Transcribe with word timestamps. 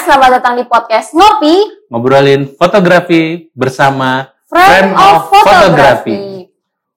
selamat 0.00 0.40
datang 0.40 0.56
di 0.56 0.64
podcast 0.64 1.12
Ngopi 1.12 1.84
ngobrolin 1.92 2.48
fotografi 2.56 3.52
bersama 3.52 4.32
Friend 4.48 4.96
of 4.96 5.28
Photography. 5.28 6.48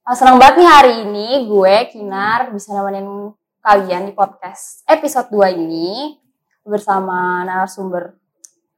Ah, 0.08 0.16
senang 0.16 0.40
banget 0.40 0.64
nih 0.64 0.70
hari 0.72 0.94
ini 1.04 1.28
gue 1.44 1.76
Kinar 1.92 2.56
bisa 2.56 2.72
nemenin 2.72 3.36
kalian 3.60 4.08
di 4.08 4.16
podcast 4.16 4.88
episode 4.88 5.28
2 5.36 5.52
ini 5.52 6.16
bersama 6.64 7.44
narasumber 7.44 8.16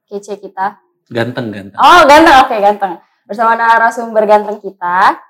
kece 0.10 0.42
kita. 0.42 0.82
Ganteng 1.06 1.54
ganteng. 1.54 1.78
Oh, 1.78 2.02
ganteng. 2.10 2.36
Oke, 2.50 2.58
ganteng. 2.58 2.94
Bersama 3.30 3.54
narasumber 3.54 4.26
ganteng 4.26 4.58
kita. 4.58 5.22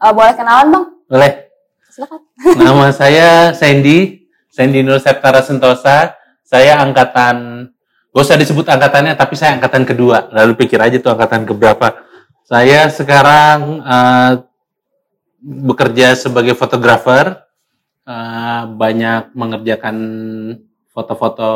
Eh, 0.00 0.12
boleh 0.16 0.32
kenalan, 0.32 0.72
Bang? 0.72 0.84
Boleh. 1.04 1.52
Silakan. 1.92 2.20
Nama 2.56 2.86
saya 2.96 3.28
Sandy, 3.52 4.24
Sandy 4.48 4.80
Nur 4.80 5.04
Septara 5.04 5.44
Sentosa. 5.44 6.16
Saya 6.48 6.80
angkatan, 6.80 7.68
gak 8.12 8.24
usah 8.24 8.40
disebut 8.40 8.66
angkatannya, 8.66 9.14
tapi 9.14 9.34
saya 9.36 9.56
angkatan 9.56 9.84
kedua. 9.84 10.32
Lalu 10.32 10.64
pikir 10.64 10.80
aja 10.80 10.96
tuh 10.98 11.12
angkatan 11.12 11.44
keberapa. 11.44 12.04
Saya 12.48 12.88
sekarang 12.88 13.84
eh, 13.84 14.32
bekerja 15.44 16.16
sebagai 16.16 16.56
fotografer, 16.56 17.36
eh, 18.08 18.62
banyak 18.66 19.36
mengerjakan 19.36 19.96
foto-foto 20.90 21.52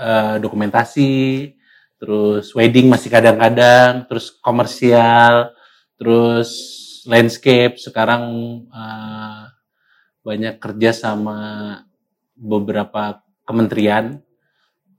eh, 0.00 0.40
dokumentasi, 0.40 1.12
terus 2.00 2.50
wedding 2.56 2.90
masih 2.90 3.12
kadang-kadang, 3.12 4.08
terus 4.08 4.32
komersial, 4.42 5.52
terus 6.00 6.50
landscape. 7.06 7.76
Sekarang 7.78 8.22
eh, 8.66 9.42
banyak 10.24 10.58
kerja 10.58 10.90
sama 10.96 11.38
beberapa 12.34 13.22
kementerian, 13.44 14.18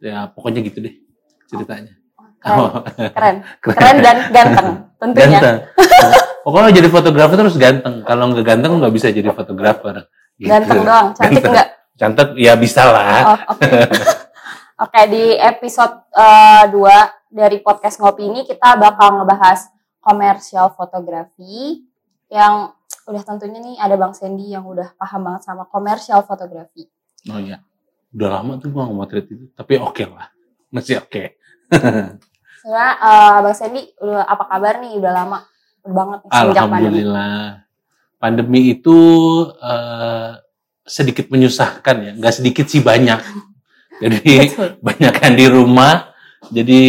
ya 0.03 0.27
pokoknya 0.27 0.59
gitu 0.67 0.83
deh 0.83 0.95
ceritanya. 1.47 1.95
Keren, 2.43 2.59
Oh, 2.59 2.83
keren. 3.15 3.35
Keren 3.63 3.97
dan 4.03 4.17
ganteng 4.27 4.67
tentunya. 4.99 5.39
ganteng. 5.39 5.57
Pokoknya 6.43 6.71
jadi 6.75 6.89
fotografer 6.91 7.35
terus 7.39 7.55
ganteng. 7.55 8.03
Kalau 8.03 8.23
nggak 8.35 8.43
ganteng 8.43 8.71
nggak 8.83 8.91
bisa 8.91 9.07
jadi 9.15 9.31
fotografer. 9.31 10.11
Gitu. 10.35 10.51
Ganteng 10.51 10.83
doang, 10.83 11.07
cantik 11.15 11.39
enggak? 11.39 11.67
Cantik 11.95 12.29
ya 12.35 12.59
bisa 12.59 12.83
lah. 12.83 13.07
Oh, 13.23 13.39
oke. 13.55 13.69
Oke, 14.83 15.01
di 15.07 15.39
episode 15.39 16.03
2 16.11 16.75
dari 17.31 17.63
podcast 17.63 17.95
Ngopi 18.03 18.27
ini 18.27 18.43
kita 18.43 18.75
bakal 18.75 19.23
ngebahas 19.23 19.71
komersial 20.03 20.75
fotografi 20.75 21.87
yang 22.27 22.75
udah 23.07 23.23
tentunya 23.23 23.63
nih 23.63 23.75
ada 23.79 23.95
Bang 23.95 24.11
Sandy 24.11 24.51
yang 24.51 24.67
udah 24.67 24.91
paham 24.99 25.23
banget 25.23 25.47
sama 25.47 25.63
komersial 25.69 26.27
fotografi. 26.27 26.91
Oh 27.31 27.39
iya. 27.39 27.63
Udah 28.13 28.29
lama 28.39 28.61
tuh 28.61 28.69
gua 28.69 28.85
nggak 28.85 28.97
motret 28.97 29.25
itu. 29.27 29.49
Tapi 29.57 29.73
oke 29.81 30.03
lah. 30.05 30.29
Masih 30.69 31.01
oke. 31.01 31.37
Sebenarnya 32.63 32.93
eh, 32.95 33.37
Bang 33.43 33.55
Sandy 33.59 33.81
udah 33.99 34.23
apa 34.23 34.43
kabar 34.47 34.73
nih? 34.79 34.91
Udah 35.01 35.11
lama 35.11 35.37
banget 35.83 36.19
sejak 36.31 36.31
pandemi. 36.31 36.55
Alhamdulillah. 36.63 37.43
Pandemi 38.21 38.59
itu 38.71 38.97
eh, 39.59 40.31
sedikit 40.87 41.27
menyusahkan 41.27 41.95
ya. 41.99 42.11
Nggak 42.15 42.35
sedikit 42.39 42.65
sih 42.71 42.79
banyak. 42.79 43.19
Jadi 44.03 44.55
banyak 44.79 45.13
kan 45.13 45.33
di 45.35 45.45
rumah. 45.51 46.15
Jadi 46.55 46.81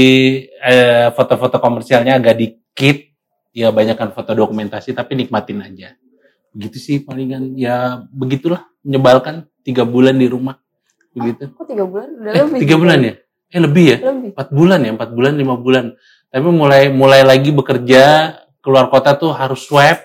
eh, 0.47 1.09
foto-foto 1.11 1.59
komersialnya 1.59 2.23
agak 2.23 2.39
dikit. 2.39 3.11
Ya 3.55 3.71
banyakkan 3.71 4.11
foto 4.15 4.35
dokumentasi 4.35 4.95
tapi 4.95 5.15
nikmatin 5.15 5.63
aja. 5.63 5.95
Begitu 6.55 6.79
sih 6.79 6.97
palingan 7.03 7.55
ya 7.59 8.03
begitulah 8.15 8.67
menyebalkan 8.87 9.47
tiga 9.67 9.83
bulan 9.83 10.19
di 10.19 10.31
rumah. 10.31 10.59
Begitu. 11.15 11.45
Kok 11.55 11.65
tiga 11.65 11.85
bulan? 11.87 12.09
Udah 12.13 12.33
Eh, 12.33 12.43
lebih. 12.43 12.59
tiga 12.61 12.77
bulan 12.77 12.99
ya? 13.01 13.15
Eh 13.49 13.61
lebih 13.63 13.85
ya? 13.87 13.99
Lebih. 14.03 14.31
Empat 14.35 14.49
bulan 14.51 14.79
ya? 14.79 14.91
Empat 14.93 15.11
bulan, 15.11 15.33
lima 15.35 15.55
bulan. 15.55 15.85
Tapi 16.29 16.49
mulai 16.51 16.83
mulai 16.91 17.23
lagi 17.23 17.51
bekerja 17.51 18.03
keluar 18.59 18.91
kota 18.91 19.15
tuh 19.15 19.31
harus 19.31 19.63
swab. 19.63 20.03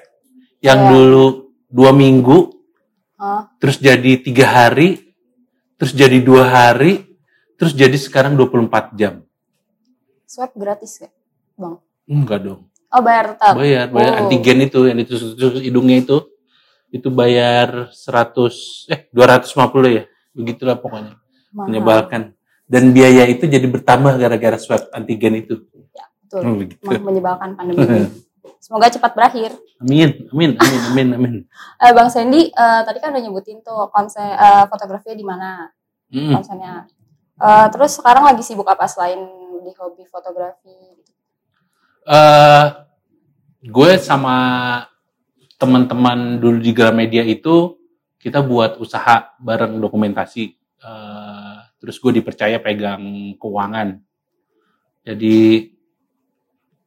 Yang 0.60 0.80
Iya. 0.80 0.90
dulu 0.92 1.26
dua 1.66 1.92
minggu, 1.92 2.38
Oh, 3.16 3.44
terus 3.60 3.76
jadi 3.76 4.16
tiga 4.16 4.48
hari, 4.48 5.12
terus 5.76 5.92
jadi 5.92 6.20
dua 6.20 6.48
hari, 6.48 7.04
terus 7.56 7.72
jadi 7.72 7.96
sekarang 7.96 8.36
24 8.36 8.96
jam. 8.96 9.24
swab 10.24 10.54
gratis 10.54 11.02
gak? 11.02 11.12
Bang. 11.56 11.82
Enggak 12.06 12.40
dong. 12.40 12.62
Oh, 12.88 13.02
bayar 13.02 13.34
tetap. 13.34 13.54
Bayar, 13.56 13.86
bayar 13.90 14.14
Oh. 14.14 14.20
antigen 14.24 14.62
itu 14.62 14.80
yang 14.86 14.98
ditusuk-tusuk 14.98 15.60
hidungnya 15.60 16.00
itu. 16.00 16.18
Itu 16.90 17.10
bayar 17.10 17.90
100 17.92 18.86
eh 18.88 19.10
250 19.12 19.90
ya. 19.90 20.04
Begitulah 20.40 20.80
pokoknya. 20.80 21.20
Mahal. 21.52 21.68
Menyebalkan. 21.68 22.22
Dan 22.70 22.94
biaya 22.96 23.28
itu 23.28 23.44
jadi 23.50 23.66
bertambah 23.68 24.16
gara-gara 24.16 24.56
swab 24.56 24.88
antigen 24.96 25.44
itu. 25.44 25.68
Betul. 26.24 26.42
Hmm, 26.46 26.56
begitu. 26.62 26.80
Menyebalkan 26.86 27.60
pandemi 27.60 27.84
ini. 27.84 28.08
Semoga 28.64 28.92
cepat 28.92 29.16
berakhir. 29.16 29.56
Amin, 29.80 30.30
amin, 30.36 30.52
amin, 30.60 30.82
amin, 30.92 31.08
amin. 31.16 31.34
Eh, 31.84 31.92
Bang 31.96 32.12
Sandy, 32.12 32.52
eh, 32.52 32.82
tadi 32.84 33.00
kan 33.00 33.16
udah 33.16 33.24
nyebutin 33.24 33.64
tuh 33.64 33.88
konsen 33.90 34.36
eh, 34.36 34.66
fotografinya 34.68 35.16
di 35.16 35.26
mana 35.26 35.50
Hmm. 36.10 36.34
konsennya. 36.42 36.90
Eh, 37.40 37.68
terus 37.72 37.96
sekarang 38.02 38.26
lagi 38.26 38.42
sibuk 38.44 38.66
apa 38.68 38.90
selain 38.90 39.22
di 39.64 39.72
hobi 39.78 40.04
fotografi? 40.10 41.00
eh 42.10 42.66
gue 43.62 43.92
sama 44.02 44.38
teman-teman 45.62 46.42
dulu 46.42 46.58
di 46.58 46.74
Gramedia 46.74 47.22
itu 47.22 47.79
kita 48.20 48.44
buat 48.44 48.76
usaha 48.78 49.34
bareng 49.40 49.80
dokumentasi. 49.80 50.44
Eh, 50.80 51.58
terus 51.80 51.96
gue 51.98 52.20
dipercaya 52.20 52.60
pegang 52.60 53.34
keuangan. 53.40 53.96
Jadi 55.08 55.72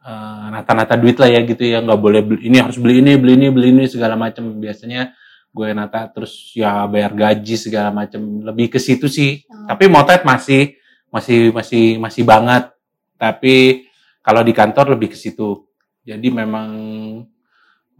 eh, 0.05 0.45
nata-nata 0.53 0.95
duit 1.01 1.17
lah 1.17 1.33
ya 1.33 1.41
gitu 1.43 1.65
ya 1.65 1.81
nggak 1.81 2.01
boleh 2.01 2.21
beli 2.21 2.41
ini 2.53 2.57
harus 2.61 2.77
beli 2.77 3.01
ini 3.01 3.17
beli 3.17 3.33
ini 3.41 3.49
beli 3.49 3.69
ini 3.73 3.85
segala 3.89 4.15
macam 4.19 4.61
biasanya 4.61 5.15
gue 5.53 5.69
nata 5.77 6.09
terus 6.09 6.53
ya 6.57 6.89
bayar 6.89 7.13
gaji 7.13 7.55
segala 7.61 7.93
macam 7.93 8.41
lebih 8.41 8.73
ke 8.73 8.79
situ 8.81 9.07
sih 9.07 9.45
Oh. 9.47 9.69
tapi 9.69 9.87
motret 9.87 10.25
masih 10.25 10.75
masih 11.13 11.53
masih 11.53 12.01
masih 12.01 12.23
banget 12.25 12.73
tapi 13.21 13.87
kalau 14.25 14.41
di 14.43 14.51
kantor 14.57 14.97
lebih 14.97 15.13
ke 15.15 15.19
situ 15.21 15.69
jadi 16.03 16.29
memang 16.33 16.71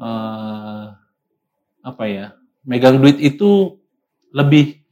eh, 0.01 0.85
apa 1.83 2.05
ya 2.09 2.35
megang 2.63 2.99
duit 2.99 3.19
itu 3.19 3.79
lebih 4.33 4.83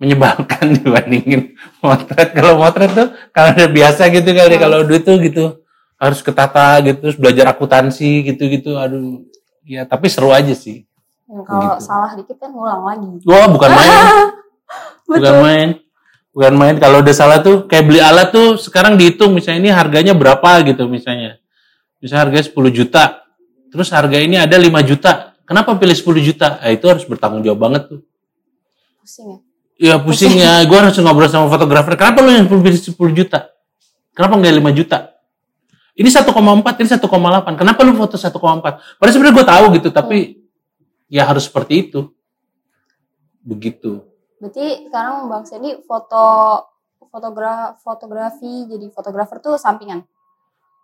menyebalkan 0.00 0.74
dibandingin 0.80 1.54
motret. 1.80 2.34
Kalau 2.34 2.58
motret 2.58 2.90
tuh 2.92 3.08
kalau 3.30 3.54
udah 3.54 3.70
biasa 3.70 4.10
gitu 4.10 4.28
kali 4.34 4.56
kalau 4.58 4.82
duit 4.84 5.06
tuh 5.06 5.16
gitu 5.22 5.64
harus 5.94 6.20
ketata 6.20 6.82
gitu 6.82 6.98
terus 7.08 7.16
belajar 7.16 7.54
akuntansi 7.54 8.26
gitu 8.34 8.42
gitu 8.50 8.76
aduh. 8.76 9.22
Ya 9.64 9.88
tapi 9.88 10.12
seru 10.12 10.34
aja 10.34 10.52
sih. 10.52 10.84
Yang 11.24 11.44
kalau 11.48 11.72
Begitu. 11.72 11.86
salah 11.88 12.10
dikit 12.12 12.36
kan 12.36 12.50
ngulang 12.52 12.82
lagi. 12.84 13.08
wah 13.24 13.46
bukan 13.48 13.70
main. 13.72 13.96
Bukan 15.04 15.36
main. 15.44 15.68
Bukan 16.32 16.54
main. 16.56 16.74
Kalau 16.80 17.04
udah 17.04 17.12
salah 17.12 17.38
tuh 17.44 17.68
kayak 17.68 17.84
beli 17.84 18.00
alat 18.00 18.32
tuh 18.32 18.56
sekarang 18.56 18.96
dihitung 18.96 19.36
misalnya 19.36 19.68
ini 19.68 19.70
harganya 19.70 20.16
berapa 20.16 20.64
gitu 20.64 20.88
misalnya. 20.88 21.36
Misalnya 22.00 22.28
harganya 22.28 22.46
10 22.48 22.72
juta 22.72 23.04
terus 23.74 23.90
harga 23.90 24.22
ini 24.22 24.38
ada 24.38 24.54
5 24.54 24.70
juta 24.86 25.33
kenapa 25.44 25.76
pilih 25.76 25.96
10 25.96 26.20
juta? 26.20 26.58
Nah, 26.60 26.70
itu 26.72 26.84
harus 26.88 27.04
bertanggung 27.08 27.44
jawab 27.44 27.60
banget 27.70 27.82
tuh. 27.88 28.00
Pusing 29.00 29.28
ya. 29.28 29.38
ya 29.76 29.94
pusingnya 30.00 30.52
gue 30.64 30.78
harus 30.80 30.96
ngobrol 30.98 31.28
sama 31.28 31.46
fotografer. 31.52 31.94
Kenapa 31.96 32.24
lu 32.24 32.32
yang 32.32 32.48
pilih 32.48 32.80
10 32.80 32.92
juta? 33.12 33.52
Kenapa 34.14 34.34
nggak 34.38 34.54
5 34.60 34.78
juta? 34.78 34.98
Ini 35.94 36.10
1,4 36.10 36.82
ini 36.82 36.88
1,8 36.90 37.54
kenapa 37.54 37.80
lu 37.86 37.94
foto 37.94 38.18
1,4 38.18 38.98
padahal 38.98 39.12
sebenarnya 39.14 39.34
gue 39.38 39.46
tahu 39.46 39.64
gitu 39.78 39.88
tapi 39.94 40.42
ya 41.06 41.22
harus 41.22 41.46
seperti 41.46 41.86
itu. 41.86 42.10
Begitu. 43.46 44.02
Berarti 44.42 44.90
sekarang 44.90 45.30
Bang 45.30 45.46
Sandy 45.46 45.78
foto 45.86 46.26
fotogra 47.14 47.78
fotografi 47.78 48.66
jadi 48.66 48.90
fotografer 48.90 49.38
tuh 49.38 49.54
sampingan. 49.54 50.02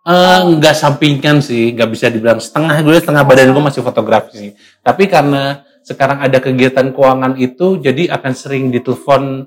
Eh, 0.01 0.39
nggak 0.57 0.73
sampingan 0.73 1.45
sih, 1.45 1.77
nggak 1.77 1.89
bisa 1.93 2.09
dibilang 2.09 2.41
setengah 2.41 2.81
gue 2.81 2.97
setengah 2.97 3.21
badan 3.21 3.53
gue 3.53 3.61
masih 3.61 3.85
fotografi 3.85 4.33
sih. 4.33 4.51
Tapi 4.81 5.05
karena 5.05 5.61
sekarang 5.85 6.25
ada 6.25 6.41
kegiatan 6.41 6.89
keuangan 6.89 7.37
itu, 7.37 7.77
jadi 7.77 8.09
akan 8.17 8.33
sering 8.33 8.73
ditelepon. 8.73 9.45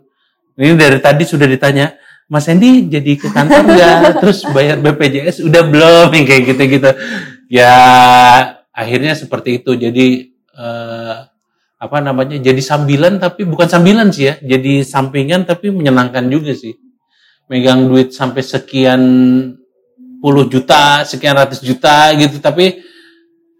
Ini 0.55 0.79
dari 0.79 1.03
tadi 1.03 1.27
sudah 1.27 1.51
ditanya, 1.51 1.99
Mas 2.31 2.47
Hendy 2.47 2.87
jadi 2.87 3.19
ke 3.19 3.35
kantor 3.35 3.67
nggak? 3.67 3.99
Terus 4.23 4.47
bayar 4.55 4.79
BPJS 4.79 5.43
udah 5.43 5.63
belum? 5.67 6.09
Yang 6.15 6.27
kayak 6.31 6.43
gitu-gitu. 6.55 6.91
Ya 7.51 7.75
akhirnya 8.71 9.19
seperti 9.19 9.59
itu. 9.59 9.75
Jadi 9.75 10.39
eh, 10.55 11.17
apa 11.83 11.99
namanya? 11.99 12.39
Jadi 12.39 12.63
sambilan 12.63 13.19
tapi 13.19 13.43
bukan 13.43 13.67
sambilan 13.67 14.15
sih 14.15 14.31
ya. 14.31 14.35
Jadi 14.39 14.87
sampingan 14.87 15.51
tapi 15.51 15.75
menyenangkan 15.75 16.31
juga 16.31 16.55
sih. 16.55 16.79
Megang 17.51 17.91
duit 17.91 18.15
sampai 18.15 18.47
sekian 18.47 19.03
puluh 20.25 20.49
juta, 20.49 21.05
sekian 21.05 21.37
ratus 21.37 21.61
juta 21.61 22.09
gitu, 22.17 22.41
tapi 22.41 22.81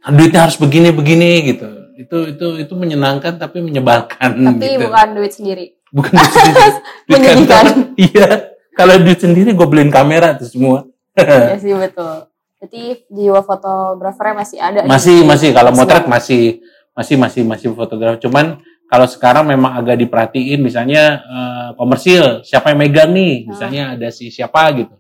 duitnya 0.09 0.49
harus 0.49 0.57
begini 0.57 0.97
begini 0.97 1.31
gitu. 1.53 1.69
Itu 2.01 2.17
itu 2.33 2.47
itu 2.65 2.73
menyenangkan 2.73 3.37
tapi 3.37 3.61
menyebalkan 3.61 4.33
Tapi 4.33 4.65
gitu. 4.65 4.89
bukan 4.89 5.09
duit 5.13 5.33
sendiri. 5.37 5.67
bukan 5.93 6.11
duit 6.11 6.33
sendiri. 6.33 6.61
Duit 7.07 7.21
Menyedihkan. 7.21 7.45
kantor. 7.45 7.67
Iya. 8.09 8.29
Kalau 8.75 8.95
duit 8.99 9.21
sendiri 9.21 9.55
gue 9.55 9.67
beliin 9.69 9.93
kamera 9.93 10.33
tuh 10.35 10.49
semua. 10.49 10.89
Iya 11.21 11.55
sih 11.61 11.71
betul. 11.77 12.27
Berarti 12.59 12.83
jiwa 13.13 13.41
fotografernya 13.45 14.35
masih 14.35 14.59
ada. 14.59 14.81
gitu. 14.83 14.89
masih 14.91 15.17
masih 15.23 15.49
kalau 15.53 15.71
Masih 15.71 15.79
motret 15.85 16.05
masih 16.09 16.43
masih 16.97 17.17
masih 17.21 17.43
masih 17.45 17.67
fotografer. 17.77 18.19
Cuman 18.25 18.59
kalau 18.89 19.07
sekarang 19.07 19.45
memang 19.47 19.77
agak 19.79 20.01
diperhatiin 20.01 20.65
misalnya 20.65 21.21
eh, 21.23 21.69
komersil 21.77 22.41
siapa 22.43 22.73
yang 22.73 22.81
megang 22.81 23.11
nih 23.13 23.47
misalnya 23.47 23.95
ada 23.95 24.09
si 24.11 24.33
siapa 24.33 24.67
gitu 24.75 24.97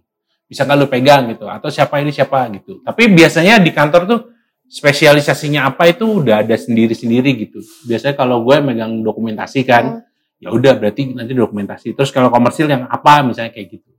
bisa 0.54 0.62
nggak 0.62 0.78
lu 0.78 0.86
pegang 0.86 1.26
gitu 1.28 1.50
atau 1.50 1.66
siapa 1.66 1.98
ini 1.98 2.14
siapa 2.14 2.46
gitu 2.54 2.78
tapi 2.80 3.10
biasanya 3.10 3.58
di 3.58 3.74
kantor 3.74 4.02
tuh 4.06 4.20
spesialisasinya 4.64 5.66
apa 5.66 5.90
itu 5.90 6.06
udah 6.22 6.40
ada 6.40 6.54
sendiri-sendiri 6.54 7.34
gitu 7.36 7.58
biasanya 7.84 8.14
kalau 8.14 8.40
gue 8.40 8.56
megang 8.62 9.02
dokumentasi 9.02 9.66
kan 9.66 10.06
Hmm. 10.34 10.42
ya 10.42 10.50
udah 10.50 10.76
berarti 10.76 11.10
nanti 11.10 11.32
dokumentasi 11.32 11.94
terus 11.94 12.10
kalau 12.10 12.28
komersil 12.28 12.66
yang 12.66 12.84
apa 12.86 13.22
misalnya 13.22 13.50
kayak 13.50 13.74
gitu 13.74 13.90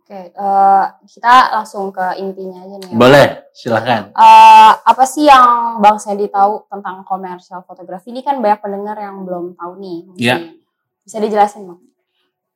Oke, 0.00 0.30
eh, 0.30 0.84
kita 1.02 1.34
langsung 1.50 1.88
ke 1.88 2.20
intinya 2.20 2.60
aja 2.60 2.76
nih. 2.76 2.88
ya. 2.88 2.94
boleh 2.94 3.26
silahkan 3.50 4.02
Eh, 4.12 4.72
apa 4.76 5.04
sih 5.04 5.24
yang 5.24 5.76
Bang 5.78 5.96
Sandy 5.96 6.28
tahu 6.28 6.68
tentang 6.68 7.00
komersial 7.02 7.64
fotografi? 7.64 8.12
Ini 8.12 8.20
kan 8.20 8.36
banyak 8.36 8.60
pendengar 8.60 8.96
yang 8.96 9.24
belum 9.24 9.56
tahu 9.56 9.72
nih. 9.76 9.98
Iya. 10.14 10.36
Bisa 11.02 11.16
dijelasin 11.18 11.64
Bang? 11.66 11.80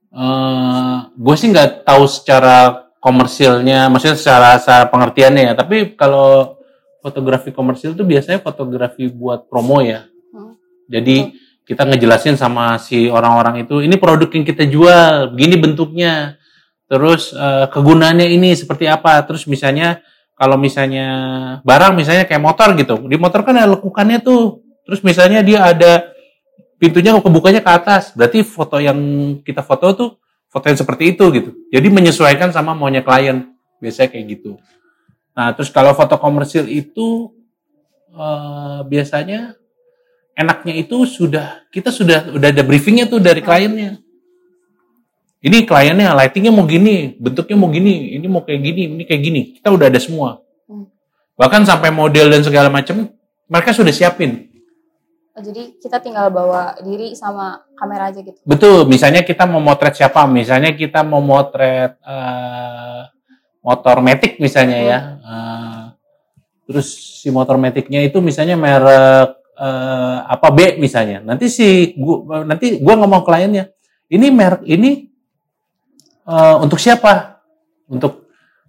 eh 0.09 0.97
gue 1.11 1.35
sih 1.37 1.49
nggak 1.49 1.85
tahu 1.85 2.05
secara 2.05 2.88
komersilnya, 2.99 3.87
maksudnya 3.91 4.19
secara, 4.19 4.59
secara 4.59 4.91
pengertiannya 4.91 5.43
ya. 5.51 5.55
Tapi 5.55 5.95
kalau 5.95 6.59
fotografi 6.99 7.55
komersil 7.55 7.95
itu 7.95 8.03
biasanya 8.03 8.43
fotografi 8.43 9.07
buat 9.07 9.47
promo 9.47 9.79
ya. 9.81 10.07
Hmm. 10.35 10.59
Jadi 10.91 11.35
kita 11.63 11.85
ngejelasin 11.85 12.35
sama 12.41 12.81
si 12.81 13.13
orang-orang 13.13 13.69
itu, 13.69 13.85
ini 13.85 14.01
produk 14.01 14.29
yang 14.33 14.45
kita 14.47 14.65
jual, 14.67 15.37
begini 15.37 15.57
bentuknya. 15.61 16.41
Terus 16.89 17.37
eh, 17.37 17.67
kegunaannya 17.69 18.27
ini 18.33 18.57
seperti 18.57 18.89
apa? 18.89 19.21
Terus 19.29 19.45
misalnya 19.45 20.01
kalau 20.33 20.57
misalnya 20.57 21.07
barang 21.63 21.93
misalnya 21.99 22.25
kayak 22.25 22.41
motor 22.41 22.73
gitu, 22.79 23.05
di 23.05 23.21
motor 23.21 23.45
kan 23.45 23.55
ada 23.59 23.69
lekukannya 23.77 24.25
tuh. 24.25 24.65
Terus 24.89 25.05
misalnya 25.05 25.45
dia 25.45 25.69
ada 25.69 26.09
pintunya 26.81 27.13
kebukanya 27.21 27.61
ke 27.61 27.69
atas, 27.69 28.17
berarti 28.17 28.41
foto 28.41 28.81
yang 28.81 28.97
kita 29.45 29.61
foto 29.61 29.87
tuh 29.93 30.11
foto 30.49 30.65
yang 30.69 30.79
seperti 30.81 31.17
itu 31.17 31.25
gitu. 31.33 31.51
Jadi 31.69 31.89
menyesuaikan 31.93 32.53
sama 32.53 32.73
maunya 32.73 33.05
klien, 33.05 33.53
biasanya 33.81 34.09
kayak 34.13 34.27
gitu. 34.37 34.57
Nah 35.37 35.55
terus 35.55 35.71
kalau 35.71 35.93
foto 35.95 36.17
komersil 36.19 36.67
itu 36.67 37.33
eh, 38.13 38.81
biasanya 38.89 39.55
enaknya 40.39 40.75
itu 40.79 41.03
sudah 41.05 41.67
kita 41.75 41.91
sudah 41.91 42.35
udah 42.35 42.49
ada 42.49 42.63
briefingnya 42.65 43.07
tuh 43.07 43.21
dari 43.21 43.45
kliennya. 43.45 44.01
Ini 45.39 45.63
kliennya 45.71 46.19
lightingnya 46.19 46.51
mau 46.51 46.67
gini, 46.67 47.15
bentuknya 47.15 47.55
mau 47.55 47.71
gini, 47.71 48.19
ini 48.19 48.27
mau 48.27 48.43
kayak 48.43 48.59
gini, 48.59 48.83
ini 48.91 49.05
kayak 49.07 49.23
gini. 49.23 49.41
Kita 49.55 49.71
udah 49.71 49.87
ada 49.87 50.01
semua. 50.03 50.43
Hmm. 50.67 50.91
Bahkan 51.39 51.63
sampai 51.63 51.95
model 51.95 52.35
dan 52.35 52.43
segala 52.43 52.67
macam 52.67 53.07
mereka 53.47 53.71
sudah 53.71 53.95
siapin. 53.95 54.48
Jadi 55.39 55.79
kita 55.79 55.99
tinggal 56.03 56.29
bawa 56.31 56.79
diri 56.83 57.15
sama 57.15 57.63
kamera 57.79 58.11
aja 58.11 58.21
gitu. 58.21 58.39
Betul, 58.43 58.85
misalnya 58.91 59.23
kita 59.23 59.47
mau 59.47 59.63
motret 59.63 59.95
siapa? 59.95 60.27
Misalnya 60.27 60.75
kita 60.75 61.07
mau 61.07 61.23
motret 61.23 61.97
eh, 62.03 63.03
motor 63.63 64.03
Matic 64.03 64.43
misalnya 64.43 64.79
ya. 64.79 64.99
Eh, 65.19 65.83
terus 66.69 66.87
si 67.23 67.29
motor 67.31 67.57
Maticnya 67.57 68.03
itu 68.03 68.19
misalnya 68.19 68.59
merek 68.59 69.39
eh, 69.59 70.19
apa 70.27 70.49
B 70.51 70.77
misalnya. 70.83 71.23
Nanti 71.23 71.47
si 71.51 71.95
gua, 71.99 72.45
nanti 72.45 72.79
gua 72.83 72.99
ngomong 72.99 73.23
kliennya, 73.27 73.71
ini 74.11 74.27
merek 74.31 74.63
ini 74.67 75.11
eh, 76.27 76.57
untuk 76.61 76.79
siapa? 76.79 77.43
Untuk 77.89 78.29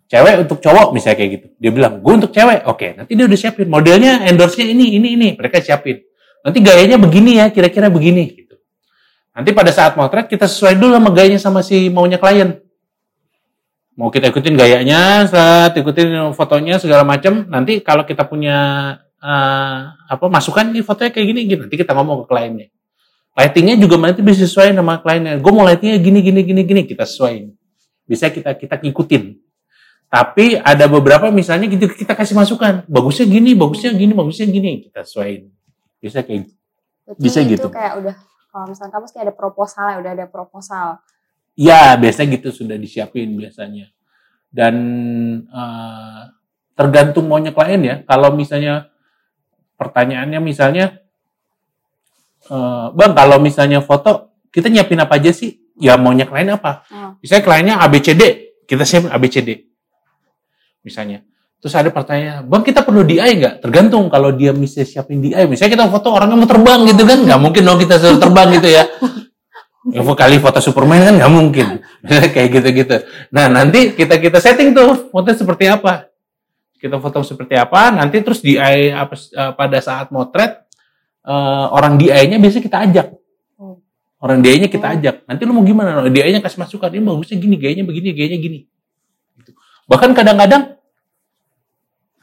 cewek, 0.10 0.36
untuk 0.42 0.58
cowok 0.58 0.90
misalnya 0.90 1.18
kayak 1.22 1.32
gitu. 1.38 1.48
Dia 1.62 1.72
bilang, 1.72 2.02
gue 2.02 2.14
untuk 2.18 2.34
cewek. 2.34 2.66
Oke, 2.66 2.98
nanti 2.98 3.14
dia 3.14 3.30
udah 3.30 3.38
siapin. 3.38 3.70
Modelnya, 3.70 4.26
endorse-nya 4.26 4.66
ini, 4.66 4.98
ini, 4.98 5.14
ini. 5.14 5.28
Mereka 5.38 5.62
siapin. 5.62 6.02
Nanti 6.46 6.60
gayanya 6.64 6.96
begini 6.96 7.40
ya, 7.40 7.52
kira-kira 7.52 7.92
begini. 7.92 8.32
Gitu. 8.32 8.56
Nanti 9.36 9.52
pada 9.52 9.72
saat 9.72 9.96
motret 10.00 10.28
kita 10.28 10.48
sesuai 10.48 10.80
dulu 10.80 10.96
sama 10.96 11.10
gayanya 11.12 11.40
sama 11.40 11.60
si 11.64 11.92
maunya 11.92 12.20
klien. 12.20 12.60
Mau 14.00 14.08
kita 14.08 14.32
ikutin 14.32 14.56
gayanya, 14.56 15.28
saat 15.28 15.76
ikutin 15.76 16.32
fotonya 16.32 16.80
segala 16.80 17.04
macam. 17.04 17.44
Nanti 17.52 17.84
kalau 17.84 18.08
kita 18.08 18.24
punya 18.24 18.58
eh, 19.20 19.80
apa 19.92 20.26
masukan 20.32 20.72
nih 20.72 20.84
fotonya 20.84 21.12
kayak 21.12 21.28
gini, 21.28 21.42
gitu. 21.48 21.62
nanti 21.68 21.76
kita 21.76 21.92
ngomong 21.92 22.24
ke 22.24 22.26
kliennya. 22.32 22.68
Lightingnya 23.36 23.76
juga 23.80 23.96
nanti 24.00 24.24
bisa 24.24 24.44
sesuai 24.48 24.76
sama 24.76 25.00
kliennya. 25.04 25.40
Gue 25.40 25.52
mau 25.52 25.68
lightingnya 25.68 26.00
gini, 26.00 26.20
gini, 26.24 26.42
gini, 26.44 26.62
gini. 26.64 26.82
Kita 26.88 27.04
sesuaiin. 27.08 27.52
Bisa 28.08 28.32
kita 28.32 28.56
kita 28.56 28.80
ngikutin. 28.80 29.24
Tapi 30.10 30.58
ada 30.58 30.90
beberapa 30.90 31.30
misalnya 31.30 31.70
gitu 31.70 31.88
kita 31.92 32.18
kasih 32.18 32.34
masukan. 32.34 32.84
Bagusnya 32.90 33.30
gini, 33.30 33.54
bagusnya 33.54 33.94
gini, 33.94 34.12
bagusnya 34.12 34.48
gini. 34.50 34.90
Kita 34.90 35.06
sesuaiin. 35.06 35.59
Bisa 36.00 36.24
kayak 36.24 36.48
gitu. 36.48 36.54
Berarti 37.06 37.22
Bisa 37.22 37.40
itu 37.44 37.50
gitu. 37.56 37.68
kayak 37.70 37.94
udah 38.00 38.16
kalau 38.50 38.66
misalnya 38.66 38.92
kamu 38.98 39.06
kayak 39.14 39.26
ada 39.30 39.36
proposal 39.36 39.86
ya, 39.94 39.98
udah 40.02 40.12
ada 40.18 40.26
proposal. 40.26 40.88
Ya, 41.60 41.94
biasanya 42.00 42.30
gitu 42.40 42.50
sudah 42.50 42.78
disiapin 42.82 43.38
biasanya. 43.38 43.94
Dan 44.50 44.76
eh, 45.46 46.22
tergantung 46.74 47.30
maunya 47.30 47.54
klien 47.54 47.82
ya. 47.84 47.96
Kalau 48.10 48.34
misalnya 48.34 48.90
pertanyaannya 49.78 50.40
misalnya, 50.42 50.98
eh, 52.50 52.88
bang 52.90 53.14
kalau 53.14 53.38
misalnya 53.38 53.86
foto 53.86 54.34
kita 54.50 54.72
nyiapin 54.74 54.98
apa 54.98 55.22
aja 55.22 55.30
sih? 55.30 55.62
Ya 55.80 55.96
maunya 55.96 56.26
klien 56.26 56.50
apa? 56.50 56.84
Oh, 56.92 57.16
Misalnya 57.22 57.44
kliennya 57.46 57.76
ABCD, 57.86 58.24
kita 58.66 58.84
siapin 58.84 59.14
ABCD. 59.14 59.70
Misalnya. 60.84 61.29
Terus 61.60 61.76
ada 61.76 61.92
pertanyaan, 61.92 62.48
bang 62.48 62.64
kita 62.64 62.88
perlu 62.88 63.04
DI 63.04 63.20
nggak? 63.20 63.60
Tergantung 63.60 64.08
kalau 64.08 64.32
dia 64.32 64.56
bisa 64.56 64.80
siapin 64.88 65.20
DI. 65.20 65.44
Misalnya 65.44 65.76
kita 65.76 65.86
foto 65.92 66.16
orangnya 66.16 66.40
mau 66.40 66.48
terbang 66.48 66.88
gitu 66.88 67.04
kan, 67.04 67.20
nggak 67.20 67.40
mungkin 67.40 67.62
dong 67.68 67.80
kita 67.84 68.00
suruh 68.00 68.16
terbang 68.16 68.48
gitu 68.56 68.70
ya. 68.72 68.84
Ya 69.90 70.04
kali 70.04 70.38
foto 70.44 70.60
Superman 70.62 71.02
kan 71.02 71.16
nggak 71.18 71.34
mungkin. 71.34 71.68
Misalnya 72.04 72.30
kayak 72.36 72.50
gitu-gitu. 72.52 72.96
Nah 73.34 73.50
nanti 73.50 73.96
kita 73.98 74.22
kita 74.22 74.38
setting 74.38 74.76
tuh 74.76 75.10
foto 75.10 75.32
seperti 75.34 75.66
apa. 75.66 76.12
Kita 76.78 77.00
foto 77.00 77.26
seperti 77.26 77.60
apa, 77.60 77.92
nanti 77.92 78.24
terus 78.24 78.40
DI 78.40 78.92
apa, 78.92 79.16
eh, 79.16 79.52
pada 79.56 79.78
saat 79.84 80.12
motret 80.16 80.64
eh, 81.28 81.66
orang 81.74 82.00
DI-nya 82.00 82.40
biasanya 82.40 82.64
kita 82.64 82.78
ajak. 82.88 83.08
Hmm. 83.60 83.80
Orang 84.20 84.40
DI-nya 84.40 84.72
kita 84.72 84.88
ajak. 85.00 85.16
Nanti 85.28 85.42
lu 85.44 85.52
mau 85.52 85.64
gimana? 85.64 86.06
DI-nya 86.08 86.40
kasih 86.40 86.60
masukan, 86.60 86.88
ini 86.94 87.04
bagusnya 87.04 87.36
gini, 87.36 87.56
gayanya 87.60 87.84
begini, 87.84 88.16
gayanya 88.16 88.40
gini. 88.40 88.60
Gitu. 89.42 89.52
Bahkan 89.92 90.16
kadang-kadang 90.16 90.79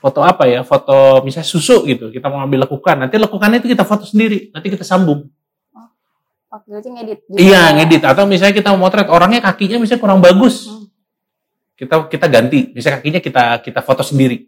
foto 0.07 0.23
apa 0.23 0.47
ya? 0.47 0.63
Foto 0.63 1.27
misalnya 1.27 1.51
susu 1.51 1.83
gitu. 1.83 2.15
Kita 2.15 2.31
mau 2.31 2.47
ambil 2.47 2.63
lekukan. 2.63 3.03
Nanti 3.03 3.19
lekukannya 3.19 3.59
itu 3.59 3.75
kita 3.75 3.83
foto 3.83 4.07
sendiri. 4.07 4.55
Nanti 4.55 4.71
kita 4.71 4.87
sambung. 4.87 5.27
oh, 6.55 6.61
berarti 6.63 6.89
ngedit. 6.95 7.19
juga. 7.27 7.39
Iya, 7.43 7.63
ngedit. 7.75 8.03
Atau 8.07 8.31
misalnya 8.31 8.55
kita 8.55 8.71
mau 8.71 8.87
motret 8.87 9.11
orangnya 9.11 9.43
kakinya 9.43 9.83
misalnya 9.83 9.99
kurang 9.99 10.23
bagus. 10.23 10.71
Hmm. 10.71 10.87
Kita 11.75 12.07
kita 12.07 12.27
ganti. 12.31 12.71
Misalnya 12.71 13.03
kakinya 13.03 13.19
kita 13.19 13.43
kita 13.67 13.81
foto 13.83 14.07
sendiri. 14.07 14.47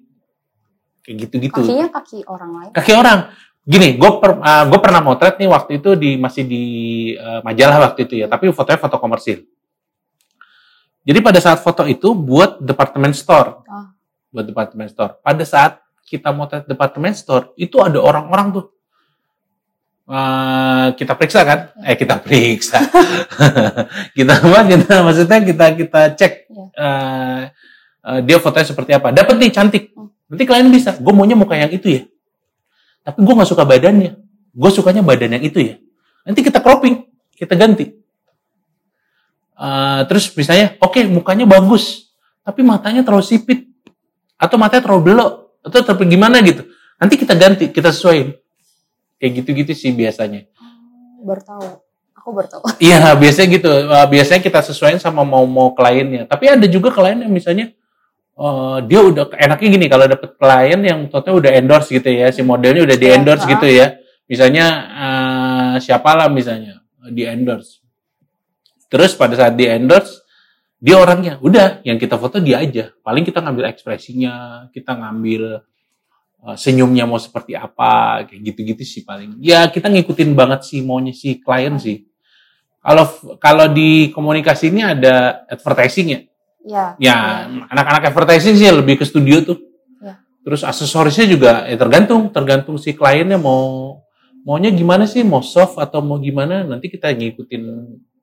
Kayak 1.02 1.26
gitu-gitu. 1.26 1.58
Kakinya 1.58 1.90
kaki 1.90 2.18
orang 2.30 2.50
lain. 2.54 2.70
Kaki 2.78 2.92
orang. 2.94 3.18
Gini, 3.68 4.00
gue 4.00 4.10
per, 4.16 4.40
uh, 4.40 4.64
gua 4.64 4.80
pernah 4.80 5.04
motret 5.04 5.36
nih 5.36 5.44
waktu 5.44 5.76
itu 5.76 5.92
di 5.92 6.16
masih 6.16 6.48
di 6.48 6.64
uh, 7.20 7.44
majalah 7.44 7.92
waktu 7.92 8.08
itu 8.08 8.24
ya, 8.24 8.24
tapi 8.24 8.48
fotonya 8.48 8.80
foto 8.80 8.96
komersil. 8.96 9.44
Jadi 11.04 11.18
pada 11.20 11.36
saat 11.36 11.60
foto 11.60 11.84
itu 11.84 12.16
buat 12.16 12.64
department 12.64 13.12
store, 13.12 13.60
Oh. 13.68 13.97
Buat 14.32 14.44
department 14.44 14.92
store. 14.92 15.20
Pada 15.20 15.44
saat 15.44 15.80
kita 16.08 16.32
motret 16.32 16.64
department 16.64 17.14
store 17.16 17.52
itu 17.60 17.80
ada 17.80 18.00
orang-orang 18.00 18.60
tuh. 18.60 18.66
Uh, 20.08 20.96
kita 20.96 21.12
periksa 21.20 21.44
kan? 21.44 21.68
Eh 21.84 21.92
kita 21.92 22.16
periksa. 22.16 22.80
kita 24.16 24.32
apa? 24.40 24.60
Kita 24.64 25.04
maksudnya 25.04 25.38
kita 25.44 25.66
kita 25.76 26.00
cek 26.16 26.32
uh, 26.48 27.44
uh, 28.08 28.20
dia 28.24 28.40
fotonya 28.40 28.66
seperti 28.72 28.96
apa. 28.96 29.12
Dapat 29.12 29.36
nih 29.36 29.52
cantik. 29.52 29.92
Hmm. 29.92 30.08
Nanti 30.32 30.44
kalian 30.48 30.72
bisa. 30.72 30.96
Gue 30.96 31.12
maunya 31.12 31.36
muka 31.36 31.60
yang 31.60 31.68
itu 31.68 31.92
ya. 31.92 32.02
Tapi 33.04 33.20
gue 33.20 33.34
nggak 33.36 33.50
suka 33.52 33.68
badannya. 33.68 34.16
Gue 34.56 34.70
sukanya 34.72 35.04
badan 35.04 35.36
yang 35.36 35.44
itu 35.44 35.60
ya. 35.60 35.76
Nanti 36.24 36.40
kita 36.40 36.60
cropping, 36.60 37.08
kita 37.36 37.56
ganti. 37.56 37.92
Uh, 39.58 40.04
terus 40.08 40.28
misalnya, 40.36 40.76
oke 40.78 41.00
mukanya 41.08 41.48
bagus, 41.48 42.14
tapi 42.46 42.62
matanya 42.62 43.02
terlalu 43.02 43.26
sipit, 43.26 43.67
atau 44.38 44.56
matanya 44.56 44.86
terlalu 44.86 45.02
belok, 45.12 45.32
atau 45.66 45.82
tapi 45.82 46.06
gimana 46.06 46.38
gitu. 46.40 46.62
Nanti 46.98 47.14
kita 47.18 47.34
ganti, 47.34 47.74
kita 47.74 47.90
sesuaiin. 47.90 48.34
Kayak 49.18 49.32
gitu-gitu 49.42 49.72
sih 49.74 49.90
biasanya. 49.90 50.46
Oh, 51.18 51.26
Baru 51.26 51.42
tahu. 51.42 51.68
Aku 52.18 52.30
baru 52.30 52.48
tahu. 52.50 52.62
Iya, 52.78 53.14
biasanya 53.18 53.48
gitu. 53.50 53.70
Uh, 53.70 54.06
biasanya 54.06 54.40
kita 54.42 54.60
sesuaiin 54.62 55.02
sama 55.02 55.26
mau-mau 55.26 55.74
kliennya. 55.74 56.26
Tapi 56.30 56.50
ada 56.50 56.66
juga 56.70 56.94
klien 56.94 57.18
yang 57.18 57.32
misalnya 57.34 57.74
uh, 58.38 58.78
dia 58.82 59.00
udah 59.02 59.30
enaknya 59.38 59.68
gini 59.74 59.86
kalau 59.90 60.04
dapet 60.06 60.30
klien 60.38 60.80
yang 60.82 61.00
totalnya 61.10 61.36
udah 61.46 61.50
endorse 61.58 61.88
gitu 61.90 62.06
ya, 62.10 62.30
si 62.30 62.42
modelnya 62.46 62.86
udah 62.86 62.96
di 62.98 63.06
Iya, 63.10 63.14
endorse 63.18 63.46
ha. 63.46 63.50
gitu 63.54 63.66
ya. 63.66 63.86
Misalnya 64.28 64.66
uh, 64.92 65.74
siapa 65.80 66.10
lah 66.14 66.28
misalnya 66.30 66.82
di 67.10 67.26
endorse. 67.26 67.80
Terus 68.92 69.16
pada 69.16 69.34
saat 69.34 69.56
di 69.56 69.66
endorse 69.66 70.22
dia 70.78 70.94
orangnya 70.94 71.42
udah 71.42 71.82
yang 71.82 71.98
kita 71.98 72.14
foto 72.14 72.38
dia 72.38 72.62
aja. 72.62 72.94
Paling 73.02 73.26
kita 73.26 73.42
ngambil 73.42 73.66
ekspresinya 73.74 74.66
kita 74.70 74.94
ngambil 74.94 75.66
uh, 76.46 76.56
senyumnya 76.56 77.02
mau 77.02 77.18
seperti 77.18 77.58
apa 77.58 78.24
kayak 78.30 78.54
gitu-gitu 78.54 78.82
sih 78.86 79.02
paling. 79.02 79.42
Ya 79.42 79.66
kita 79.66 79.90
ngikutin 79.90 80.38
banget 80.38 80.62
sih 80.70 80.80
maunya 80.86 81.10
si 81.10 81.42
klien 81.42 81.74
sih. 81.82 82.06
Kalau 82.78 83.10
kalau 83.42 83.66
di 83.66 84.14
komunikasi 84.14 84.70
ini 84.70 84.86
ada 84.86 85.42
advertising 85.50 86.08
ya? 86.14 86.20
Ya. 86.68 86.84
ya 87.00 87.16
anak-anak 87.70 88.14
advertising 88.14 88.54
sih 88.54 88.70
lebih 88.70 89.02
ke 89.02 89.04
studio 89.06 89.42
tuh. 89.42 89.58
Ya. 89.98 90.22
terus 90.46 90.62
aksesorisnya 90.62 91.26
juga 91.26 91.66
ya 91.66 91.74
tergantung 91.74 92.30
tergantung 92.30 92.78
si 92.78 92.94
kliennya 92.94 93.34
mau 93.34 93.98
maunya 94.46 94.70
gimana 94.70 95.10
sih 95.10 95.26
mau 95.26 95.42
soft 95.42 95.80
atau 95.80 95.98
mau 96.04 96.22
gimana 96.22 96.62
nanti 96.62 96.86
kita 96.86 97.10
ngikutin 97.10 97.62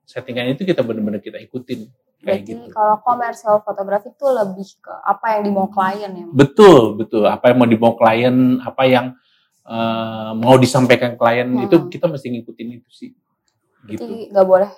settingan 0.08 0.56
itu 0.56 0.62
kita 0.64 0.80
benar-benar 0.80 1.20
kita 1.20 1.36
ikutin 1.42 1.90
kayak 2.18 2.42
Berarti 2.42 2.50
gitu 2.50 2.64
kalau 2.70 2.96
komersial 3.00 3.56
fotografi 3.60 4.08
itu 4.08 4.26
lebih 4.26 4.68
ke 4.78 4.92
apa 4.96 5.26
yang 5.30 5.42
dimau 5.44 5.66
klien 5.66 6.10
ya. 6.10 6.24
betul 6.28 6.94
betul 6.94 7.22
apa 7.24 7.44
yang 7.46 7.56
mau 7.56 7.66
dibawa 7.66 7.94
klien 7.94 8.34
apa 8.58 8.82
yang 8.84 9.06
eh, 9.62 10.30
mau 10.34 10.56
disampaikan 10.56 11.14
klien 11.14 11.46
Hmm. 11.46 11.64
itu 11.64 11.76
kita 11.88 12.06
mesti 12.06 12.26
ngikutin 12.30 12.68
itu 12.74 12.88
sih 12.88 13.10
gitu 13.84 14.00
Jadi 14.00 14.30
nggak 14.30 14.42
boleh 14.44 14.70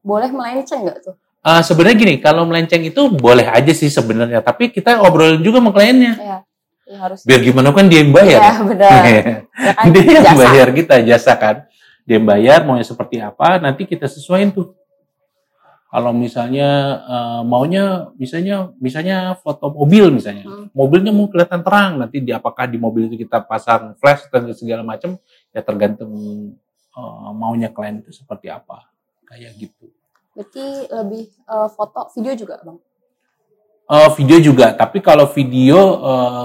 boleh 0.00 0.30
melenceng 0.30 0.82
nggak 0.82 0.98
tuh? 1.00 1.14
Eh, 1.40 1.62
sebenarnya 1.62 1.96
gini 1.96 2.14
kalau 2.16 2.42
melenceng 2.44 2.82
itu 2.82 3.02
boleh 3.08 3.44
aja 3.44 3.70
sih 3.70 3.86
sebenarnya 3.88 4.40
tapi 4.40 4.68
kita 4.68 4.98
obrolin 5.00 5.38
juga 5.40 5.58
sama 5.58 5.70
kliennya 5.70 6.12
Ya, 6.16 6.38
ya 6.84 6.96
harus. 6.98 7.22
biar 7.22 7.40
gimana 7.40 7.70
kan 7.70 7.86
dia 7.86 8.00
yang 8.00 8.10
bayar 8.10 8.40
Ya 8.40 8.52
benar. 8.58 9.02
Ya 9.56 9.72
kan 9.74 9.84
dia 9.88 10.02
yang 10.02 10.26
jasa. 10.26 10.38
bayar 10.40 10.68
kita 10.70 10.94
jasa 11.02 11.32
kan 11.34 11.56
dia 12.02 12.16
yang 12.16 12.24
bayar 12.24 12.62
maunya 12.62 12.82
seperti 12.82 13.18
apa 13.18 13.58
nanti 13.58 13.82
kita 13.84 14.06
sesuaiin 14.06 14.50
tuh 14.50 14.74
kalau 15.96 16.12
misalnya 16.12 16.68
eh, 17.08 17.40
maunya 17.42 18.12
misalnya 18.20 18.68
misalnya 18.76 19.32
foto 19.40 19.72
mobil 19.72 20.12
misalnya 20.12 20.44
Hmm. 20.44 20.68
mobilnya 20.76 21.08
mau 21.08 21.24
kelihatan 21.26 21.64
terang 21.64 21.96
nanti 21.96 22.20
di 22.20 22.36
apakah 22.36 22.68
di 22.68 22.76
mobil 22.76 23.08
itu 23.08 23.24
kita 23.24 23.40
pasang 23.40 23.96
flash 23.96 24.28
dan 24.28 24.52
segala 24.52 24.84
macam 24.84 25.16
ya 25.50 25.64
tergantung 25.64 26.12
eh, 26.92 27.30
maunya 27.32 27.72
klien 27.72 28.04
itu 28.04 28.12
seperti 28.12 28.52
apa 28.52 28.84
kayak 29.24 29.56
gitu 29.56 29.88
Berarti 30.36 30.64
lebih 30.92 31.32
eh, 31.32 31.68
foto 31.72 32.12
video 32.12 32.36
juga 32.36 32.60
bang. 32.60 32.76
Eh, 33.86 34.10
video 34.18 34.42
juga, 34.42 34.74
tapi 34.74 34.98
kalau 34.98 35.30
video 35.30 35.78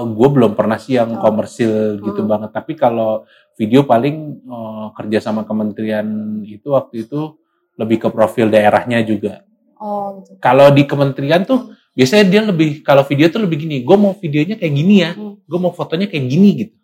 gue 0.06 0.28
belum 0.30 0.54
pernah 0.54 0.78
sih 0.78 0.94
yang 0.94 1.18
Oh. 1.18 1.20
komersil 1.20 1.98
gitu 1.98 2.22
Hmm. 2.22 2.30
banget. 2.30 2.54
Tapi 2.54 2.72
kalau 2.72 3.26
video 3.58 3.82
paling 3.82 4.16
eh, 4.40 4.86
kerja 4.94 5.18
sama 5.20 5.42
kementerian 5.42 6.06
itu 6.46 6.70
waktu 6.70 7.04
itu 7.04 7.34
lebih 7.82 7.98
ke 7.98 8.08
profil 8.08 8.46
daerahnya 8.48 9.02
juga. 9.02 9.42
Oh 9.76 10.22
gitu. 10.22 10.38
Kalau 10.38 10.70
di 10.70 10.86
kementerian 10.86 11.42
tuh 11.42 11.74
biasanya 11.92 12.24
dia 12.24 12.40
lebih 12.46 12.80
kalau 12.80 13.02
video 13.04 13.26
tuh 13.28 13.42
lebih 13.42 13.66
gini, 13.66 13.82
gue 13.82 13.96
mau 13.98 14.14
videonya 14.14 14.54
kayak 14.56 14.72
gini 14.72 14.94
ya, 15.02 15.10
Hmm. 15.12 15.36
gue 15.42 15.58
mau 15.58 15.74
fotonya 15.74 16.06
kayak 16.06 16.24
gini 16.24 16.48
gitu. 16.56 16.74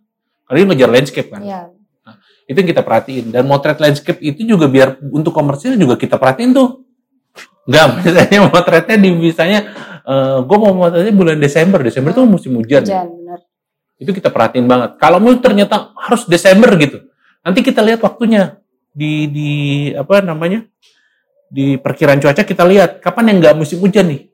Karena 0.44 0.56
dia 0.58 0.66
ngejar 0.74 0.90
landscape 0.90 1.28
kan, 1.30 1.40
Iya. 1.44 1.60
itu 2.44 2.56
yang 2.56 2.68
kita 2.68 2.82
perhatiin. 2.82 3.26
Dan 3.30 3.44
motret 3.44 3.78
landscape 3.78 4.18
itu 4.20 4.42
juga 4.44 4.66
biar 4.66 4.96
untuk 5.12 5.30
komersil 5.32 5.76
juga 5.76 5.94
kita 5.94 6.16
perhatiin 6.16 6.52
tuh. 6.52 6.82
Enggak, 7.68 7.86
misalnya 8.00 8.38
motretnya 8.48 8.96
di 8.96 9.10
misalnya 9.12 9.60
gue 10.40 10.56
mau 10.56 10.72
motretnya 10.72 11.12
bulan 11.12 11.36
Desember, 11.36 11.84
Desember 11.84 12.16
tuh 12.16 12.24
musim 12.24 12.56
hujan. 12.56 12.80
ya. 12.82 13.04
Hujan 13.04 13.08
benar. 13.12 13.38
Itu 14.00 14.10
kita 14.14 14.32
perhatiin 14.32 14.64
banget. 14.64 14.96
Kalau 14.96 15.20
mau 15.20 15.36
ternyata 15.36 15.92
harus 16.00 16.24
Desember 16.24 16.72
gitu, 16.80 17.04
nanti 17.44 17.60
kita 17.60 17.84
lihat 17.84 18.00
waktunya 18.00 18.56
di 18.98 19.30
di 19.30 19.50
apa 19.94 20.18
namanya 20.18 20.66
di 21.46 21.78
perkiraan 21.78 22.18
cuaca 22.18 22.42
kita 22.42 22.66
lihat 22.66 22.98
kapan 22.98 23.30
yang 23.30 23.38
nggak 23.38 23.54
musim 23.54 23.78
hujan 23.78 24.10
nih. 24.10 24.26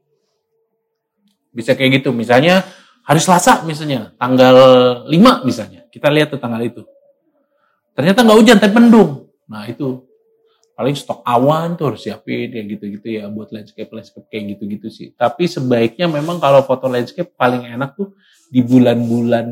Bisa 1.53 1.77
kayak 1.77 2.01
gitu. 2.01 2.11
Misalnya 2.17 2.65
hari 3.05 3.21
Selasa 3.21 3.61
misalnya 3.69 4.17
tanggal 4.17 4.57
5 5.07 5.45
misalnya 5.45 5.85
kita 5.93 6.09
lihat 6.09 6.33
tuh 6.33 6.41
tanggal 6.41 6.65
itu. 6.65 6.83
Ternyata 7.93 8.25
nggak 8.25 8.39
hujan 8.41 8.57
tapi 8.59 8.73
mendung. 8.73 9.29
Nah 9.47 9.69
itu 9.69 10.03
paling 10.75 10.97
stok 10.99 11.23
awan 11.23 11.79
tuh 11.79 11.95
harus 11.95 12.03
siapin 12.03 12.51
kayak 12.51 12.67
gitu-gitu 12.75 13.23
ya 13.23 13.31
buat 13.31 13.55
landscape 13.55 13.87
landscape 13.95 14.27
kayak 14.27 14.59
gitu-gitu 14.59 14.89
sih. 14.91 15.09
Tapi 15.15 15.47
sebaiknya 15.47 16.11
memang 16.11 16.43
kalau 16.43 16.67
foto 16.67 16.91
landscape 16.91 17.31
paling 17.39 17.63
enak 17.69 17.95
tuh 17.95 18.17
di 18.51 18.59
bulan-bulan 18.59 19.47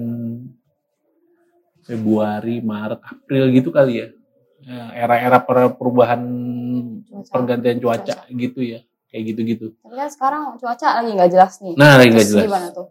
Februari, 1.82 2.62
Maret, 2.62 3.00
April 3.02 3.44
gitu 3.54 3.70
kali 3.70 4.02
ya. 4.02 4.08
Ya, 4.62 4.94
Era-era 4.96 5.38
per- 5.38 5.74
perubahan 5.74 6.22
Cuaca. 7.02 7.28
pergantian 7.28 7.78
cuaca 7.78 8.14
gitu 8.26 8.60
ya. 8.60 8.78
Kayak 9.06 9.22
gitu-gitu. 9.28 9.66
Tapi 9.76 9.94
kan 9.94 10.08
sekarang 10.08 10.42
cuaca 10.56 10.88
lagi 10.96 11.10
nggak 11.12 11.30
jelas 11.30 11.58
nih. 11.58 11.74
Nah, 11.74 11.96
lagi 11.96 12.10
nggak 12.10 12.26
jelas. 12.26 12.44
Gimana 12.46 12.68
tuh? 12.70 12.86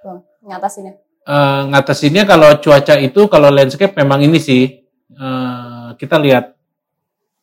Bang, 0.00 0.18
ngatasinnya. 0.42 0.94
Eh, 1.22 1.60
ngatasinnya 1.68 2.24
kalau 2.24 2.56
cuaca 2.56 2.94
itu 2.96 3.20
kalau 3.26 3.48
landscape 3.48 3.92
memang 3.94 4.20
ini 4.22 4.38
sih 4.38 4.62
eh, 5.10 5.88
kita 5.94 6.16
lihat 6.16 6.56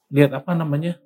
lihat 0.10 0.32
apa 0.34 0.52
namanya 0.54 0.98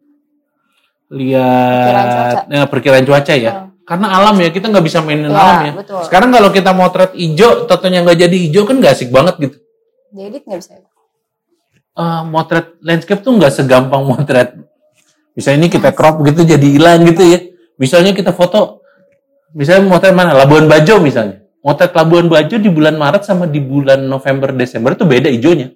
Perkiraan 1.12 2.08
cuaca. 2.08 2.40
lihat 2.48 2.56
eh, 2.56 2.68
perkiraan 2.68 3.04
cuaca 3.04 3.34
ya 3.36 3.52
Oh. 3.52 3.68
karena 3.84 4.08
alam 4.10 4.36
ya 4.38 4.50
kita 4.50 4.66
nggak 4.66 4.86
bisa 4.86 5.04
mainin 5.04 5.28
Ya, 5.28 5.36
alam 5.36 5.58
ya 5.62 5.72
betul. 5.76 6.00
sekarang 6.02 6.30
kalau 6.32 6.50
kita 6.50 6.72
motret 6.72 7.12
hijau 7.14 7.68
totonya 7.68 8.00
nggak 8.02 8.18
jadi 8.22 8.38
hijau 8.40 8.64
kan 8.64 8.80
nggak 8.80 8.94
asik 8.94 9.12
banget 9.12 9.36
gitu 9.38 9.58
Diedit 10.10 10.44
nggak 10.46 10.60
bisa 10.60 10.72
Eh, 11.92 12.24
motret 12.24 12.80
landscape 12.80 13.20
tuh 13.20 13.36
nggak 13.36 13.52
segampang 13.52 14.08
motret. 14.08 14.56
Misalnya 15.36 15.68
ini 15.68 15.70
kita 15.72 15.92
crop 15.92 16.24
gitu 16.24 16.48
jadi 16.48 16.64
hilang 16.64 17.04
gitu 17.04 17.20
ya. 17.20 17.40
Misalnya 17.76 18.16
kita 18.16 18.32
foto 18.32 18.80
misalnya 19.52 19.92
motret 19.92 20.16
mana? 20.16 20.32
Labuan 20.32 20.72
Bajo 20.72 21.04
misalnya. 21.04 21.44
Motret 21.60 21.92
Labuan 21.92 22.32
Bajo 22.32 22.56
di 22.56 22.72
bulan 22.72 22.96
Maret 22.96 23.28
sama 23.28 23.44
di 23.44 23.60
bulan 23.60 24.08
November 24.08 24.56
Desember 24.56 24.96
itu 24.96 25.04
beda 25.04 25.28
hijaunya. 25.28 25.76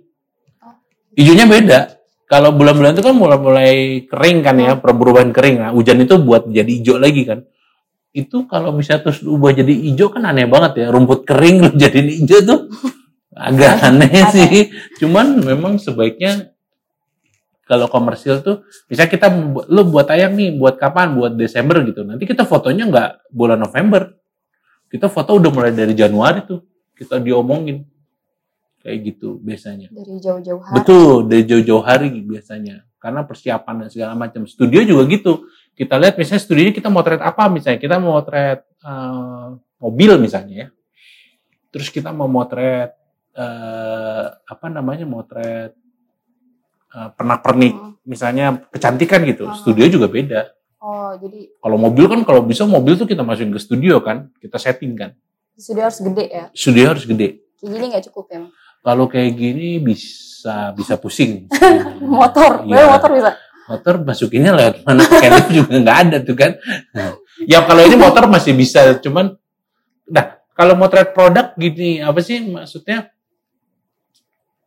Hijaunya 1.20 1.46
beda. 1.52 1.80
Kalau 2.26 2.56
bulan-bulan 2.56 2.98
itu 2.98 3.04
kan 3.06 3.14
mulai-mulai 3.14 4.02
kering 4.10 4.40
kan 4.42 4.56
ya 4.58 4.80
perubahan 4.80 5.36
kering. 5.36 5.62
Nah 5.62 5.70
hujan 5.76 6.00
itu 6.00 6.16
buat 6.16 6.48
jadi 6.48 6.72
hijau 6.80 6.96
lagi 6.96 7.28
kan. 7.28 7.44
Itu 8.16 8.48
kalau 8.48 8.72
misalnya 8.72 9.12
terus 9.12 9.20
ubah 9.20 9.52
jadi 9.52 9.70
hijau 9.70 10.16
kan 10.16 10.24
aneh 10.24 10.48
banget 10.48 10.80
ya. 10.80 10.86
Rumput 10.96 11.28
kering 11.28 11.56
lu 11.64 11.70
jadi 11.76 12.00
hijau 12.00 12.40
tuh 12.48 12.60
agak 13.36 13.84
aneh 13.84 14.24
sih 14.32 14.72
cuman 15.04 15.44
memang 15.44 15.76
sebaiknya 15.76 16.56
kalau 17.68 17.92
komersil 17.92 18.40
tuh 18.40 18.64
bisa 18.88 19.10
kita 19.12 19.28
lu 19.68 19.84
buat 19.92 20.08
tayang 20.08 20.40
nih 20.40 20.56
buat 20.56 20.80
kapan 20.80 21.20
buat 21.20 21.34
Desember 21.36 21.84
gitu 21.84 22.08
nanti 22.08 22.24
kita 22.24 22.48
fotonya 22.48 22.88
nggak 22.88 23.10
bulan 23.36 23.60
November 23.60 24.16
kita 24.88 25.12
foto 25.12 25.36
udah 25.36 25.52
mulai 25.52 25.76
dari 25.76 25.92
Januari 25.92 26.48
tuh 26.48 26.64
kita 26.96 27.20
diomongin 27.20 27.84
kayak 28.86 28.98
gitu 29.02 29.42
biasanya 29.42 29.90
Dari 29.90 30.22
jauh-jauh 30.22 30.62
hari. 30.62 30.76
Betul, 30.78 31.16
dari 31.26 31.44
jauh-jauh 31.50 31.82
hari 31.82 32.14
biasanya. 32.22 32.86
Karena 33.02 33.26
persiapan 33.26 33.86
dan 33.86 33.90
segala 33.90 34.14
macam. 34.14 34.46
Studio 34.46 34.86
juga 34.86 35.10
gitu. 35.10 35.50
Kita 35.74 35.98
lihat 35.98 36.22
misalnya 36.22 36.42
studionya 36.46 36.74
kita 36.74 36.94
motret 36.94 37.18
apa 37.18 37.50
misalnya. 37.50 37.82
Kita 37.82 37.98
mau 37.98 38.22
motret 38.22 38.62
eh, 38.86 39.48
mobil 39.82 40.12
misalnya 40.22 40.56
ya. 40.56 40.68
Terus 41.74 41.90
kita 41.90 42.14
mau 42.14 42.30
motret 42.30 42.94
eh, 43.36 44.26
apa 44.32 44.66
namanya 44.68 45.04
motret 45.04 45.76
eh, 46.90 47.10
pernak-pernik 47.12 47.74
Hmm. 47.76 47.92
misalnya 48.04 48.46
kecantikan 48.70 49.22
gitu. 49.26 49.46
Hmm. 49.46 49.56
Studio 49.56 49.86
juga 49.90 50.08
beda. 50.08 50.42
Oh, 50.80 51.18
jadi 51.18 51.50
Kalau 51.58 51.76
mobil 51.76 52.06
kan 52.06 52.22
kalau 52.22 52.42
bisa 52.42 52.64
mobil 52.64 52.94
tuh 52.94 53.04
kita 53.04 53.22
masukin 53.22 53.50
ke 53.50 53.58
studio 53.58 54.00
kan, 54.00 54.30
kita 54.38 54.56
setting 54.56 54.94
kan. 54.94 55.12
sudah 55.56 55.88
harus 55.88 55.98
gede 56.00 56.26
ya. 56.28 56.46
Studio 56.52 56.92
harus 56.92 57.04
gede. 57.04 57.42
Kayak 57.56 57.70
gini 57.72 57.86
nggak 57.90 58.06
cukup 58.08 58.26
ya? 58.28 58.40
Kalau 58.82 59.06
kayak 59.08 59.32
gini 59.34 59.80
bisa 59.80 60.70
bisa 60.72 60.94
pusing. 60.96 61.48
Motor. 62.04 62.64
Boleh 62.64 62.86
motor 62.86 63.12
bisa. 63.12 63.32
motor 63.66 63.98
masukinnya 63.98 64.54
lewat 64.54 64.86
mana 64.86 65.02
pakai 65.10 65.30
lift 65.34 65.50
juga 65.50 65.74
nggak 65.74 65.98
ada 66.06 66.18
tuh 66.22 66.38
kan 66.38 66.54
ya 67.52 67.66
kalau 67.66 67.82
ini 67.82 67.98
motor 67.98 68.30
masih 68.30 68.54
bisa 68.54 69.02
cuman 69.02 69.34
nah 70.06 70.38
kalau 70.54 70.78
motret 70.78 71.18
produk 71.18 71.50
gini 71.58 71.98
apa 71.98 72.22
sih 72.22 72.46
maksudnya 72.46 73.10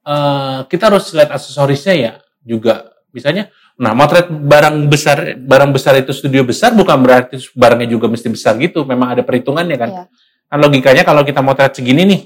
eh 0.04 0.58
kita 0.66 0.92
harus 0.92 1.10
lihat 1.12 1.30
aksesorisnya 1.32 1.94
ya 1.94 2.12
juga 2.42 2.92
misalnya 3.10 3.48
nah 3.78 3.94
motret 3.94 4.26
barang 4.28 4.90
besar 4.90 5.38
barang 5.38 5.70
besar 5.70 5.98
itu 5.98 6.10
studio 6.10 6.42
besar 6.42 6.74
bukan 6.74 6.98
berarti 6.98 7.38
barangnya 7.54 7.88
juga 7.88 8.10
mesti 8.10 8.28
besar 8.28 8.58
gitu 8.58 8.82
memang 8.82 9.14
ada 9.14 9.22
perhitungannya 9.22 9.76
kan 9.78 9.90
Iya. 9.90 10.04
kan 10.48 10.58
logikanya 10.58 11.02
kalau 11.02 11.22
kita 11.22 11.38
motret 11.40 11.72
segini 11.74 12.02
nih 12.04 12.22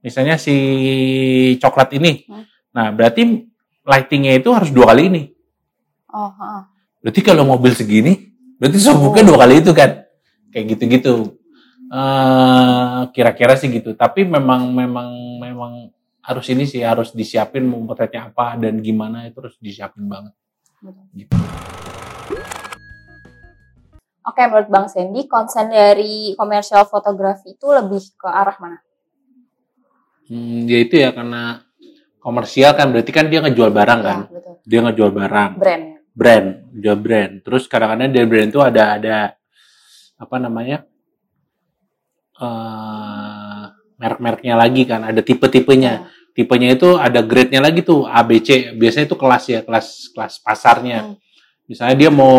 misalnya 0.00 0.36
si 0.36 0.54
coklat 1.58 1.94
ini 1.94 2.26
Hmm. 2.26 2.44
nah 2.72 2.90
berarti 2.90 3.46
lightingnya 3.82 4.36
itu 4.36 4.50
harus 4.50 4.70
dua 4.70 4.90
kali 4.90 5.08
ini 5.08 5.22
Oh, 6.10 6.26
heeh. 6.26 6.62
Berarti 7.06 7.22
kalau 7.22 7.46
mobil 7.46 7.70
segini, 7.70 8.34
berarti 8.58 8.82
subwoofnya 8.82 9.30
dua 9.30 9.38
kali 9.46 9.62
itu 9.62 9.70
kan? 9.70 10.02
Kayak 10.50 10.74
gitu-gitu. 10.74 11.38
Eh, 11.86 12.98
kira-kira 13.14 13.54
sih 13.54 13.70
gitu. 13.70 13.94
Tapi 13.94 14.26
memang 14.26 14.74
memang 14.74 15.06
memang 15.38 15.72
harus 16.30 16.46
ini 16.46 16.62
sih 16.62 16.86
harus 16.86 17.10
disiapin 17.10 17.66
mau 17.66 17.82
potretnya 17.82 18.30
apa 18.30 18.54
dan 18.54 18.78
gimana 18.78 19.26
itu 19.26 19.42
harus 19.42 19.58
disiapin 19.58 20.06
banget. 20.06 20.30
Betul. 20.78 21.04
Gitu. 21.18 21.34
Oke, 24.20 24.46
menurut 24.46 24.70
Bang 24.70 24.86
Sandy, 24.86 25.26
konsen 25.26 25.74
dari 25.74 26.38
komersial 26.38 26.86
fotografi 26.86 27.58
itu 27.58 27.66
lebih 27.66 28.14
ke 28.14 28.30
arah 28.30 28.54
mana? 28.62 28.78
Hmm, 30.30 30.70
ya 30.70 30.78
itu 30.78 31.02
ya 31.02 31.10
karena 31.10 31.66
komersial 32.22 32.78
kan 32.78 32.94
berarti 32.94 33.10
kan 33.10 33.26
dia 33.26 33.42
ngejual 33.42 33.74
barang 33.74 34.00
kan. 34.06 34.18
Ya, 34.22 34.30
betul. 34.30 34.54
Dia 34.62 34.80
ngejual 34.86 35.10
barang. 35.10 35.50
Brand. 35.58 35.84
brand, 36.10 36.48
jual 36.78 36.98
brand. 37.00 37.32
Terus 37.42 37.64
kadang-kadang 37.66 38.12
dari 38.14 38.26
brand 38.28 38.50
itu 38.52 38.60
ada 38.62 38.82
ada 39.00 39.16
apa 40.20 40.36
namanya 40.36 40.84
eh 42.38 43.64
merek-mereknya 44.00 44.54
lagi 44.56 44.82
kan, 44.88 45.04
ada 45.04 45.20
tipe-tipenya. 45.20 45.92
Ya. 45.92 46.19
Tipenya 46.30 46.78
itu 46.78 46.94
ada 46.94 47.20
grade-nya 47.20 47.58
lagi 47.60 47.82
tuh 47.82 48.06
A, 48.06 48.22
B, 48.22 48.38
C. 48.40 48.70
Biasanya 48.74 49.06
itu 49.10 49.16
kelas 49.18 49.44
ya, 49.50 49.60
kelas 49.66 49.86
kelas 50.14 50.34
pasarnya. 50.40 50.98
Hmm. 51.10 51.16
Misalnya 51.66 51.96
dia 51.98 52.10
mau 52.10 52.34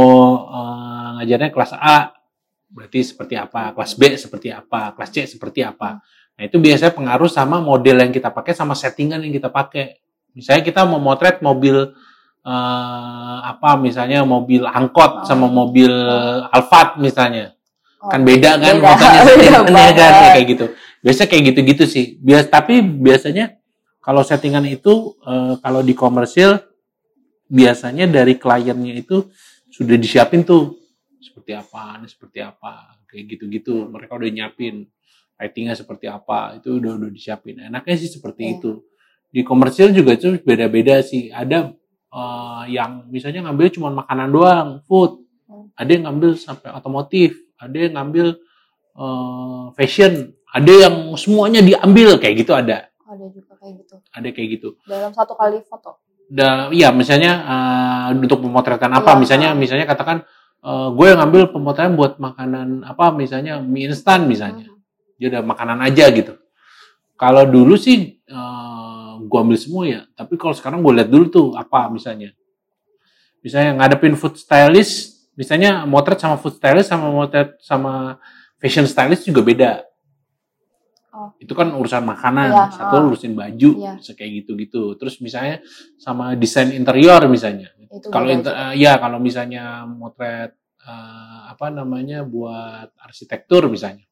eh, 0.48 1.08
ngajarnya 1.22 1.50
kelas 1.52 1.72
A, 1.76 2.12
berarti 2.72 3.00
seperti 3.04 3.36
apa? 3.36 3.72
Kelas 3.76 3.92
B 4.00 4.02
seperti 4.16 4.48
apa? 4.52 4.96
Kelas 4.96 5.10
C 5.12 5.18
seperti 5.28 5.60
apa? 5.62 6.00
Nah 6.40 6.44
itu 6.48 6.58
biasanya 6.58 6.96
pengaruh 6.96 7.28
sama 7.28 7.60
model 7.60 8.00
yang 8.00 8.12
kita 8.12 8.32
pakai, 8.32 8.56
sama 8.56 8.74
settingan 8.74 9.20
yang 9.22 9.36
kita 9.36 9.52
pakai. 9.52 10.00
Misalnya 10.32 10.64
kita 10.64 10.88
mau 10.88 11.00
motret 11.00 11.44
mobil 11.44 11.92
eh, 12.42 13.38
apa? 13.44 13.76
Misalnya 13.78 14.24
mobil 14.24 14.64
angkot 14.64 15.28
sama 15.28 15.46
Oh. 15.46 15.52
mobil 15.52 15.92
Alphard 16.50 16.98
misalnya 16.98 17.54
Oh, 18.02 18.10
kan 18.10 18.26
beda 18.26 18.58
kan 18.58 18.82
beda. 18.82 18.98
Beda 19.38 19.62
settingannya 19.62 19.94
kan 19.94 20.12
ya 20.26 20.30
kayak 20.34 20.48
gitu 20.58 20.66
biasa 21.06 21.22
kayak 21.30 21.44
gitu-gitu 21.54 21.84
sih 21.86 22.06
bias 22.18 22.50
tapi 22.50 22.82
biasanya 22.82 23.61
kalau 24.02 24.26
settingan 24.26 24.66
itu 24.66 25.16
eh, 25.22 25.56
kalau 25.62 25.86
di 25.86 25.94
komersil 25.94 26.58
biasanya 27.48 28.08
dari 28.10 28.36
kliennya 28.40 28.98
itu 28.98 29.30
sudah 29.70 29.96
disiapin 29.96 30.42
tuh. 30.44 30.76
Seperti 31.22 31.54
apa 31.54 32.02
ini 32.02 32.08
seperti 32.10 32.40
apa 32.42 32.98
kayak 33.06 33.24
gitu-gitu. 33.38 33.88
Mereka 33.88 34.18
udah 34.18 34.30
nyiapin 34.30 34.90
lightingnya 35.38 35.74
seperti 35.78 36.06
apa 36.10 36.58
itu 36.58 36.82
udah 36.82 36.98
udah 36.98 37.10
disiapin. 37.14 37.62
Enaknya 37.62 37.96
sih 37.98 38.10
seperti 38.10 38.42
Iya. 38.46 38.54
itu. 38.58 38.72
Di 39.32 39.42
komersil 39.48 39.94
juga 39.96 40.18
itu 40.18 40.36
beda-beda 40.42 41.00
sih. 41.06 41.30
Ada 41.30 41.72
eh, 42.12 42.64
yang 42.74 43.08
misalnya 43.08 43.48
ngambil 43.48 43.68
cuma 43.72 43.90
makanan 43.94 44.30
doang 44.30 44.70
food. 44.86 45.22
Hmm. 45.52 45.68
ada 45.76 45.92
yang 45.92 46.08
ngambil 46.08 46.40
sampai 46.40 46.72
otomotif 46.72 47.36
ada 47.60 47.76
yang 47.76 47.94
ngambil 48.00 48.40
eh, 48.98 49.66
fashion. 49.78 50.34
Ada 50.52 50.74
yang 50.88 50.96
semuanya 51.16 51.64
diambil 51.64 52.20
kayak 52.20 52.36
gitu 52.44 52.52
ada. 52.52 52.92
Ada 53.08 53.26
juga 53.32 53.51
kayak 53.62 53.74
gitu. 53.80 53.96
ada 54.10 54.28
kayak 54.28 54.50
gitu 54.52 54.70
Dalam 54.84 55.14
satu 55.14 55.38
kali 55.38 55.62
foto. 55.64 56.02
da, 56.28 56.74
iya 56.74 56.90
misalnya 56.90 57.32
eh, 57.46 58.18
untuk 58.18 58.42
pemotretan 58.42 58.90
apa 58.90 59.14
Iya. 59.14 59.20
misalnya 59.20 59.50
misalnya 59.54 59.86
katakan 59.86 60.26
eh, 60.60 60.88
gue 60.90 61.06
yang 61.06 61.22
ngambil 61.22 61.54
pemotretan 61.54 61.94
buat 61.94 62.18
makanan 62.18 62.82
apa 62.84 63.14
misalnya 63.14 63.62
mie 63.62 63.88
instan 63.88 64.26
misalnya 64.26 64.66
Hmm. 64.66 64.82
dia 65.16 65.30
ada 65.30 65.46
makanan 65.46 65.78
aja 65.82 66.10
gitu 66.10 66.34
kalau 67.14 67.46
dulu 67.46 67.78
sih 67.78 68.18
eh, 68.26 69.12
gue 69.22 69.38
ambil 69.38 69.56
semua 69.56 69.86
ya 69.86 70.02
tapi 70.12 70.34
kalau 70.36 70.52
sekarang 70.52 70.82
gue 70.82 70.94
lihat 70.98 71.08
dulu 71.08 71.26
tuh 71.28 71.48
apa 71.54 71.86
misalnya 71.88 72.34
misalnya 73.40 73.78
ngadepin 73.78 74.14
food 74.14 74.34
stylist 74.36 75.30
misalnya 75.34 75.86
motret 75.86 76.18
sama 76.18 76.38
food 76.38 76.56
stylist 76.56 76.90
sama 76.90 77.10
motret 77.10 77.58
sama 77.62 78.18
fashion 78.58 78.86
stylist 78.86 79.26
juga 79.26 79.42
beda. 79.42 79.72
Itu 81.40 81.54
kan 81.54 81.72
urusan 81.72 82.04
makanan 82.04 82.50
Iya, 82.52 82.66
satu 82.74 82.96
oh. 82.98 83.08
urusin 83.14 83.32
baju 83.34 83.70
bisa 83.98 84.12
kayak 84.12 84.32
gitu-gitu. 84.44 84.98
Terus 84.98 85.22
misalnya 85.22 85.62
sama 85.96 86.36
desain 86.36 86.72
interior 86.72 87.22
misalnya. 87.26 87.72
Kalau 88.12 88.28
inter- 88.28 88.52
eh, 88.52 88.82
ya 88.82 89.00
kalau 89.00 89.20
misalnya 89.20 89.86
motret 89.86 90.52
eh, 90.82 91.40
apa 91.48 91.70
namanya 91.70 92.26
buat 92.26 92.92
arsitektur 92.98 93.70
misalnya. 93.70 94.04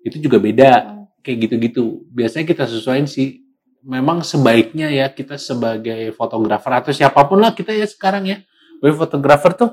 Itu 0.00 0.20
juga 0.20 0.38
beda 0.38 0.70
Hmm. 0.76 1.04
kayak 1.20 1.38
gitu-gitu. 1.48 2.06
Biasanya 2.12 2.46
kita 2.46 2.64
sesuaiin 2.64 3.08
sih. 3.08 3.42
Memang 3.82 4.22
sebaiknya 4.22 4.90
ya 4.90 5.06
kita 5.10 5.38
sebagai 5.38 6.10
fotografer 6.12 6.70
atau 6.74 6.90
siapa 6.90 7.22
pun 7.24 7.38
lah 7.38 7.54
kita 7.54 7.70
ya 7.70 7.86
sekarang 7.86 8.26
ya. 8.26 8.38
Sebagai 8.78 8.98
fotografer 8.98 9.54
tuh 9.54 9.70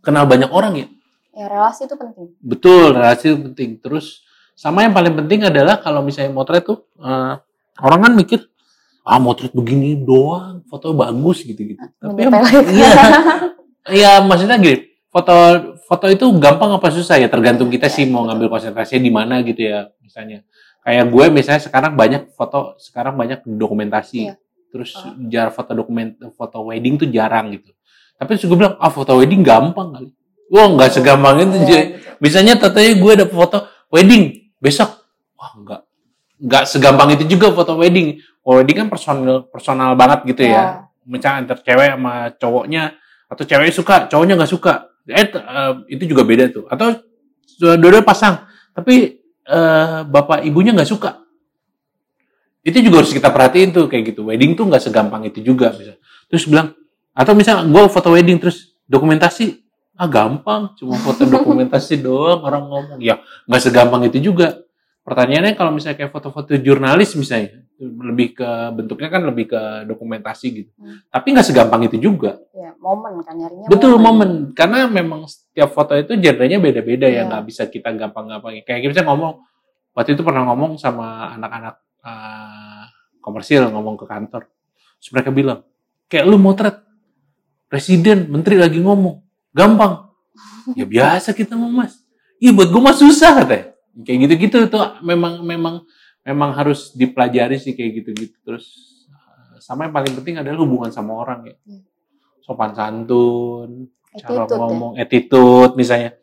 kenal 0.00 0.24
banyak 0.24 0.48
orang 0.48 0.74
ya. 0.76 0.88
Ya 1.34 1.50
relasi 1.50 1.84
itu 1.84 1.96
penting. 1.96 2.30
betul 2.38 2.94
relasi 2.94 3.32
itu 3.32 3.38
penting. 3.50 3.70
Terus 3.82 4.22
sama 4.54 4.82
yang 4.82 4.92
paling 4.92 5.14
penting 5.14 5.44
adalah 5.44 5.78
kalau 5.78 6.00
misalnya 6.00 6.30
motret 6.30 6.62
tuh 6.62 6.86
eh, 6.96 7.34
orang 7.78 8.00
kan 8.00 8.12
mikir 8.14 8.40
ah 9.02 9.18
motret 9.18 9.52
begini 9.52 9.98
doang 9.98 10.64
foto 10.64 10.90
bagus 10.92 11.42
gitu 11.42 11.60
gitu 11.60 11.84
tapi 11.98 12.24
pelet. 12.24 12.64
iya 12.76 12.92
iya 13.86 14.12
maksudnya 14.18 14.56
gini 14.56 14.88
foto 15.08 15.34
foto 15.84 16.06
itu 16.08 16.24
gampang 16.38 16.72
apa 16.72 16.88
susah 16.88 17.20
ya 17.20 17.28
tergantung 17.28 17.68
kita 17.68 17.86
sih 17.86 18.08
mau 18.08 18.24
ngambil 18.24 18.48
konsentrasinya 18.48 19.02
di 19.02 19.12
mana 19.12 19.34
gitu 19.44 19.60
ya 19.62 19.90
misalnya 20.00 20.42
kayak 20.80 21.04
gue 21.08 21.24
misalnya 21.30 21.62
sekarang 21.62 21.92
banyak 21.94 22.22
foto 22.32 22.74
sekarang 22.78 23.14
banyak 23.14 23.44
dokumentasi 23.44 24.18
Iya. 24.24 24.34
terus 24.72 24.90
Ah. 24.96 25.14
jar 25.28 25.48
foto 25.50 25.70
dokumen 25.70 26.16
foto 26.34 26.66
wedding 26.66 26.96
tuh 26.96 27.06
jarang 27.06 27.52
gitu 27.52 27.70
tapi 28.14 28.34
terus 28.34 28.46
gue 28.46 28.58
bilang 28.58 28.74
ah 28.78 28.88
foto 28.88 29.14
wedding 29.14 29.44
gampang 29.44 29.92
kali 29.92 30.08
wah 30.48 30.66
nggak 30.66 30.90
segampang 30.90 31.40
itu 31.40 31.46
Iya, 31.52 31.62
Jay. 31.62 31.82
gitu. 31.84 31.88
misalnya 32.18 32.52
tatanya 32.56 32.92
gue 32.96 33.12
ada 33.12 33.26
foto 33.28 33.58
wedding 33.92 34.24
besok? 34.64 35.04
Wah 35.36 35.52
nggak 35.52 35.80
nggak 36.40 36.64
segampang 36.64 37.12
itu 37.12 37.28
juga 37.28 37.52
foto 37.52 37.76
wedding. 37.76 38.16
Kalau 38.40 38.64
wedding 38.64 38.76
kan 38.84 38.88
personal 38.88 39.44
personal 39.52 39.92
banget 39.92 40.24
gitu 40.32 40.48
ya. 40.48 40.56
Ya. 40.56 40.64
misalnya 41.04 41.44
antar 41.44 41.60
cewek 41.60 42.00
sama 42.00 42.32
cowoknya 42.40 42.82
atau 43.28 43.44
cewek 43.44 43.68
suka 43.76 44.08
cowoknya 44.08 44.34
nggak 44.40 44.52
suka. 44.56 44.88
Eh 45.04 45.28
eh, 45.28 45.72
itu 45.92 46.08
juga 46.08 46.24
beda 46.24 46.48
tuh. 46.48 46.64
Atau 46.72 47.04
dua-dua 47.60 48.00
pasang 48.00 48.48
tapi 48.72 49.20
eh, 49.44 49.98
bapak 50.08 50.48
ibunya 50.48 50.72
nggak 50.72 50.88
suka. 50.88 51.20
Itu 52.64 52.80
juga 52.80 53.04
harus 53.04 53.12
kita 53.12 53.28
perhatiin 53.28 53.76
tuh 53.76 53.84
kayak 53.84 54.16
gitu. 54.16 54.32
Wedding 54.32 54.56
tuh 54.56 54.64
nggak 54.64 54.80
segampang 54.80 55.28
itu 55.28 55.44
juga 55.44 55.76
bisa 55.76 56.00
terus 56.28 56.48
bilang 56.48 56.72
atau 57.14 57.32
misalnya 57.36 57.68
gue 57.68 57.82
foto 57.86 58.10
wedding 58.10 58.42
terus 58.42 58.74
dokumentasi 58.90 59.63
ah 59.94 60.08
gampang 60.10 60.74
cuma 60.74 60.98
foto 60.98 61.22
dokumentasi 61.26 62.02
doang 62.02 62.42
orang 62.42 62.64
ngomong. 62.66 62.98
Ya 62.98 63.22
nggak 63.46 63.62
segampang 63.62 64.02
itu 64.06 64.18
juga. 64.20 64.60
Pertanyaannya 65.04 65.52
kalau 65.54 65.76
misalnya 65.76 66.00
kayak 66.00 66.12
foto-foto 66.16 66.56
jurnalis 66.56 67.12
misalnya 67.14 67.60
lebih 67.76 68.38
ke 68.38 68.48
bentuknya 68.72 69.10
kan 69.10 69.22
lebih 69.26 69.50
ke 69.50 69.60
dokumentasi 69.90 70.46
gitu. 70.54 70.70
Hmm. 70.78 71.02
tapi 71.10 71.34
nggak 71.34 71.44
segampang 71.44 71.82
itu 71.84 71.98
juga. 72.00 72.38
Ya, 72.54 72.70
momen 72.78 73.18
kan 73.20 73.34
nyarinya. 73.34 73.66
betul 73.68 73.98
momen. 73.98 74.54
karena 74.54 74.86
memang 74.86 75.26
setiap 75.26 75.74
foto 75.74 75.92
itu 75.98 76.14
genrenya 76.16 76.62
beda-beda 76.62 77.10
ya 77.10 77.26
Iya. 77.26 77.28
nggak 77.28 77.42
bisa 77.50 77.66
kita 77.66 77.90
gampang-gampang 77.92 78.62
kayak 78.62 78.94
kita 78.94 79.02
ngomong 79.04 79.42
waktu 79.92 80.14
itu 80.14 80.22
pernah 80.22 80.46
ngomong 80.48 80.78
sama 80.78 81.34
anak-anak 81.34 81.74
eh, 82.06 82.84
komersil 83.20 83.68
ngomong 83.72 83.96
ke 84.00 84.06
kantor. 84.08 84.48
Terus 85.02 85.10
mereka 85.12 85.30
bilang 85.34 85.58
kayak 86.08 86.24
lu 86.30 86.38
motret 86.38 86.80
presiden 87.68 88.30
menteri 88.30 88.54
lagi 88.56 88.78
ngomong 88.80 89.23
gampang 89.54 90.10
ya 90.74 90.84
biasa 90.84 91.30
kita 91.30 91.54
mau 91.54 91.70
mas 91.70 92.02
iya 92.36 92.50
buat 92.50 92.68
gue 92.68 92.82
mah 92.82 92.92
susah 92.92 93.38
katanya 93.38 93.72
kayak 94.02 94.18
gitu-gitu 94.26 94.58
tuh 94.66 94.98
memang 95.00 95.40
memang 95.40 95.86
memang 96.20 96.50
harus 96.52 96.90
dipelajari 96.92 97.56
sih 97.56 97.72
kayak 97.72 98.02
gitu-gitu 98.02 98.34
terus 98.42 98.66
eh, 99.08 99.62
sama 99.62 99.86
yang 99.86 99.94
paling 99.94 100.12
penting 100.12 100.42
adalah 100.42 100.58
hubungan 100.60 100.90
sama 100.90 101.14
orang 101.14 101.40
ya 101.46 101.56
Hmm. 101.62 101.82
sopan 102.42 102.74
santun 102.74 103.88
cara 104.14 104.44
ya. 104.44 104.56
ngomong 104.58 104.92
attitude 104.96 105.72
misalnya 105.74 106.18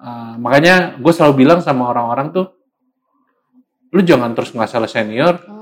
Eh, 0.00 0.34
makanya 0.40 0.96
gue 0.96 1.12
selalu 1.12 1.44
bilang 1.44 1.60
sama 1.60 1.92
orang-orang 1.92 2.32
tuh 2.32 2.56
lu 3.92 4.00
jangan 4.00 4.32
terus 4.32 4.48
ngerasa 4.56 4.80
lu 4.80 4.88
senior 4.88 5.36
Hmm. 5.44 5.59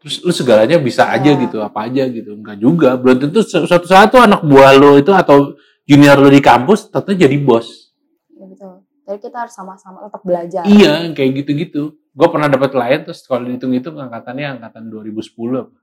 Terus 0.00 0.18
lu 0.18 0.32
segalanya 0.32 0.76
bisa 0.76 1.06
aja 1.06 1.28
Ya. 1.28 1.38
gitu 1.38 1.60
apa 1.60 1.84
aja 1.84 2.04
gitu. 2.04 2.32
Enggak 2.32 2.56
juga. 2.56 2.96
Belum 2.96 3.20
tentu 3.20 3.40
su- 3.40 3.62
suatu 3.62 3.84
saat 3.84 4.08
tuh 4.08 4.18
anak 4.18 4.40
buah 4.40 4.72
lo 4.72 4.96
itu 4.96 5.12
atau 5.12 5.52
junior 5.84 6.16
lo 6.16 6.26
di 6.26 6.40
kampus 6.40 6.88
tentu 6.88 7.12
jadi 7.14 7.36
bos. 7.36 7.92
Ya, 8.30 8.44
betul. 8.44 8.80
Jadi 9.02 9.18
kita 9.20 9.36
harus 9.38 9.52
sama-sama 9.52 10.00
tetap 10.02 10.22
belajar. 10.22 10.62
iya 10.64 11.04
kayak 11.10 11.30
gitu-gitu. 11.38 11.82
Gue 12.10 12.28
pernah 12.28 12.46
dapat 12.46 12.70
klien 12.70 13.00
terus 13.02 13.22
kalau 13.22 13.44
dihitung-hitung 13.44 13.94
angkatannya 13.94 14.56
angkatan 14.56 14.88
2010 14.88 15.20
apa. 15.60 15.76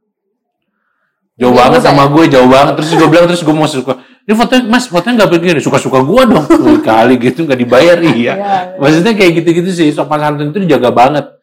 jauh 1.37 1.53
Iya 1.53 1.59
banget 1.61 1.81
sama 1.83 2.03
ya. 2.03 2.09
gue 2.09 2.23
jauh 2.27 2.49
banget. 2.49 2.73
Terus 2.75 2.89
gue 2.91 3.07
bilang 3.07 3.25
terus 3.27 3.41
gue 3.41 3.53
mau 3.53 3.69
suka. 3.69 3.93
Ini 4.25 4.33
fotonya 4.33 4.63
mas 4.65 4.85
fotonya 4.85 5.13
nggak 5.21 5.31
begini. 5.31 5.59
Suka-suka 5.61 6.01
gue 6.01 6.21
dong. 6.25 6.45
Kali 6.81 7.15
gitu 7.17 7.45
nggak 7.45 7.59
dibayar. 7.59 7.97
Iya 8.01 8.13
Iya, 8.33 8.33
maksudnya 8.75 9.13
kayak 9.13 9.31
gitu-gitu 9.37 9.69
sih. 9.69 9.87
Sopan 9.93 10.17
santun 10.19 10.49
itu 10.49 10.65
dijaga 10.65 10.89
banget 10.89 11.36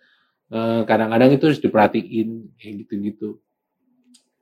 kadang-kadang 0.86 1.30
itu 1.34 1.44
harus 1.50 1.62
diperhatiin 1.62 2.28
kayak 2.60 2.74
gitu-gitu 2.86 3.42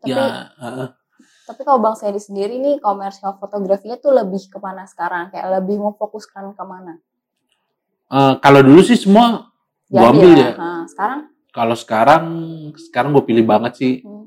Tapi, 0.02 0.12
ya 0.12 0.52
heeh. 0.60 0.88
tapi 1.48 1.60
kalau 1.62 1.78
Bang 1.80 1.96
Sandy 1.96 2.20
sendiri 2.20 2.58
nih 2.58 2.82
komersial 2.82 3.38
fotografinya 3.38 3.96
tuh 3.96 4.14
lebih 4.14 4.50
ke 4.50 4.58
mana 4.58 4.86
sekarang? 4.86 5.30
Kayak 5.30 5.62
lebih 5.62 5.78
memfokuskan 5.78 6.54
ke 6.54 6.64
mana? 6.66 6.98
Eh, 8.12 8.34
kalau 8.44 8.60
dulu 8.60 8.84
sih 8.84 9.00
semua 9.00 9.48
gua 9.88 10.12
Jadi 10.12 10.12
ambil 10.12 10.30
ya. 10.36 10.50
Nah, 10.56 10.84
sekarang 10.84 11.20
Kalau 11.52 11.76
sekarang, 11.76 12.24
sekarang 12.80 13.12
gue 13.12 13.24
pilih 13.28 13.44
banget 13.44 13.72
sih 13.76 13.94
hmm, 14.00 14.24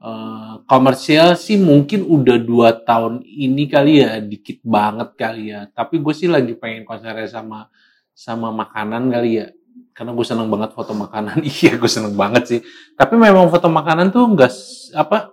eh, 0.00 0.54
komersial 0.64 1.36
sih 1.36 1.60
mungkin 1.60 2.08
udah 2.08 2.40
dua 2.40 2.72
tahun 2.72 3.20
ini 3.20 3.68
kali 3.68 4.00
ya, 4.00 4.16
dikit 4.20 4.64
banget 4.64 5.12
kali 5.16 5.52
ya. 5.52 5.68
Tapi 5.72 6.00
gue 6.00 6.14
sih 6.16 6.28
lagi 6.28 6.56
pengen 6.56 6.88
konsernya 6.88 7.28
sama 7.28 7.68
sama 8.16 8.48
makanan 8.48 9.12
kali 9.12 9.44
ya. 9.44 9.46
Karena 9.94 10.10
gue 10.10 10.26
seneng 10.26 10.50
banget 10.50 10.74
foto 10.74 10.90
makanan. 10.92 11.38
iya, 11.62 11.78
gue 11.78 11.90
seneng 11.90 12.18
banget 12.18 12.42
sih. 12.44 12.60
Tapi 12.98 13.14
memang 13.14 13.46
foto 13.46 13.70
makanan 13.70 14.10
tuh 14.10 14.26
enggak 14.26 14.50
apa 14.92 15.30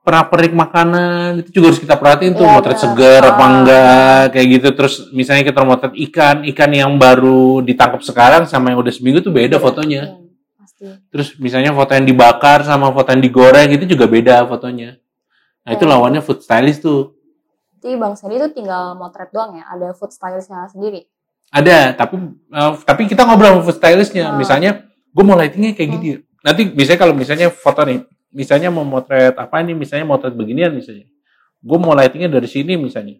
pernah 0.00 0.24
perik 0.24 0.56
makanan 0.56 1.44
itu 1.44 1.60
juga 1.60 1.68
harus 1.68 1.84
kita 1.84 2.00
perhatiin 2.00 2.32
tuh 2.32 2.48
Iya, 2.48 2.52
motret 2.56 2.80
benar. 2.80 2.84
segar 2.88 3.22
apa 3.28 3.44
enggak 3.44 4.22
kayak 4.32 4.46
gitu 4.56 4.68
terus 4.72 4.94
misalnya 5.12 5.44
kita 5.44 5.60
motret 5.60 5.92
ikan 6.08 6.48
ikan 6.48 6.70
yang 6.72 6.96
baru 6.96 7.60
ditangkap 7.60 8.00
sekarang 8.00 8.48
sama 8.48 8.72
yang 8.72 8.80
udah 8.80 8.88
seminggu 8.88 9.20
tuh 9.20 9.36
beda 9.36 9.60
fotonya 9.60 10.16
Iya, 10.16 10.32
pasti. 10.56 10.84
Terus 11.12 11.28
misalnya 11.36 11.76
foto 11.76 11.92
yang 11.92 12.08
dibakar 12.08 12.64
sama 12.64 12.88
foto 12.88 13.12
yang 13.12 13.20
digoreng 13.20 13.68
itu 13.68 13.84
juga 13.84 14.08
beda 14.08 14.48
fotonya. 14.48 14.96
Nah 15.68 15.76
itu 15.76 15.84
Oh. 15.84 15.90
lawannya 15.92 16.24
food 16.24 16.40
stylist 16.40 16.80
tuh. 16.80 17.12
Jadi 17.76 17.92
Bang 17.94 18.16
Seri 18.16 18.40
itu 18.40 18.48
tinggal 18.50 18.96
motret 18.96 19.28
doang 19.28 19.60
ya, 19.60 19.68
ada 19.68 19.92
food 19.92 20.08
stylistnya 20.08 20.72
sendiri. 20.72 21.04
Ada, 21.48 21.96
tapi 21.96 22.16
eh, 22.52 22.72
tapi 22.84 23.02
kita 23.08 23.24
ngobrol 23.24 23.60
sama 23.60 23.62
food 23.64 23.76
stylistnya. 23.80 24.24
Oh. 24.32 24.36
Misalnya, 24.36 24.84
gue 24.88 25.24
mau 25.24 25.36
lightingnya 25.36 25.72
kayak 25.72 25.90
gini. 25.96 26.08
Nanti 26.44 26.62
misalnya 26.70 27.00
kalau 27.00 27.14
misalnya 27.16 27.48
foto 27.48 27.80
nih, 27.88 28.04
misalnya 28.30 28.68
mau 28.68 28.84
motret 28.84 29.34
apa 29.34 29.64
nih, 29.64 29.74
misalnya 29.74 30.04
motret 30.04 30.36
beginian 30.36 30.76
misalnya. 30.76 31.08
Gue 31.58 31.78
mau 31.80 31.96
lightingnya 31.96 32.30
dari 32.30 32.46
sini 32.46 32.76
misalnya. 32.76 33.16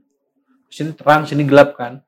Sini 0.69 0.93
terang, 0.93 1.25
sini 1.25 1.49
gelap 1.49 1.75
kan. 1.75 2.05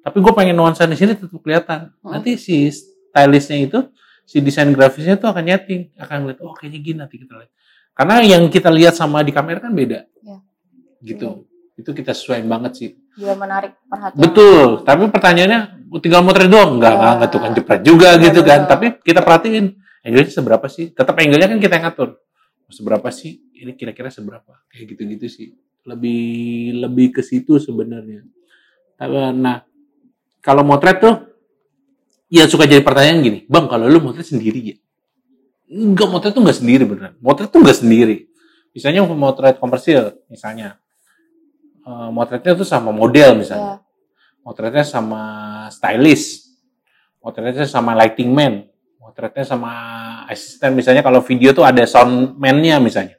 Tapi 0.00 0.16
gue 0.24 0.32
pengen 0.32 0.56
nuansa 0.56 0.88
di 0.88 0.96
sini 0.96 1.12
tetap 1.12 1.36
kelihatan. 1.44 1.92
Hmm. 2.00 2.16
Nanti 2.16 2.40
si 2.40 2.72
stylistnya 2.72 3.60
itu, 3.60 3.78
si 4.24 4.40
desain 4.40 4.72
grafisnya 4.72 5.20
tuh 5.20 5.28
akan 5.28 5.44
nyeting, 5.44 5.92
akan 6.00 6.32
lihat, 6.32 6.38
oh 6.40 6.56
kayaknya 6.56 6.80
gini 6.80 6.98
nanti 7.04 7.20
kita 7.20 7.36
lihat. 7.36 7.52
Karena 7.92 8.22
yang 8.22 8.46
kita 8.48 8.70
lihat 8.72 8.94
sama 8.96 9.20
di 9.20 9.34
kamera 9.34 9.58
kan 9.60 9.74
beda. 9.74 10.06
Iya. 10.06 10.36
Gitu. 11.02 11.28
Itu 11.76 11.90
kita 11.92 12.14
sesuaiin 12.14 12.46
banget 12.46 12.72
sih. 12.78 12.90
Biar 13.18 13.34
menarik 13.34 13.72
perhatian. 13.90 14.20
Betul, 14.22 14.86
tapi 14.86 15.10
pertanyaannya 15.10 15.60
tinggal 15.98 16.22
motret 16.22 16.46
doang, 16.46 16.78
enggak 16.78 16.92
Ya. 16.94 16.98
enggak 17.02 17.12
enggak 17.18 17.30
tukang 17.34 17.52
jepret 17.58 17.80
juga 17.82 18.08
Betul, 18.14 18.24
gitu 18.30 18.40
kan. 18.46 18.60
betul. 18.62 18.70
Tapi 18.70 18.86
kita 19.02 19.20
perhatiin 19.26 19.64
angle-nya 20.06 20.30
seberapa 20.30 20.66
sih? 20.70 20.84
Tetap 20.94 21.14
angle-nya 21.18 21.48
kan 21.50 21.58
kita 21.58 21.74
yang 21.74 21.84
ngatur. 21.90 22.08
Seberapa 22.70 23.08
sih? 23.10 23.42
Ini 23.58 23.74
kira-kira 23.74 24.12
seberapa? 24.12 24.52
Kayak 24.70 24.94
gitu-gitu 24.94 25.26
sih. 25.26 25.48
Lebih 25.82 26.22
lebih 26.84 27.16
ke 27.18 27.22
situ 27.26 27.58
sebenarnya. 27.58 28.22
Tapi, 28.94 29.34
Nah, 29.34 29.66
kalau 30.38 30.62
motret 30.62 31.02
tuh 31.02 31.14
ya 32.28 32.44
suka 32.46 32.68
jadi 32.68 32.84
pertanyaan 32.84 33.18
gini, 33.24 33.38
"Bang, 33.48 33.66
kalau 33.66 33.88
lu 33.90 33.98
motret 33.98 34.28
sendiri 34.28 34.60
ya?" 34.62 34.76
Enggak, 35.68 36.08
motret 36.08 36.32
tuh 36.32 36.40
enggak 36.44 36.58
sendiri 36.60 36.84
beneran. 36.86 37.16
Motret 37.18 37.48
tuh 37.50 37.60
enggak 37.60 37.76
sendiri. 37.82 38.28
Misalnya 38.72 39.02
motret 39.04 39.56
komersil, 39.58 40.14
misalnya. 40.28 40.76
Eh, 41.88 42.08
motretnya 42.12 42.52
tuh 42.52 42.68
sama 42.68 42.92
model 42.92 43.40
misalnya 43.40 43.80
Ya. 43.80 44.44
motretnya 44.44 44.84
sama 44.84 45.22
stylist, 45.72 46.52
motretnya 47.24 47.64
sama 47.64 47.96
lighting 47.96 48.28
man, 48.28 48.68
motretnya 49.00 49.40
sama 49.48 49.72
asisten 50.28 50.76
misalnya 50.76 51.00
kalau 51.00 51.24
video 51.24 51.56
tuh 51.56 51.64
ada 51.64 51.80
sound 51.88 52.36
man-nya 52.36 52.76
misalnya. 52.76 53.16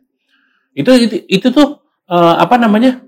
Itu 0.77 0.93
itu, 0.93 1.17
itu 1.25 1.47
tuh 1.49 1.81
eh, 2.05 2.35
apa 2.37 2.61
namanya? 2.61 3.01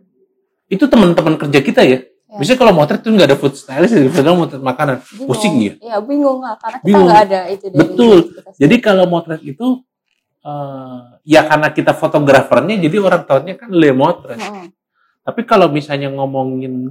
Itu 0.65 0.89
teman-teman 0.89 1.37
kerja 1.37 1.61
kita 1.61 1.85
ya. 1.85 2.01
Ya. 2.01 2.37
Misalnya 2.41 2.59
kalau 2.65 2.73
motret 2.73 3.05
tuh 3.05 3.11
nggak 3.13 3.29
ada 3.29 3.37
food 3.37 3.53
stylist, 3.53 3.93
padahal 4.17 4.37
motret 4.41 4.63
makanan, 4.65 4.97
Bingung. 5.03 5.27
pusing 5.29 5.55
ya. 5.61 5.73
Iya, 5.77 5.97
bingung 6.01 6.41
lah 6.41 6.57
karena 6.57 6.77
kita 6.81 6.97
nggak 7.05 7.21
ada 7.29 7.39
itu 7.53 7.65
dari 7.69 7.77
Betul. 7.85 8.17
Jadi 8.57 8.75
kalau 8.81 9.05
motret 9.05 9.41
itu 9.45 9.67
eh, 10.41 10.99
ya 11.27 11.45
karena 11.45 11.69
kita 11.69 11.93
fotografernya, 11.93 12.81
jadi 12.81 12.97
orang 12.97 13.29
tahunya 13.29 13.53
kan 13.61 13.69
le 13.69 13.93
motret. 13.93 14.41
Mm-mm. 14.41 14.80
Tapi 15.21 15.41
kalau 15.45 15.69
misalnya 15.69 16.09
ngomongin 16.09 16.89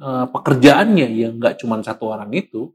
eh, 0.00 0.26
pekerjaannya 0.32 1.08
ya 1.12 1.28
nggak 1.34 1.60
cuma 1.60 1.80
satu 1.84 2.12
orang 2.12 2.32
itu, 2.32 2.72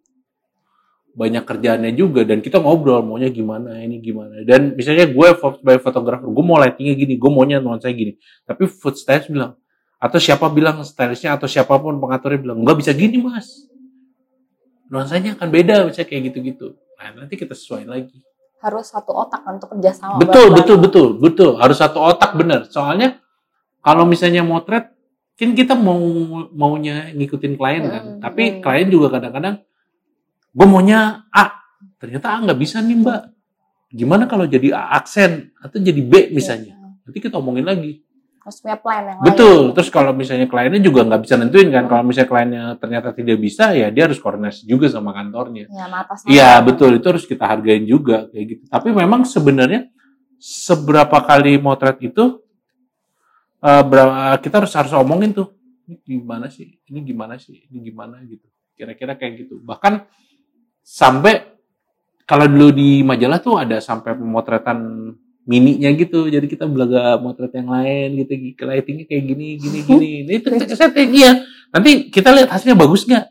banyak 1.13 1.45
kerjaannya 1.45 1.93
juga 1.93 2.25
dan 2.25 2.41
kita 2.41 2.57
ngobrol 2.57 3.05
maunya 3.05 3.29
gimana 3.29 3.77
ini 3.85 4.01
gimana. 4.01 4.41
Dan 4.41 4.73
misalnya 4.73 5.05
gue 5.05 5.27
sebagai 5.37 5.81
fotografer 5.85 6.25
gue 6.25 6.45
mau 6.45 6.57
lightingnya 6.57 6.95
gini 6.97 7.13
gue 7.21 7.29
maunya 7.29 7.61
nuansa 7.61 7.93
gini. 7.93 8.17
Tapi 8.49 8.65
food 8.65 8.97
stylist 8.97 9.29
bilang 9.29 9.53
atau 10.01 10.19
siapa 10.19 10.49
bilang 10.49 10.81
stylistnya 10.81 11.37
atau 11.37 11.45
siapa 11.45 11.77
pun 11.77 12.01
pengaturnya 12.01 12.39
bilang 12.41 12.57
nggak 12.65 12.77
bisa 12.81 12.91
gini 12.97 13.21
mas. 13.21 13.69
Nuansanya 14.89 15.37
akan 15.37 15.47
beda 15.53 15.85
misalnya 15.85 16.09
kayak 16.09 16.21
gitu-gitu. 16.33 16.67
Nah 16.97 17.23
nanti 17.23 17.37
kita 17.37 17.53
sesuaiin 17.53 17.87
lagi. 17.87 18.17
Harus 18.59 18.89
satu 18.89 19.13
otak 19.13 19.45
untuk 19.45 19.69
kerjasama. 19.77 20.17
betul 20.17 20.49
betul 20.49 20.77
betul 20.81 21.07
betul. 21.21 21.51
Harus 21.61 21.77
satu 21.77 22.01
otak 22.01 22.33
bener. 22.33 22.65
Soalnya 22.73 23.22
kalau 23.83 24.03
misalnya 24.03 24.41
motret 24.41 24.89
kan 25.33 25.51
kita 25.51 25.73
mau 25.73 25.99
maunya 26.49 27.11
ngikutin 27.11 27.53
klien 27.53 27.83
kan 27.83 28.03
Hmm, 28.05 28.19
tapi 28.19 28.43
hmm. 28.47 28.59
klien 28.61 28.87
juga 28.87 29.11
kadang-kadang 29.11 29.59
gue 30.49 30.67
maunya 30.67 30.99
A 31.29 31.57
ternyata 31.97 32.31
A 32.31 32.37
nggak 32.39 32.55
bisa 32.55 32.79
nih 32.79 32.95
mbak 32.95 33.21
gimana 33.89 34.25
kalau 34.25 34.45
jadi 34.45 34.71
A 34.71 34.95
aksen 34.95 35.51
atau 35.55 35.77
jadi 35.77 35.99
B 35.99 36.31
misalnya 36.31 36.73
Iya. 36.73 37.03
nanti 37.03 37.19
kita 37.19 37.37
omongin 37.37 37.65
lagi 37.65 38.01
Harus 38.39 38.59
punya 38.59 38.75
plan 38.75 39.07
yang 39.07 39.23
betul 39.23 39.59
lain. 39.61 39.73
terus 39.73 39.87
kalau 39.87 40.11
misalnya 40.11 40.45
kliennya 40.45 40.79
juga 40.79 41.01
nggak 41.01 41.21
bisa 41.21 41.33
nentuin 41.35 41.69
kan 41.69 41.87
kalau 41.87 42.03
misalnya 42.03 42.27
kliennya 42.27 42.63
ternyata 42.75 43.09
tidak 43.11 43.39
bisa 43.39 43.71
ya 43.71 43.87
dia 43.87 44.03
harus 44.03 44.19
koordinasi 44.19 44.63
juga 44.63 44.85
sama 44.87 45.11
kantornya 45.11 45.65
Ya. 45.65 45.87
Iya 46.27 46.49
betul 46.59 46.93
itu 46.93 47.07
harus 47.07 47.23
kita 47.23 47.47
hargain 47.47 47.83
juga 47.83 48.27
kayak 48.27 48.45
gitu. 48.45 48.61
Tapi 48.67 48.91
memang 48.91 49.23
sebenarnya 49.23 49.87
seberapa 50.37 51.17
kali 51.19 51.55
motret 51.55 51.97
itu 52.01 52.42
berapa- 53.63 54.37
kita 54.43 54.59
harus 54.59 54.73
harus 54.75 54.91
omongin 54.91 55.31
tuh 55.31 55.55
ini 55.87 55.99
gimana 56.03 56.47
sih, 56.47 56.79
ini 56.87 56.99
gimana 57.03 57.35
sih, 57.35 57.59
ini 57.67 57.77
gimana 57.83 58.23
gitu. 58.23 58.47
Kira-kira 58.73 59.19
kayak 59.19 59.45
gitu. 59.45 59.59
Bahkan 59.59 60.07
sampai 60.79 61.59
kalau 62.23 62.47
dulu 62.47 62.71
di 62.71 63.03
majalah 63.03 63.39
tuh 63.43 63.59
ada 63.59 63.83
sampai 63.83 64.15
pemotretan 64.15 64.79
mininya 65.43 65.91
gitu. 65.91 66.31
Jadi 66.31 66.47
kita 66.47 66.65
belaga 66.71 67.19
motret 67.19 67.51
yang 67.51 67.67
lain 67.67 68.15
gitu, 68.23 68.63
lightingnya 68.63 69.05
kayak 69.11 69.23
gini, 69.27 69.47
gini, 69.59 69.79
gini. 69.83 70.09
Ini 70.23 70.33
itu 70.39 70.47
kita 70.55 70.75
setting 70.75 71.11
iya. 71.11 71.43
Nanti 71.73 72.07
kita 72.07 72.31
lihat 72.31 72.47
hasilnya 72.47 72.79
bagus 72.79 73.03
nggak? 73.03 73.25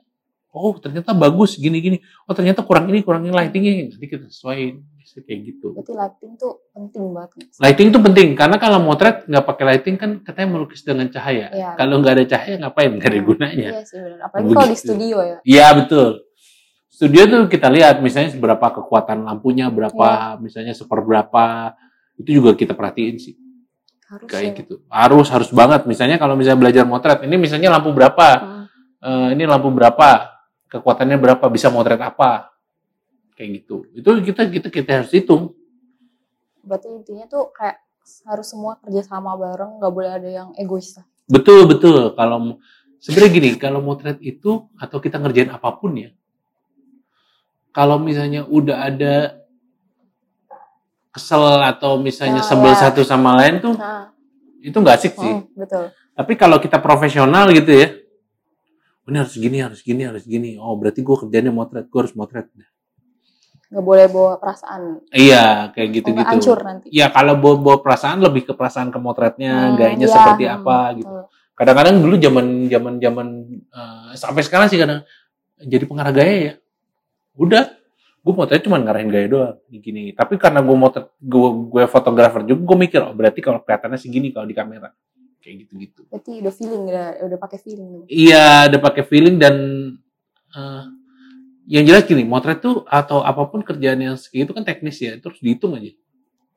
Oh 0.53 0.77
ternyata 0.77 1.17
bagus 1.17 1.57
gini 1.57 1.81
gini. 1.81 1.97
Oh 2.29 2.37
ternyata 2.37 2.61
kurang 2.61 2.87
ini 2.93 3.01
kurang 3.01 3.25
ini 3.25 3.33
lightingnya. 3.33 3.89
Nanti 3.89 4.07
kita 4.07 4.29
sesuaiin 4.29 4.85
kayak 5.13 5.41
gitu. 5.45 5.77
Berarti 5.77 5.93
lighting 5.93 6.33
tuh 6.37 6.53
penting 6.73 7.05
banget. 7.13 7.45
Lighting 7.61 7.87
itu 7.93 7.99
penting 8.01 8.29
karena 8.33 8.57
kalau 8.57 8.81
motret 8.81 9.25
nggak 9.29 9.45
pakai 9.45 9.65
lighting 9.69 9.97
kan 9.97 10.11
katanya 10.21 10.49
melukis 10.57 10.81
dengan 10.85 11.09
cahaya. 11.09 11.53
Iya. 11.53 11.71
Kalau 11.77 12.01
nggak 12.01 12.15
ada 12.17 12.25
cahaya 12.29 12.55
ngapain? 12.61 12.91
Nggak 12.97 13.09
ada 13.13 13.21
gunanya. 13.21 13.69
Iya 13.77 13.83
sih 13.85 13.99
benar. 14.01 14.19
Apalagi 14.29 14.53
kalau 14.53 14.69
di 14.69 14.79
studio 14.79 15.17
ya. 15.21 15.37
Iya 15.45 15.67
betul. 15.77 16.09
Studio 16.93 17.23
tuh 17.25 17.43
kita 17.49 17.69
lihat 17.73 18.05
misalnya 18.05 18.31
seberapa 18.33 18.67
kekuatan 18.69 19.25
lampunya, 19.25 19.73
berapa 19.73 20.37
Iya. 20.37 20.41
misalnya 20.41 20.73
seperberapa 20.77 21.73
itu 22.21 22.31
juga 22.41 22.53
kita 22.53 22.77
perhatiin 22.77 23.17
sih 23.17 23.35
Harus 24.09 24.29
kayak 24.29 24.53
ya. 24.53 24.57
gitu. 24.65 24.75
Harus 24.89 25.29
harus 25.33 25.49
banget. 25.53 25.89
Misalnya 25.89 26.21
kalau 26.21 26.37
misalnya 26.37 26.61
belajar 26.61 26.85
motret, 26.85 27.25
ini 27.25 27.37
misalnya 27.37 27.73
lampu 27.73 27.93
berapa, 27.97 28.29
Hmm. 28.41 28.61
Eh, 29.03 29.29
ini 29.35 29.45
lampu 29.51 29.67
berapa, 29.75 30.32
kekuatannya 30.73 31.21
berapa, 31.21 31.45
bisa 31.53 31.69
motret 31.69 32.01
apa, 32.01 32.49
kayak 33.37 33.61
gitu. 33.61 33.85
Itu 33.93 34.09
kita 34.25 34.49
kita 34.49 34.69
kita 34.73 34.91
harus 35.05 35.13
hitung. 35.13 35.53
Berarti 36.65 36.89
intinya 36.89 37.29
tuh 37.29 37.53
kayak 37.53 37.77
harus 38.25 38.47
semua 38.49 38.81
kerjasama 38.81 39.37
bareng, 39.37 39.77
nggak 39.79 39.93
boleh 39.93 40.11
ada 40.11 40.29
yang 40.33 40.49
egois. 40.57 40.97
Betul 41.29 41.69
betul. 41.69 42.17
Kalau 42.17 42.57
sebenarnya 42.99 43.31
gini, 43.37 43.49
kalau 43.61 43.85
motret 43.85 44.17
itu 44.25 44.67
atau 44.81 44.97
kita 44.99 45.21
ngerjain 45.21 45.53
apa 45.53 45.69
pun 45.77 45.93
ya, 45.95 46.11
kalau 47.71 48.01
misalnya 48.01 48.49
udah 48.49 48.89
ada 48.89 49.15
kesel 51.13 51.61
atau 51.61 52.01
misalnya 52.01 52.41
Ya, 52.41 52.49
sebel 52.49 52.73
ya. 52.73 52.81
satu 52.89 53.05
sama 53.05 53.37
lain 53.37 53.61
tuh 53.61 53.77
Nah, 53.77 54.09
itu 54.65 54.73
nggak 54.73 54.97
asik 54.97 55.13
sih. 55.21 55.35
mm, 55.45 55.53
betul. 55.61 55.85
Tapi 56.17 56.33
kalau 56.41 56.57
kita 56.61 56.81
profesional 56.81 57.49
gitu 57.53 57.73
ya, 57.73 57.89
"Oh, 57.93 58.02
ini 59.03 59.17
harus 59.19 59.35
gini, 59.35 59.59
harus 59.59 59.81
gini, 59.83 60.03
harus 60.07 60.25
gini. 60.25 60.55
Oh 60.63 60.79
berarti 60.79 61.03
gue 61.03 61.17
kerjanya 61.27 61.51
motret, 61.51 61.91
gue 61.91 62.01
harus 62.01 62.15
motret. 62.15 62.47
Nggak 63.73 63.85
boleh 63.85 64.07
bawa 64.07 64.33
perasaan. 64.39 65.03
Iya 65.11 65.75
kayak 65.75 65.89
gitu-gitu. 65.91 66.19
nggak 66.23 66.31
hancur 66.31 66.59
nanti. 66.63 66.87
Ya 66.95 67.11
kalau 67.11 67.35
bawa, 67.35 67.57
bawa 67.59 67.77
perasaan 67.83 68.23
lebih 68.23 68.47
ke 68.47 68.53
perasaan 68.55 68.95
ke 68.95 68.99
motretnya, 69.03 69.73
Hmm, 69.73 69.77
gayanya 69.81 70.07
iya, 70.07 70.15
seperti 70.15 70.45
hmm, 70.47 70.57
apa 70.63 70.79
gitu. 71.01 71.15
Kadang-kadang 71.59 71.95
dulu 71.99 72.15
zaman 72.21 72.47
zaman 72.71 72.95
zaman 73.03 73.27
eh, 73.75 74.11
sampai 74.15 74.43
sekarang 74.47 74.67
sih 74.71 74.79
kadang 74.79 75.03
jadi 75.59 75.85
pengarah 75.89 76.13
gaya 76.15 76.35
ya. 76.37 76.55
Udah, 77.35 77.65
gue 78.23 78.33
motret 78.37 78.63
cuma 78.63 78.79
ngarahin 78.79 79.11
gaya 79.11 79.27
doang 79.27 79.57
gini. 79.73 80.15
Tapi 80.15 80.39
karena 80.39 80.63
gue 80.63 80.77
motret 80.79 81.11
gue 81.19 81.49
gue 81.75 81.85
fotografer 81.91 82.47
juga, 82.47 82.61
gue 82.63 82.77
mikir 82.87 83.03
oh 83.03 83.17
berarti 83.19 83.43
kalau 83.43 83.65
kelihatannya 83.67 83.99
segini 83.99 84.31
kalau 84.31 84.47
di 84.47 84.55
kamera 84.55 84.95
kayak 85.43 85.67
gitu-gitu. 85.67 86.07
Berarti 86.07 86.39
udah 86.39 86.55
feeling, 86.55 86.83
udah, 86.87 87.07
udah 87.27 87.39
pakai 87.43 87.59
feeling. 87.59 87.91
Iya, 88.07 88.71
ada 88.71 88.79
pakai 88.79 89.03
feeling 89.03 89.37
dan 89.43 89.55
eh, 90.55 90.85
yang 91.67 91.85
jelas 91.85 92.07
gini, 92.07 92.23
motret 92.23 92.63
tuh 92.63 92.87
atau 92.87 93.27
apa 93.27 93.43
pun 93.51 93.67
kerjaan 93.67 93.99
yang 93.99 94.15
segitu 94.15 94.55
kan 94.55 94.63
teknis 94.63 95.03
ya, 95.03 95.19
terus 95.19 95.43
dihitung 95.43 95.75
aja. 95.75 95.91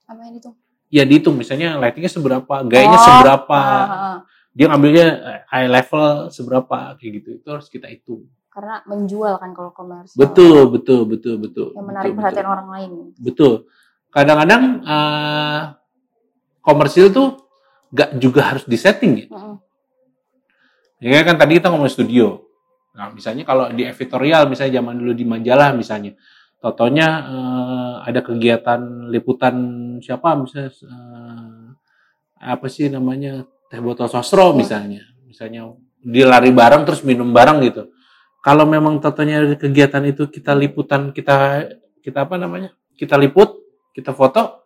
Apa 0.06 0.22
yang 0.30 0.38
itu? 0.38 0.54
ya 0.96 1.04
dihitung 1.04 1.36
misalnya 1.36 1.76
lightingnya 1.82 2.12
seberapa, 2.12 2.56
gayanya 2.70 3.00
Oh, 3.00 3.06
seberapa, 3.06 3.60
ah, 3.60 3.90
ah. 3.92 4.18
dia 4.54 4.66
ngambilnya 4.70 5.08
eh, 5.12 5.42
high 5.50 5.70
level 5.70 6.30
seberapa 6.32 6.96
kayak 6.96 7.12
gitu. 7.22 7.30
Itu 7.42 7.48
harus 7.52 7.68
kita 7.68 7.90
hitung. 7.90 8.30
karena 8.56 8.80
menjual 8.88 9.36
kan 9.36 9.52
kalau 9.52 9.76
komersial. 9.76 10.16
Betul, 10.16 10.72
betul, 10.72 11.04
betul, 11.04 11.36
betul. 11.36 11.70
Yang 11.76 11.88
menarik 11.92 12.08
betul, 12.08 12.20
perhatian 12.24 12.40
betul. 12.48 12.56
orang 12.56 12.68
lain. 12.72 12.92
Betul. 13.20 13.54
Kadang-kadang 14.16 14.64
eh, 14.80 15.62
komersil 16.64 17.12
tuh 17.12 17.45
gak 17.96 18.20
juga 18.20 18.42
harus 18.52 18.68
disetting 18.68 19.24
ya. 19.24 19.28
Mm-mm. 19.32 19.56
Ya 21.00 21.24
kan 21.24 21.40
tadi 21.40 21.60
kita 21.60 21.72
ngomong 21.72 21.88
studio. 21.88 22.44
Nah, 22.96 23.12
misalnya 23.12 23.44
kalau 23.44 23.72
di 23.72 23.84
editorial 23.84 24.48
misalnya 24.48 24.80
zaman 24.80 24.96
dulu 25.00 25.12
di 25.16 25.24
majalah 25.28 25.72
misalnya. 25.76 26.16
Totonya 26.60 27.08
eh, 27.30 27.94
ada 28.10 28.20
kegiatan 28.24 29.12
liputan 29.12 29.56
siapa 30.04 30.36
misalnya 30.40 30.72
eh, 30.72 31.66
apa 32.42 32.66
sih 32.68 32.92
namanya 32.92 33.48
teh 33.72 33.80
botol 33.80 34.08
sosro 34.12 34.52
Ya. 34.52 34.56
misalnya. 34.56 35.02
Misalnya 35.28 35.76
di 36.00 36.22
lari 36.24 36.52
bareng 36.52 36.84
terus 36.88 37.04
minum 37.04 37.32
bareng 37.36 37.60
gitu. 37.64 37.92
Kalau 38.42 38.64
memang 38.64 39.02
totonya 39.02 39.58
kegiatan 39.58 40.04
itu 40.06 40.30
kita 40.30 40.54
liputan 40.56 41.12
kita 41.12 41.70
kita 42.00 42.24
apa 42.26 42.38
namanya? 42.38 42.72
Kita 42.96 43.20
liput, 43.20 43.52
kita 43.92 44.16
foto 44.16 44.65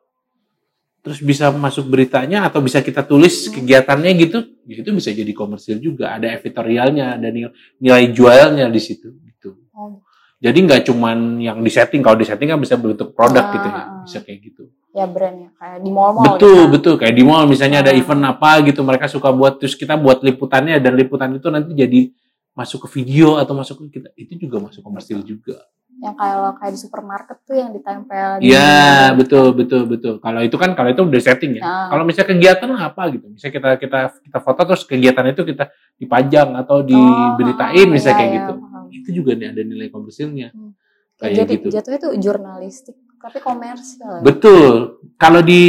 terus 0.99 1.19
bisa 1.19 1.47
masuk 1.49 1.87
beritanya 1.87 2.43
atau 2.43 2.59
bisa 2.59 2.79
kita 2.79 3.01
tulis 3.01 3.47
Hmm. 3.47 3.55
kegiatannya 3.55 4.11
gitu, 4.19 4.37
ya 4.67 4.75
itu 4.79 4.89
bisa 4.91 5.09
jadi 5.09 5.31
komersil 5.31 5.79
juga. 5.79 6.11
Ada 6.13 6.35
editorialnya, 6.35 7.15
ada 7.15 7.27
nilai, 7.27 7.51
nilai 7.79 8.03
jualnya 8.11 8.67
di 8.67 8.81
situ 8.81 9.15
gitu. 9.23 9.55
Oh, 9.71 10.03
Jadi 10.39 10.55
nggak 10.63 10.87
cuman 10.87 11.35
yang 11.39 11.59
disetting, 11.59 11.99
kalau 11.99 12.15
disetting 12.15 12.47
kan 12.47 12.59
bisa 12.59 12.79
bentuk 12.79 13.11
produk 13.11 13.43
Ah, 13.43 13.51
gitu 13.51 13.67
ya, 13.67 13.75
ah. 13.75 13.85
bisa 14.03 14.17
kayak 14.23 14.39
gitu. 14.39 14.63
ya 14.89 15.05
brand 15.05 15.37
ya 15.37 15.49
kayak 15.53 15.79
di 15.83 15.91
mall-mall. 15.91 16.23
betul, 16.35 16.55
gitu. 16.65 16.71
betul. 16.73 16.93
Kayak 16.97 17.15
di 17.15 17.23
mall 17.27 17.43
misalnya 17.45 17.83
ada 17.83 17.91
Ah. 17.91 17.99
event 17.99 18.23
apa 18.25 18.51
gitu, 18.63 18.79
mereka 18.81 19.05
suka 19.05 19.29
buat 19.29 19.59
terus 19.59 19.75
kita 19.75 19.93
buat 19.95 20.23
liputannya 20.23 20.79
dan 20.79 20.95
liputan 20.95 21.35
itu 21.35 21.47
nanti 21.47 21.75
jadi 21.75 22.09
masuk 22.55 22.87
ke 22.87 22.99
video 22.99 23.35
atau 23.35 23.51
masuk 23.53 23.83
ke 23.87 23.99
kita, 23.99 24.09
itu 24.15 24.33
juga 24.47 24.63
masuk 24.63 24.79
komersil 24.79 25.19
juga. 25.23 25.59
Yang 25.99 26.15
kalau 26.15 26.55
kayak 26.55 26.71
di 26.71 26.79
supermarket 26.79 27.37
tuh 27.43 27.55
yang 27.59 27.69
ditempel. 27.69 28.39
di- 28.39 28.55
Iya, 28.55 29.11
betul, 29.13 29.51
betul, 29.51 29.83
betul. 29.83 30.13
Kalau 30.17 30.39
itu 30.39 30.55
kan, 30.55 30.71
kalau 30.71 30.89
itu 30.89 31.01
udah 31.03 31.19
setting 31.19 31.59
ya. 31.59 31.63
Ah. 31.63 31.87
Kalau 31.91 32.07
misalnya 32.07 32.29
kegiatan 32.31 32.69
apa 32.71 33.03
gitu, 33.11 33.25
misalnya 33.27 33.53
kita 33.53 33.69
kita 33.77 33.99
kita 34.23 34.39
foto 34.39 34.61
terus 34.63 34.83
kegiatan 34.87 35.25
itu 35.27 35.41
kita 35.43 35.67
dipajang 35.99 36.55
atau 36.55 36.79
diberitain 36.81 37.83
Oh, 37.83 37.91
misalnya 37.91 38.15
iya, 38.15 38.19
kayak 38.19 38.31
iya, 38.31 38.37
gitu, 38.39 38.53
paham. 38.55 38.85
itu 38.89 39.09
juga 39.11 39.31
nih 39.35 39.47
ada 39.51 39.61
nilai 39.61 39.87
komersilnya. 39.91 40.47
Hmm. 40.55 40.71
Kayak 41.19 41.35
Jadi 41.35 41.53
gitu. 41.59 41.67
jatuhnya 41.67 41.99
tuh 41.99 42.13
jurnalistik 42.15 42.95
tapi 43.19 43.37
komersial. 43.43 44.23
Betul. 44.23 45.03
Kalau 45.19 45.43
di 45.43 45.63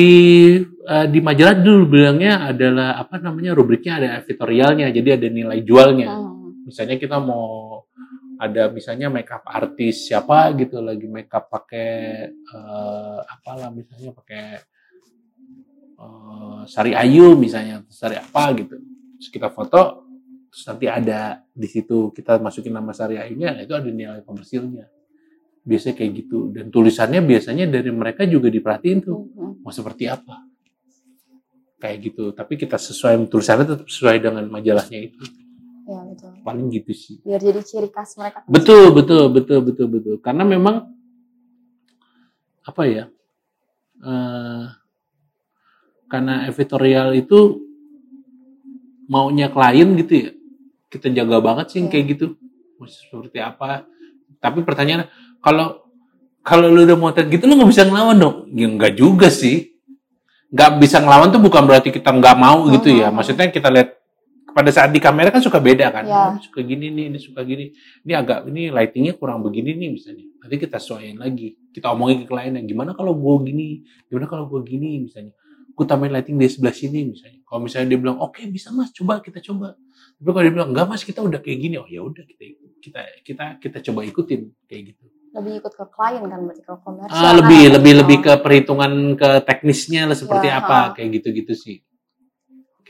eh, 0.63 1.07
di 1.11 1.19
majalah 1.19 1.59
dulu 1.59 1.91
bilangnya 1.91 2.47
adalah 2.47 2.95
apa 2.97 3.19
namanya 3.19 3.51
rubriknya 3.51 3.99
ada 3.99 4.09
editorialnya, 4.23 4.95
jadi 4.95 5.19
ada 5.19 5.27
nilai 5.27 5.59
jualnya. 5.67 6.07
Hmm. 6.07 6.63
Misalnya 6.63 7.03
kita 7.03 7.19
mau 7.19 7.80
ada 8.41 8.73
misalnya 8.73 9.13
makeup 9.13 9.45
artis 9.45 10.09
siapa 10.09 10.49
gitu 10.57 10.81
lagi 10.81 11.05
makeup 11.05 11.53
pakai 11.53 11.91
eh, 12.33 13.19
apalah 13.29 13.69
misalnya 13.69 14.17
pakai 14.17 14.45
eh, 16.01 16.61
Sari 16.65 16.97
Ayu 16.97 17.37
misalnya 17.37 17.85
Sari 17.93 18.17
apa 18.17 18.57
gitu. 18.57 18.81
Terus 19.21 19.29
kita 19.29 19.53
foto 19.53 20.09
terus 20.51 20.65
nanti 20.67 20.87
ada 20.91 21.45
di 21.53 21.69
situ 21.69 22.11
kita 22.17 22.41
masukin 22.41 22.73
nama 22.73 22.97
Sari 22.97 23.21
Ayunya 23.21 23.61
itu 23.61 23.77
ada 23.77 23.87
nilai 23.93 24.25
komersilnya. 24.25 24.89
Biasanya 25.61 25.95
kayak 26.01 26.13
gitu. 26.25 26.49
Dan 26.49 26.73
tulisannya 26.73 27.21
biasanya 27.21 27.69
dari 27.69 27.93
mereka 27.93 28.25
juga 28.25 28.49
diperhatiin 28.49 28.99
tuh 29.05 29.21
Hmm. 29.37 29.61
mau 29.61 29.69
seperti 29.69 30.09
apa. 30.09 30.49
Kayak 31.77 31.97
gitu. 32.09 32.25
Tapi 32.33 32.57
kita 32.57 32.81
sesuai 32.81 33.21
tulisannya 33.29 33.67
tetap 33.69 33.87
sesuai 33.89 34.17
dengan 34.17 34.49
majalahnya 34.49 35.01
itu 35.13 35.40
Ya 35.91 36.07
betul. 36.07 36.31
paling 36.47 36.71
gitu 36.71 36.95
sih 36.95 37.19
Biar 37.27 37.43
jadi 37.43 37.61
ciri 37.67 37.91
khas 37.91 38.15
mereka. 38.15 38.47
Betul, 38.47 38.95
betul, 38.95 39.27
betul, 39.35 39.59
betul, 39.59 39.87
betul. 39.91 40.15
Karena 40.23 40.47
memang 40.47 40.87
apa 42.63 42.83
ya? 42.87 43.05
eh, 44.01 44.65
karena 46.07 46.47
editorial 46.47 47.11
itu 47.19 47.59
maunya 49.11 49.51
klien 49.51 49.91
gitu 49.99 50.15
ya. 50.15 50.31
Kita 50.87 51.11
jaga 51.11 51.43
banget 51.43 51.67
sih 51.75 51.83
Iya. 51.83 51.91
kayak 51.91 52.05
gitu. 52.15 52.27
Seperti 52.87 53.43
apa? 53.43 53.85
Tapi 54.39 54.63
pertanyaan 54.63 55.11
kalau 55.43 55.83
kalau 56.47 56.71
lu 56.71 56.87
udah 56.87 56.97
mau 56.97 57.11
gitu 57.13 57.45
lu 57.51 57.59
nggak 57.59 57.71
bisa 57.71 57.83
ngelawan 57.85 58.17
dong? 58.17 58.37
Ya 58.55 58.67
enggak 58.71 58.95
juga 58.95 59.27
sih. 59.29 59.75
Nggak 60.55 60.71
bisa 60.79 61.03
ngelawan 61.03 61.35
tuh 61.35 61.43
bukan 61.43 61.63
berarti 61.67 61.91
kita 61.91 62.15
nggak 62.15 62.37
mau 62.39 62.71
gitu 62.71 62.95
ya. 62.95 63.11
Maksudnya 63.11 63.51
kita 63.51 63.69
lihat 63.75 63.90
pada 64.61 64.71
saat 64.77 64.93
di 64.93 65.01
kamera 65.01 65.33
kan 65.33 65.41
suka 65.41 65.57
beda 65.57 65.89
kan. 65.89 66.05
Ya. 66.05 66.37
Ini 66.37 66.45
suka 66.45 66.61
gini 66.61 66.87
nih, 66.93 67.05
ini 67.09 67.19
suka 67.19 67.41
gini. 67.49 67.73
Ini 68.05 68.13
agak 68.13 68.45
ini 68.53 68.69
lightingnya 68.69 69.17
kurang 69.17 69.41
begini 69.41 69.73
nih 69.73 69.89
misalnya. 69.97 70.29
Nanti 70.45 70.57
kita 70.61 70.77
sesuaiin 70.77 71.17
lagi. 71.17 71.57
Kita 71.73 71.89
omongin 71.97 72.25
ke 72.25 72.27
kliennya 72.29 72.61
gimana 72.69 72.93
kalau 72.93 73.17
gue 73.17 73.35
gini, 73.49 73.81
gimana 74.13 74.29
kalau 74.29 74.45
gue 74.53 74.61
gini 74.69 75.09
misalnya. 75.09 75.33
Gue 75.73 75.85
tambahin 75.89 76.13
lighting 76.13 76.37
di 76.37 76.47
sebelah 76.53 76.77
sini 76.77 77.09
misalnya. 77.09 77.41
Kalau 77.49 77.61
misalnya 77.65 77.97
dia 77.97 77.99
bilang 77.99 78.21
oke 78.21 78.45
bisa 78.53 78.69
mas, 78.77 78.93
coba 78.93 79.25
kita 79.25 79.41
coba. 79.41 79.81
Tapi 80.21 80.29
kalau 80.29 80.45
dia 80.45 80.55
bilang 80.55 80.71
enggak 80.77 80.87
mas 80.93 81.03
kita 81.09 81.25
udah 81.25 81.41
kayak 81.41 81.59
gini, 81.59 81.81
oh 81.81 81.89
ya 81.89 82.05
udah 82.05 82.21
kita 82.29 82.43
kita 82.85 83.01
kita 83.25 83.45
kita 83.57 83.79
coba 83.89 84.05
ikutin 84.05 84.53
kayak 84.69 84.93
gitu. 84.93 85.05
Lebih 85.31 85.63
ikut 85.63 85.73
ke 85.73 85.85
klien 85.89 86.27
kan 86.27 86.41
berarti 86.45 86.63
kalau 86.69 86.79
komersial. 86.85 87.17
Ah, 87.17 87.33
kan 87.33 87.35
lebih 87.41 87.61
ada 87.65 87.73
lebih 87.81 87.93
gitu. 87.97 88.01
lebih 88.05 88.19
ke 88.21 88.33
perhitungan 88.45 88.93
ke 89.17 89.29
teknisnya 89.47 90.11
lah 90.11 90.19
seperti 90.19 90.53
Ya, 90.53 90.61
apa 90.61 90.77
ha. 90.77 90.93
kayak 90.93 91.09
gitu-gitu 91.23 91.55
sih 91.55 91.77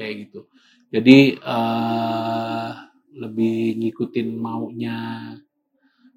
kayak 0.01 0.15
gitu 0.25 0.49
jadi 0.91 1.19
eh 1.39 2.71
lebih 3.13 3.57
ngikutin 3.77 4.29
maunya 4.33 4.99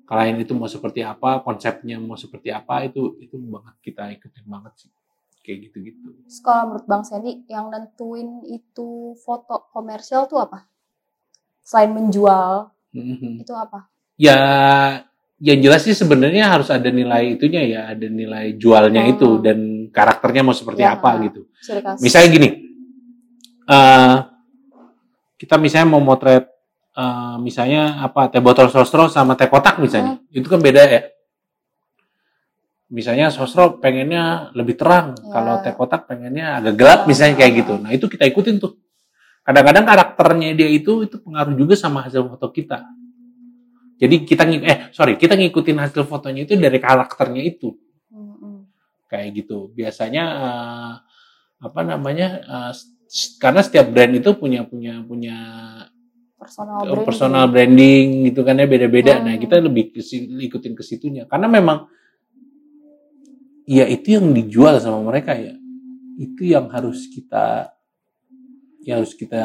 klien 0.03 0.37
itu 0.37 0.53
mau 0.53 0.69
seperti 0.69 1.01
apa 1.01 1.41
konsepnya 1.41 1.97
mau 1.97 2.13
seperti 2.13 2.49
apa 2.49 2.85
itu 2.85 3.17
itu 3.17 3.33
banget 3.39 3.75
kita 3.81 4.13
ikutin 4.13 4.45
banget 4.45 4.73
sih 4.77 4.91
kayak 5.41 5.67
gitu-gitu 5.67 6.09
kalau 6.41 6.69
menurut 6.69 6.85
Bang 6.85 7.03
Sandy 7.03 7.43
yang 7.47 7.67
nentuin 7.67 8.45
itu 8.45 9.11
foto 9.19 9.67
komersial 9.69 10.25
tuh 10.25 10.39
apa? 10.39 10.65
Selain 11.59 11.91
menjual 11.91 12.71
Mhm. 12.93 13.41
itu 13.41 13.53
apa? 13.53 13.89
ya 14.13 14.37
yang 15.41 15.59
jelas 15.59 15.81
sih 15.81 15.91
sebenarnya 15.91 16.45
harus 16.47 16.69
ada 16.69 16.87
nilai 16.87 17.35
itunya 17.35 17.65
ya 17.65 17.81
ada 17.89 18.05
nilai 18.05 18.53
jualnya 18.55 19.01
Oh. 19.03 19.11
itu 19.11 19.29
dan 19.41 19.59
karakternya 19.89 20.45
mau 20.45 20.53
seperti 20.53 20.85
Ya, 20.85 20.93
apa 20.95 21.17
gitu 21.25 21.49
misalnya 21.99 22.29
gini 22.29 22.49
eh 23.65 24.15
kita 25.43 25.59
misalnya 25.59 25.91
mau 25.91 25.99
motret 25.99 26.47
eh, 26.95 27.35
misalnya 27.37 27.99
apa 27.99 28.31
teh 28.31 28.39
botol 28.39 28.71
sosro 28.71 29.11
sama 29.11 29.35
teh 29.35 29.51
kotak 29.51 29.77
misalnya 29.77 30.23
itu 30.31 30.47
kan 30.47 30.63
beda 30.63 30.81
ya 30.87 31.01
misalnya 32.93 33.27
sosro 33.27 33.81
pengennya 33.81 34.53
lebih 34.53 34.77
terang 34.77 35.17
Ya. 35.17 35.31
kalau 35.33 35.53
teh 35.59 35.73
kotak 35.73 36.05
pengennya 36.05 36.61
agak 36.61 36.75
gelap 36.77 36.99
Oh, 37.03 37.07
misalnya 37.09 37.35
kayak 37.35 37.53
gitu 37.59 37.73
nah 37.81 37.91
itu 37.91 38.05
kita 38.05 38.23
ikutin 38.29 38.61
tuh 38.61 38.77
kadang-kadang 39.43 39.83
karakternya 39.83 40.55
dia 40.55 40.69
itu 40.71 41.03
itu 41.03 41.19
pengaruh 41.19 41.57
juga 41.57 41.75
sama 41.75 42.05
hasil 42.05 42.23
foto 42.23 42.47
kita 42.47 42.85
jadi 43.97 44.15
kita 44.23 44.43
eh 44.61 44.77
sorry 44.91 45.17
kita 45.17 45.33
ngikutin 45.35 45.77
hasil 45.79 46.03
fotonya 46.05 46.45
itu 46.45 46.53
dari 46.55 46.77
karakternya 46.77 47.41
itu 47.43 47.75
Hmm, 48.13 48.37
hmm. 48.37 48.59
kayak 49.09 49.41
gitu. 49.41 49.73
Biasanya 49.73 50.23
eh, 50.37 50.91
apa 51.65 51.79
namanya? 51.81 52.27
s- 52.69 52.92
karena 53.37 53.61
setiap 53.61 53.87
brand 53.93 54.13
itu 54.17 54.29
punya 54.35 54.65
punya 54.65 55.01
punya 55.05 55.37
Personal 56.37 56.75
eh, 56.75 56.91
branding. 56.91 57.05
personal 57.07 57.45
branding 57.47 58.05
gitu 58.27 58.41
kan 58.43 58.59
ya 58.59 58.67
beda-beda. 58.67 59.23
Nah, 59.23 59.33
Hmm. 59.35 59.41
kita 59.41 59.63
lebih 59.63 59.95
ikutin 60.43 60.73
ke 60.75 60.83
situnya 60.83 61.23
karena 61.23 61.47
memang 61.47 61.87
ya 63.63 63.87
itu 63.87 64.19
yang 64.19 64.27
dijual 64.35 64.75
sama 64.83 64.99
mereka 65.07 65.33
ya. 65.39 65.55
Itu 66.19 66.43
yang 66.45 66.67
harus 66.69 67.07
kita 67.09 67.71
yang 68.83 68.99
harus 68.99 69.15
kita 69.15 69.43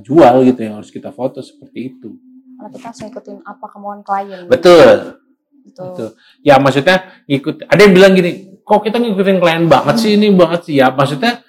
jual 0.00 0.34
gitu, 0.48 0.60
yang 0.64 0.80
harus 0.80 0.88
kita 0.88 1.12
foto 1.12 1.44
seperti 1.44 1.92
itu. 1.94 2.16
Karena 2.56 2.68
kita 2.72 2.86
harus 2.88 3.00
ngikutin 3.04 3.36
apa 3.44 3.66
kemauan 3.68 4.00
klien. 4.00 4.48
Betul. 4.48 5.20
Gitu. 5.68 5.84
Betul. 5.84 6.08
Ya 6.40 6.56
maksudnya 6.56 6.96
ngikut. 7.28 7.68
Ada 7.68 7.80
yang 7.84 7.92
bilang 7.92 8.12
gini, 8.16 8.56
kok 8.64 8.80
kita 8.80 8.96
ngikutin 8.96 9.36
klien 9.36 9.68
banget 9.68 9.96
sih 10.00 10.16
ini 10.16 10.32
banget 10.32 10.64
sih 10.64 10.80
ya. 10.80 10.88
Maksudnya 10.88 11.44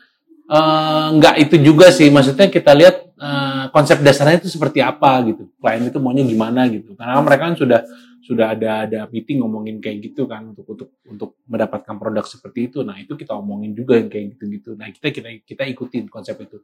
eh, 0.49 1.07
nggak 1.15 1.35
itu 1.45 1.55
juga 1.61 1.93
sih. 1.93 2.09
Maksudnya 2.09 2.49
kita 2.49 2.73
lihat 2.73 2.95
eh, 3.13 3.63
konsep 3.69 4.01
dasarnya 4.01 4.41
itu 4.41 4.49
seperti 4.49 4.81
apa 4.81 5.21
gitu. 5.29 5.47
Klien 5.61 5.85
itu 5.85 5.97
maunya 6.01 6.25
gimana 6.25 6.65
gitu. 6.67 6.97
Karena 6.97 7.21
mereka 7.21 7.53
kan 7.53 7.55
sudah 7.55 7.81
sudah 8.29 8.53
ada 8.53 8.85
ada 8.85 8.99
meeting 9.09 9.41
ngomongin 9.41 9.81
kayak 9.81 10.13
gitu 10.13 10.29
kan 10.29 10.53
untuk 10.53 10.61
untuk 10.69 10.89
untuk 11.09 11.29
mendapatkan 11.49 11.97
produk 11.97 12.21
seperti 12.29 12.69
itu. 12.69 12.85
Nah 12.85 13.01
itu 13.01 13.17
kita 13.17 13.33
omongin 13.33 13.73
juga 13.73 13.97
yang 13.97 14.05
kayak 14.05 14.37
gitu-gitu. 14.37 14.77
Nah 14.77 14.85
kita 14.93 15.09
kita 15.09 15.29
kita 15.49 15.63
ikutin 15.65 16.05
konsep 16.13 16.37
itu. 16.37 16.61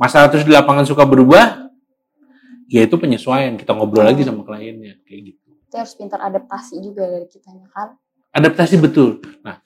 Masalah 0.00 0.32
terus 0.32 0.48
di 0.48 0.56
lapangan 0.56 0.88
suka 0.88 1.04
berubah, 1.04 1.68
ya 2.64 2.80
itu 2.88 2.96
penyesuaian. 2.96 3.60
Kita 3.60 3.76
ngobrol 3.76 4.08
lagi 4.08 4.24
sama 4.24 4.40
kliennya 4.40 5.04
kayak 5.04 5.36
gitu. 5.36 5.48
Kita 5.68 5.84
harus 5.84 5.92
pintar 6.00 6.20
adaptasi 6.24 6.80
juga 6.80 7.04
dari 7.04 7.28
kitanya 7.28 7.68
kan. 7.68 7.92
adaptasi 8.32 8.80
betul. 8.80 9.20
Nah, 9.44 9.60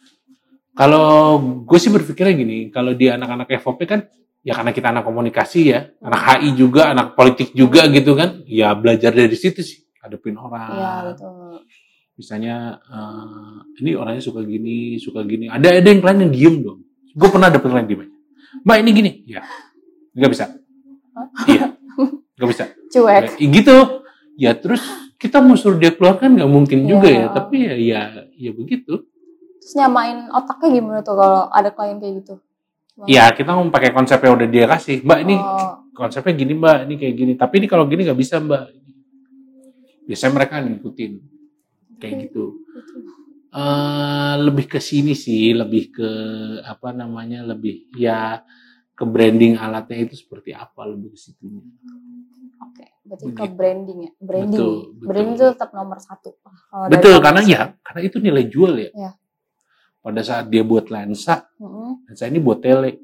Kalau 0.77 1.41
gue 1.65 1.79
sih 1.81 1.89
berpikirnya 1.89 2.37
gini, 2.37 2.69
kalau 2.69 2.93
di 2.93 3.09
anak-anak 3.09 3.49
FOP 3.65 3.89
kan 3.89 4.05
ya 4.45 4.53
karena 4.53 4.71
kita 4.77 4.93
anak 4.93 5.09
komunikasi 5.09 5.73
ya, 5.73 5.89
anak 6.05 6.21
HI 6.37 6.53
juga, 6.53 6.93
anak 6.93 7.17
politik 7.17 7.57
juga 7.57 7.89
gitu 7.89 8.13
kan, 8.13 8.45
ya 8.45 8.77
belajar 8.77 9.11
dari 9.17 9.33
situ 9.35 9.65
sih, 9.65 9.89
hadapin 10.05 10.37
orang. 10.37 10.69
Iya 10.77 10.93
betul. 11.09 11.65
Misalnya 12.17 12.77
eh, 12.85 13.81
ini 13.81 13.97
orangnya 13.97 14.21
suka 14.21 14.45
gini, 14.45 15.01
suka 15.01 15.25
gini. 15.25 15.49
Ada 15.49 15.81
ada 15.81 15.89
yang 15.89 16.01
klien 16.05 16.19
yang 16.29 16.33
diem 16.33 16.57
dong. 16.61 16.85
Gue 17.17 17.29
pernah 17.33 17.49
dapet 17.49 17.73
klien 17.73 17.89
diem. 17.89 18.01
Mbak 18.63 18.77
ini 18.85 18.91
gini, 18.93 19.11
ya 19.25 19.41
nggak 20.13 20.31
bisa. 20.33 20.45
Iya, 21.49 21.73
nggak 22.37 22.49
bisa. 22.53 22.65
Cuek. 22.93 23.41
Ya, 23.41 23.47
gitu. 23.49 23.77
Ya 24.37 24.53
terus 24.53 24.85
kita 25.17 25.41
mau 25.41 25.57
suruh 25.57 25.81
dia 25.81 25.89
keluar 25.97 26.21
kan 26.21 26.37
nggak 26.37 26.49
mungkin 26.49 26.85
juga 26.85 27.09
Iya. 27.09 27.21
ya. 27.25 27.27
Tapi 27.33 27.57
ya 27.65 27.75
ya 27.81 28.01
ya 28.37 28.51
begitu. 28.53 29.09
Terus 29.67 29.83
nyamain 29.83 30.31
otaknya 30.31 30.79
gimana 30.79 30.99
tuh 31.03 31.19
kalau 31.19 31.51
ada 31.51 31.75
klien 31.75 31.99
kayak 31.99 32.15
gitu? 32.23 32.35
Gimana? 32.95 33.11
Ya 33.11 33.27
kita 33.35 33.51
mau 33.51 33.67
pakai 33.67 33.91
konsep 33.91 34.23
yang 34.23 34.39
udah 34.39 34.47
dia 34.47 34.71
kasih. 34.71 35.03
Mbak 35.03 35.19
ini 35.27 35.35
Oh, 35.43 35.83
konsepnya 35.91 36.39
gini 36.39 36.55
mbak, 36.55 36.87
ini 36.87 36.95
kayak 36.95 37.15
gini. 37.19 37.33
Tapi 37.35 37.55
ini 37.59 37.67
kalau 37.67 37.83
gini 37.91 38.07
nggak 38.07 38.15
bisa 38.15 38.39
mbak. 38.39 38.71
Biasanya 40.07 40.33
mereka 40.39 40.63
ngikutin 40.63 41.13
kayak 41.99 42.15
gitu. 42.31 42.63
gitu. 42.63 42.99
eh 43.59 44.35
lebih 44.39 44.71
ke 44.71 44.79
sini 44.79 45.19
sih, 45.19 45.51
lebih 45.51 45.91
ke 45.99 46.11
apa 46.63 46.95
namanya, 46.95 47.43
lebih 47.43 47.91
ya 47.99 48.39
ke 48.95 49.03
branding 49.03 49.59
alatnya 49.59 50.07
itu 50.07 50.15
seperti 50.15 50.55
apa 50.55 50.87
lebih 50.87 51.11
ke 51.11 51.19
situnya. 51.19 51.67
Oke, 52.63 52.87
berarti 53.03 53.25
ke 53.27 53.35
Begitu. 53.35 53.55
branding 53.59 53.99
ya. 53.99 54.13
Branding. 54.23 54.55
Betul, 54.55 54.75
betul. 54.95 55.09
Branding 55.11 55.35
itu 55.35 55.47
tetap 55.59 55.71
nomor 55.75 55.99
satu. 55.99 56.39
Kalau 56.39 56.87
dari 56.87 56.93
Betul, 56.95 57.17
karena 57.19 57.41
ya, 57.43 57.63
karena 57.83 58.01
itu 58.07 58.17
nilai 58.23 58.45
jual 58.47 58.73
ya. 58.79 58.91
Iya. 58.95 59.11
Pada 60.07 60.23
saat 60.23 60.47
dia 60.47 60.63
buat 60.63 60.87
lensa, 60.87 61.51
Mm-mm. 61.59 62.07
lensa 62.07 62.31
ini 62.31 62.39
buat 62.39 62.63
tele. 62.63 63.03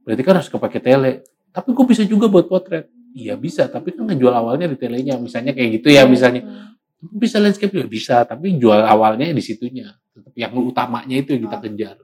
Berarti 0.00 0.22
kan 0.24 0.40
harus 0.40 0.48
kepake 0.48 0.80
tele. 0.80 1.28
Tapi 1.52 1.76
gue 1.76 1.84
bisa 1.84 2.08
juga 2.08 2.24
buat 2.32 2.48
potret. 2.48 2.88
Iya 3.12 3.36
bisa, 3.36 3.68
tapi 3.68 3.92
kan 3.92 4.08
ngejual 4.08 4.32
awalnya 4.32 4.64
di 4.64 4.80
telenya. 4.80 5.20
Misalnya 5.20 5.52
kayak 5.52 5.80
gitu 5.80 5.92
ya, 5.92 6.08
misalnya. 6.08 6.40
Hmm. 6.40 6.72
Bisa 7.20 7.36
landscape 7.36 7.68
juga 7.68 7.84
bisa, 7.84 8.24
tapi 8.24 8.56
jual 8.56 8.80
awalnya 8.80 9.28
di 9.28 9.44
situnya. 9.44 9.92
Tetap 10.16 10.32
yang 10.32 10.56
utamanya 10.56 11.20
itu 11.20 11.36
yang 11.36 11.44
kita 11.44 11.56
Oh. 11.60 11.62
kejar. 11.68 11.96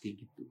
Kayak 0.00 0.14
gitu. 0.24 0.42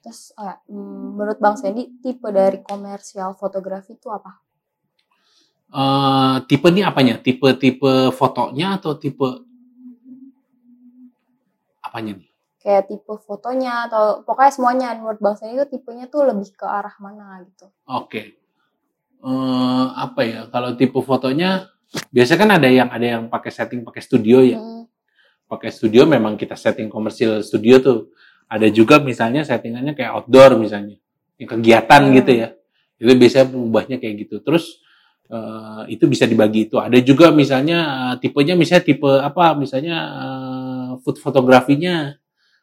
Terus 0.00 0.32
hmm, 0.32 1.20
menurut 1.20 1.36
Bang 1.36 1.60
Sandy 1.60 2.00
tipe 2.00 2.24
dari 2.32 2.64
komersial 2.64 3.36
fotografi 3.36 3.92
itu 4.00 4.08
apa? 4.08 4.40
eh 5.70 6.36
tipe 6.48 6.66
ini 6.72 6.82
apanya? 6.82 7.20
Tipe-tipe 7.20 8.10
fotonya 8.10 8.80
atau 8.80 8.96
tipe 8.98 9.49
apanya 11.90 12.22
nih? 12.22 12.30
Kayak 12.60 12.86
tipe 12.86 13.12
fotonya 13.26 13.90
atau 13.90 14.22
pokoknya 14.22 14.52
semuanya 14.54 14.88
menurut 14.94 15.18
Bang 15.18 15.34
Sandy 15.34 15.58
itu 15.58 15.66
tipenya 15.74 16.06
tuh 16.06 16.28
lebih 16.28 16.54
ke 16.54 16.62
arah 16.62 16.94
mana 17.02 17.42
gitu. 17.42 17.66
Oke. 17.84 18.38
Eh 19.20 19.86
apa 19.98 20.20
ya? 20.22 20.40
Kalau 20.48 20.78
tipe 20.78 21.00
fotonya 21.02 21.66
biasa 22.14 22.38
kan 22.38 22.54
ada 22.54 22.68
yang 22.70 22.88
ada 22.88 23.02
yang 23.02 23.22
pakai 23.26 23.50
setting 23.50 23.82
pakai 23.82 24.00
studio 24.00 24.38
ya. 24.40 24.56
Mm, 24.56 24.86
Pakai 25.50 25.74
studio 25.74 26.06
memang 26.06 26.38
kita 26.38 26.54
setting 26.54 26.86
komersil 26.86 27.42
studio 27.42 27.82
tuh. 27.82 27.98
Ada 28.46 28.70
juga 28.70 29.02
misalnya 29.02 29.42
settingannya 29.42 29.98
kayak 29.98 30.14
outdoor 30.14 30.54
misalnya. 30.54 30.94
Yang 31.42 31.58
kegiatan 31.58 32.02
Hmm. 32.06 32.14
gitu 32.14 32.32
ya. 32.38 32.48
Itu 33.00 33.10
biasanya 33.18 33.46
mengubahnya 33.50 33.96
kayak 33.98 34.14
gitu. 34.28 34.36
Terus 34.46 34.78
eh, 35.30 35.82
itu 35.94 36.06
bisa 36.06 36.26
dibagi 36.26 36.66
itu. 36.70 36.78
Ada 36.78 36.98
juga 37.02 37.30
misalnya 37.34 37.78
eh, 38.10 38.14
tipenya 38.22 38.54
misalnya 38.54 38.84
tipe 38.86 39.10
apa? 39.10 39.54
Misalnya 39.58 39.96
eh, 39.98 40.49
food 41.02 41.18
fotografinya 41.18 42.14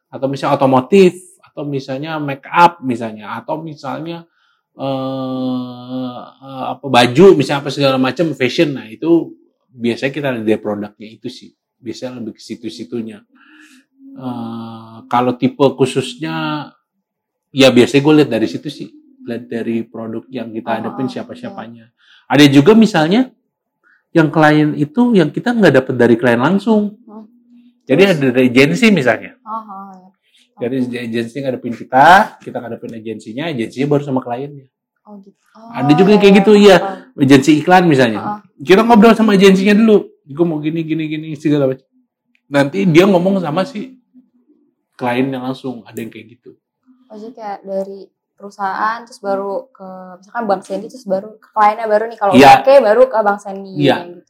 atau 0.08 0.28
misalnya 0.32 0.56
otomotif 0.56 1.18
atau 1.44 1.66
misalnya 1.68 2.22
make 2.22 2.46
up 2.48 2.80
misalnya 2.86 3.38
atau 3.42 3.60
misalnya 3.60 4.30
eh 4.78 6.18
eh, 6.38 6.64
apa 6.78 6.86
baju 6.86 7.26
misalnya 7.34 7.66
apa 7.66 7.72
segala 7.74 7.98
macam 7.98 8.30
fashion. 8.38 8.78
Nah 8.78 8.86
itu 8.86 9.34
biasanya 9.74 10.12
kita 10.14 10.28
lihat 10.38 10.46
dari 10.46 10.62
produknya 10.62 11.08
itu 11.10 11.28
sih. 11.34 11.50
Biasanya 11.78 12.22
lebih 12.22 12.38
ke 12.38 12.42
situ-situnya. 12.42 13.26
Eh, 14.18 14.98
kalau 15.10 15.34
tipe 15.38 15.66
khususnya 15.78 16.70
ya 17.54 17.68
biasanya 17.74 18.02
gue 18.06 18.14
lihat 18.22 18.30
dari 18.30 18.48
situ 18.50 18.70
sih. 18.70 18.90
Lihat 19.26 19.50
dari 19.50 19.84
produk 19.84 20.24
yang 20.30 20.54
kita 20.54 20.70
Oh, 20.72 20.76
hadapin 20.78 21.10
siapa-siapanya. 21.10 21.92
Ada 22.30 22.46
juga 22.48 22.78
misalnya 22.78 23.34
yang 24.16 24.32
klien 24.32 24.74
itu 24.78 25.14
yang 25.14 25.30
kita 25.30 25.52
nggak 25.54 25.74
dapet 25.84 25.96
dari 25.98 26.16
klien 26.16 26.40
langsung. 26.40 27.02
Hmm. 27.06 27.26
Jadi 27.88 28.02
ada 28.12 28.28
dari 28.30 28.48
agensi 28.48 28.92
misalnya 28.92 29.32
Oh, 29.42 29.64
oh, 29.64 29.92
ya. 29.96 30.10
dari 30.60 30.78
agensi 30.84 31.40
ngadepin 31.40 31.74
kita 31.74 32.38
kita 32.38 32.58
ngadepin 32.60 32.94
agensinya 32.94 33.48
agensinya 33.48 33.88
baru 33.88 34.04
sama 34.04 34.20
kliennya 34.20 34.68
Oh, 35.08 35.16
gitu. 35.24 35.40
Oh, 35.56 35.72
Ada 35.72 35.96
juga 35.96 36.12
yang 36.12 36.20
kayak 36.20 36.36
gitu, 36.44 36.52
iya. 36.52 37.08
agensi 37.16 37.64
iklan 37.64 37.88
misalnya. 37.88 38.20
Oh, 38.20 38.38
Kita 38.60 38.84
ngobrol 38.84 39.16
sama 39.16 39.40
agensinya 39.40 39.72
dulu. 39.72 40.04
Gue 40.28 40.44
mau 40.44 40.60
gini 40.60 40.84
gini 40.84 41.08
gini 41.08 41.32
segala 41.40 41.72
macam. 41.72 41.88
Nanti 42.52 42.84
dia 42.84 43.08
ngomong 43.08 43.40
sama 43.40 43.64
si 43.64 43.96
kliennya 45.00 45.40
langsung. 45.40 45.88
Ada 45.88 46.04
yang 46.04 46.12
kayak 46.12 46.28
gitu. 46.36 46.60
oh, 47.08 47.16
jadi 47.16 47.32
kayak 47.32 47.60
dari 47.64 48.00
perusahaan 48.36 49.00
terus 49.08 49.24
baru 49.24 49.72
ke 49.72 49.88
misalkan 50.20 50.44
Bang 50.44 50.60
Sandy 50.60 50.92
terus 50.92 51.08
baru 51.08 51.40
ke 51.40 51.48
kliennya 51.56 51.88
baru 51.88 52.04
nih 52.12 52.18
kalau 52.20 52.34
Iya. 52.36 52.52
oke 52.60 52.74
baru 52.84 53.02
ke 53.08 53.18
Bang 53.24 53.40
Sandy 53.40 53.72
Iya. 53.80 53.98
gitu. 54.12 54.22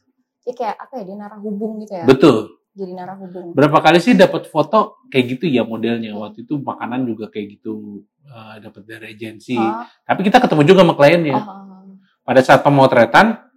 Jadi 0.45 0.53
kayak 0.55 0.75
apa 0.77 0.93
ya 0.93 1.03
dia 1.03 1.15
narah 1.17 1.39
hubung 1.41 1.81
gitu 1.81 1.93
ya. 1.97 2.05
Betul. 2.05 2.56
Jadi 2.77 2.91
narah 2.93 3.17
hubung. 3.17 3.57
Berapa 3.57 3.81
kali 3.81 3.97
sih 3.97 4.13
dapat 4.13 4.45
foto 4.45 5.01
kayak 5.09 5.25
gitu 5.37 5.45
ya 5.49 5.65
modelnya. 5.65 6.13
Waktu 6.13 6.45
itu 6.45 6.61
makanan 6.61 7.09
juga 7.09 7.33
kayak 7.33 7.57
gitu 7.57 8.05
eh, 8.29 8.55
dapat 8.61 8.85
dari 8.85 9.17
agensi. 9.17 9.57
Oh, 9.57 9.81
Tapi 10.05 10.21
kita 10.21 10.37
ketemu 10.37 10.61
juga 10.61 10.85
sama 10.85 10.93
kliennya. 10.93 11.37
oh. 11.41 11.97
Pada 12.21 12.41
saat 12.45 12.61
pemotretan 12.61 13.49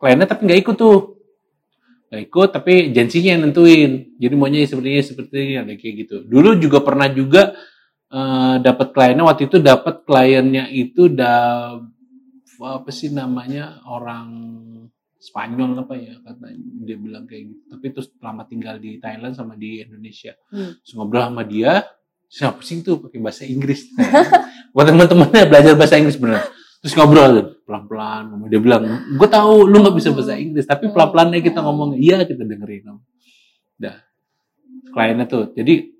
kliennya 0.00 0.24
tapi 0.24 0.48
nggak 0.48 0.60
ikut 0.64 0.76
tuh. 0.80 1.20
Nggak 2.08 2.22
ikut 2.32 2.48
tapi 2.48 2.72
agensinya 2.88 3.30
yang 3.36 3.42
nentuin. 3.44 3.92
Jadi 4.16 4.34
maunya 4.40 4.64
seperti 4.64 4.88
ini 4.88 5.02
seperti 5.04 5.34
ini 5.36 5.54
ada 5.60 5.72
kayak 5.76 5.94
gitu. 6.08 6.16
Dulu 6.24 6.56
juga 6.56 6.80
pernah 6.80 7.12
juga 7.12 7.52
eh, 8.08 8.56
dapat 8.56 8.88
kliennya 8.96 9.24
waktu 9.28 9.52
itu 9.52 9.60
dapat 9.60 10.08
kliennya 10.08 10.72
itu 10.72 11.12
da 11.12 11.76
apa 12.62 12.90
sih 12.94 13.10
namanya 13.10 13.82
orang 13.84 14.28
Spanyol 15.22 15.86
apa 15.86 15.94
ya 15.94 16.18
katanya 16.18 16.58
dia 16.82 16.96
bilang 16.98 17.24
kayak 17.30 17.54
gitu. 17.54 17.62
Tapi 17.70 17.86
terus 17.94 18.08
lama 18.18 18.42
tinggal 18.42 18.82
di 18.82 18.98
Thailand 18.98 19.38
sama 19.38 19.54
di 19.54 19.78
Indonesia. 19.78 20.34
Hmm. 20.50 20.74
terus 20.82 20.92
ngobrol 20.98 21.22
sama 21.30 21.46
dia 21.46 21.86
siapa 22.26 22.58
sih 22.66 22.82
tuh 22.82 22.98
pakai 22.98 23.22
bahasa 23.22 23.46
Inggris. 23.46 23.86
Buat 24.74 24.90
teman-temannya 24.90 25.46
belajar 25.46 25.78
bahasa 25.78 25.94
Inggris 25.94 26.18
bener. 26.18 26.42
Terus 26.82 26.98
ngobrol 26.98 27.54
pelan-pelan. 27.62 28.50
Dia 28.50 28.58
bilang 28.58 28.82
gue 29.14 29.28
tahu 29.30 29.70
lu 29.70 29.86
nggak 29.86 29.94
bisa 29.94 30.10
bahasa 30.10 30.34
Inggris 30.34 30.66
tapi 30.66 30.90
pelan-pelan 30.90 31.38
aja 31.38 31.42
kita 31.54 31.60
ngomong 31.62 31.94
iya 32.02 32.26
kita 32.26 32.42
dengerin. 32.42 32.98
Dah. 33.78 34.02
Kliennya 34.90 35.30
tuh 35.30 35.54
jadi 35.54 35.92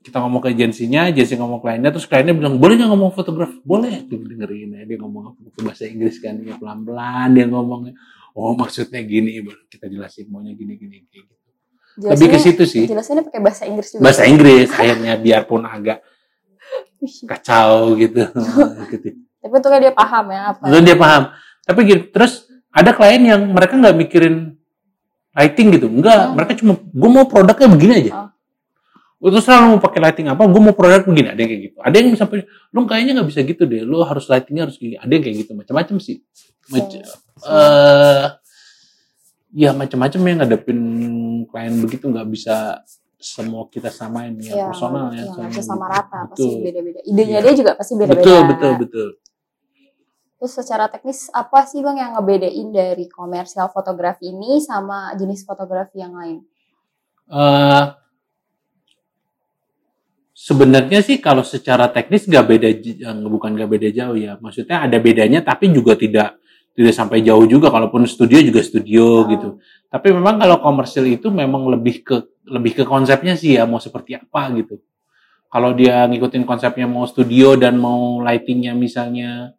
kita 0.00 0.16
ngomong 0.16 0.40
ke 0.40 0.48
agensinya, 0.56 1.12
agensi 1.12 1.36
ngomong 1.36 1.60
ke 1.60 1.64
kliennya, 1.68 1.90
terus 1.92 2.08
kliennya 2.08 2.32
bilang, 2.32 2.56
boleh 2.56 2.80
nggak 2.80 2.88
ngomong 2.88 3.12
fotografer? 3.12 3.60
Boleh, 3.60 4.00
tuh 4.08 4.24
dengerin 4.24 4.80
ya. 4.80 4.82
Dia 4.88 4.96
ngomong 4.96 5.36
apa 5.36 5.60
bahasa 5.60 5.84
Inggris 5.84 6.16
kan, 6.24 6.40
ya 6.40 6.56
pelan-pelan 6.56 7.36
dia 7.36 7.44
ngomongnya. 7.44 7.92
Oh 8.36 8.54
maksudnya 8.54 9.02
gini, 9.02 9.42
kita 9.68 9.90
jelasin 9.90 10.30
maunya 10.30 10.54
gini-gini. 10.54 11.04
Kayak 11.10 11.24
gitu. 11.26 11.34
Lebih 12.00 12.26
ke 12.30 12.38
situ 12.38 12.62
sih. 12.64 12.84
Jelasinnya 12.86 13.26
pakai 13.26 13.40
bahasa 13.42 13.66
Inggris 13.66 13.88
juga. 13.92 14.02
Bahasa 14.06 14.22
Inggris, 14.24 14.68
akhirnya 14.70 15.18
biarpun 15.18 15.66
agak 15.66 16.00
kacau 17.26 17.96
gitu. 17.98 18.24
gitu. 18.92 19.08
Tapi 19.40 19.52
untungnya 19.56 19.80
dia 19.90 19.92
paham 19.96 20.24
ya 20.30 20.40
apa. 20.54 20.62
Dia 20.68 20.96
paham. 20.96 21.22
Tapi 21.64 21.80
gitu, 21.88 22.02
terus 22.12 22.46
ada 22.70 22.94
klien 22.94 23.20
yang 23.24 23.42
mereka 23.50 23.74
nggak 23.74 23.96
mikirin 23.96 24.54
lighting 25.34 25.68
gitu. 25.74 25.86
Enggak, 25.90 26.30
Hmm. 26.30 26.34
mereka 26.36 26.52
cuma, 26.58 26.74
gue 26.78 27.10
mau 27.10 27.26
produknya 27.26 27.68
begini 27.70 27.92
aja. 28.06 28.12
Oh. 29.20 29.30
Terus 29.30 29.44
selalu 29.44 29.76
mau 29.76 29.80
pakai 29.84 30.00
lighting 30.00 30.26
apa, 30.32 30.42
gue 30.48 30.62
mau 30.64 30.72
produk 30.72 31.04
begini, 31.04 31.28
ada 31.28 31.40
yang 31.44 31.50
kayak 31.52 31.62
gitu. 31.68 31.76
Ada 31.84 31.94
yang 32.00 32.08
sampai, 32.16 32.38
lu 32.72 32.78
kayaknya 32.88 33.12
nggak 33.20 33.28
bisa 33.28 33.40
gitu 33.44 33.62
deh, 33.68 33.82
lu 33.84 34.00
harus 34.00 34.24
lightingnya 34.32 34.64
harus 34.64 34.76
gini. 34.80 34.96
Ada 34.96 35.12
yang 35.12 35.22
kayak 35.28 35.36
gitu, 35.44 35.52
macam-macam 35.52 35.96
sih. 36.00 36.24
Mac- 36.70 37.02
eh 37.40 38.26
ya 39.50 39.70
macam-macam 39.74 40.20
yang 40.22 40.38
ngadepin 40.40 40.80
klien 41.50 41.74
begitu 41.82 42.06
nggak 42.06 42.28
bisa 42.30 42.86
semua 43.20 43.68
kita 43.68 43.92
samain 43.92 44.32
ya, 44.40 44.54
Iya, 44.54 44.66
personal 44.72 45.12
ya. 45.12 45.28
nggak 45.28 45.60
sama- 45.60 45.84
sama 45.84 45.86
rata, 45.92 46.18
pasti 46.32 46.40
Betul. 46.40 46.64
beda-beda. 46.64 47.00
Idenya 47.04 47.36
Iya. 47.36 47.44
dia 47.44 47.54
juga 47.58 47.72
pasti 47.76 47.92
beda-beda. 47.94 48.22
Betul, 48.24 48.40
betul, 48.48 48.72
betul. 48.80 49.08
Terus 50.40 50.52
secara 50.56 50.88
teknis 50.88 51.28
apa 51.28 51.68
sih 51.68 51.84
bang 51.84 52.00
yang 52.00 52.16
ngebedain 52.16 52.68
dari 52.72 53.04
komersial 53.12 53.68
fotografi 53.68 54.32
ini 54.32 54.56
sama 54.58 55.12
jenis 55.14 55.44
fotografi 55.44 56.00
yang 56.00 56.16
lain? 56.16 56.38
eh 57.30 57.84
sebenarnya 60.34 60.98
sih 60.98 61.20
kalau 61.20 61.44
secara 61.44 61.86
teknis 61.92 62.24
nggak 62.26 62.42
beda 62.48 62.68
eh, 62.72 63.28
bukan 63.28 63.54
nggak 63.54 63.70
beda 63.70 63.88
jauh 63.92 64.16
ya 64.16 64.34
maksudnya 64.40 64.82
ada 64.82 64.98
bedanya 64.98 65.38
tapi 65.38 65.70
juga 65.70 65.94
tidak 65.94 66.39
tidak 66.74 66.94
sampai 66.94 67.20
jauh 67.20 67.44
juga 67.44 67.68
kalaupun 67.68 68.06
studio 68.06 68.38
juga 68.40 68.62
studio 68.62 69.26
Ah. 69.26 69.30
gitu. 69.34 69.48
Tapi 69.90 70.08
memang 70.14 70.38
kalau 70.38 70.56
komersil 70.62 71.04
itu 71.10 71.28
memang 71.34 71.66
lebih 71.66 72.06
ke 72.06 72.16
lebih 72.46 72.72
ke 72.78 72.84
konsepnya 72.86 73.34
sih 73.34 73.58
ya 73.58 73.66
mau 73.66 73.82
seperti 73.82 74.14
apa 74.16 74.48
gitu. 74.54 74.78
Kalau 75.50 75.74
dia 75.74 76.06
ngikutin 76.06 76.46
konsepnya 76.46 76.86
mau 76.86 77.02
studio 77.10 77.58
dan 77.58 77.74
mau 77.74 78.22
lightingnya 78.22 78.70
misalnya 78.78 79.50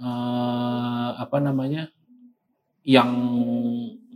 eh, 0.00 1.08
apa 1.20 1.36
namanya 1.38 1.92
yang 2.82 3.10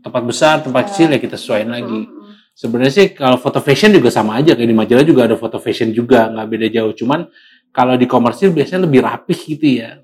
tempat 0.00 0.22
besar 0.24 0.64
tempat 0.64 0.88
kecil 0.90 1.12
ya 1.12 1.20
kita 1.20 1.36
sesuaiin 1.36 1.70
lagi. 1.70 2.08
Mm-mm. 2.08 2.20
sebenarnya 2.52 2.92
sih 2.92 3.06
kalau 3.16 3.40
foto 3.40 3.64
fashion 3.64 3.96
juga 3.96 4.12
sama 4.12 4.36
aja 4.36 4.52
kayak 4.52 4.68
di 4.68 4.76
majalah 4.76 5.04
juga 5.08 5.24
ada 5.24 5.40
foto 5.40 5.56
fashion 5.56 5.88
juga 5.88 6.28
nggak 6.28 6.48
beda 6.52 6.66
jauh. 6.68 6.92
Cuman 6.92 7.24
kalau 7.72 7.96
di 7.96 8.04
komersil 8.04 8.52
biasanya 8.52 8.84
lebih 8.84 9.00
rapih 9.00 9.38
gitu 9.56 9.80
ya 9.80 10.01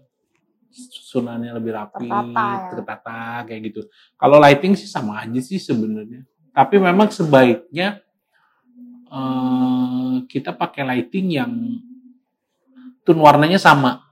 susunannya 1.09 1.57
lebih 1.57 1.73
rapi 1.73 2.05
Tertata 2.05 2.45
ya. 2.53 2.69
tertata 2.77 3.19
kayak 3.49 3.61
gitu. 3.73 3.81
Kalau 4.21 4.37
lighting 4.37 4.77
sih 4.77 4.85
sama 4.85 5.25
aja 5.25 5.41
sih 5.41 5.57
sebenarnya. 5.57 6.29
Tapi 6.53 6.77
memang 6.77 7.09
sebaiknya 7.09 8.05
eh, 9.09 10.15
kita 10.29 10.53
pakai 10.53 10.85
lighting 10.85 11.27
yang 11.41 11.53
tone 13.09 13.25
warnanya 13.25 13.57
sama. 13.57 14.05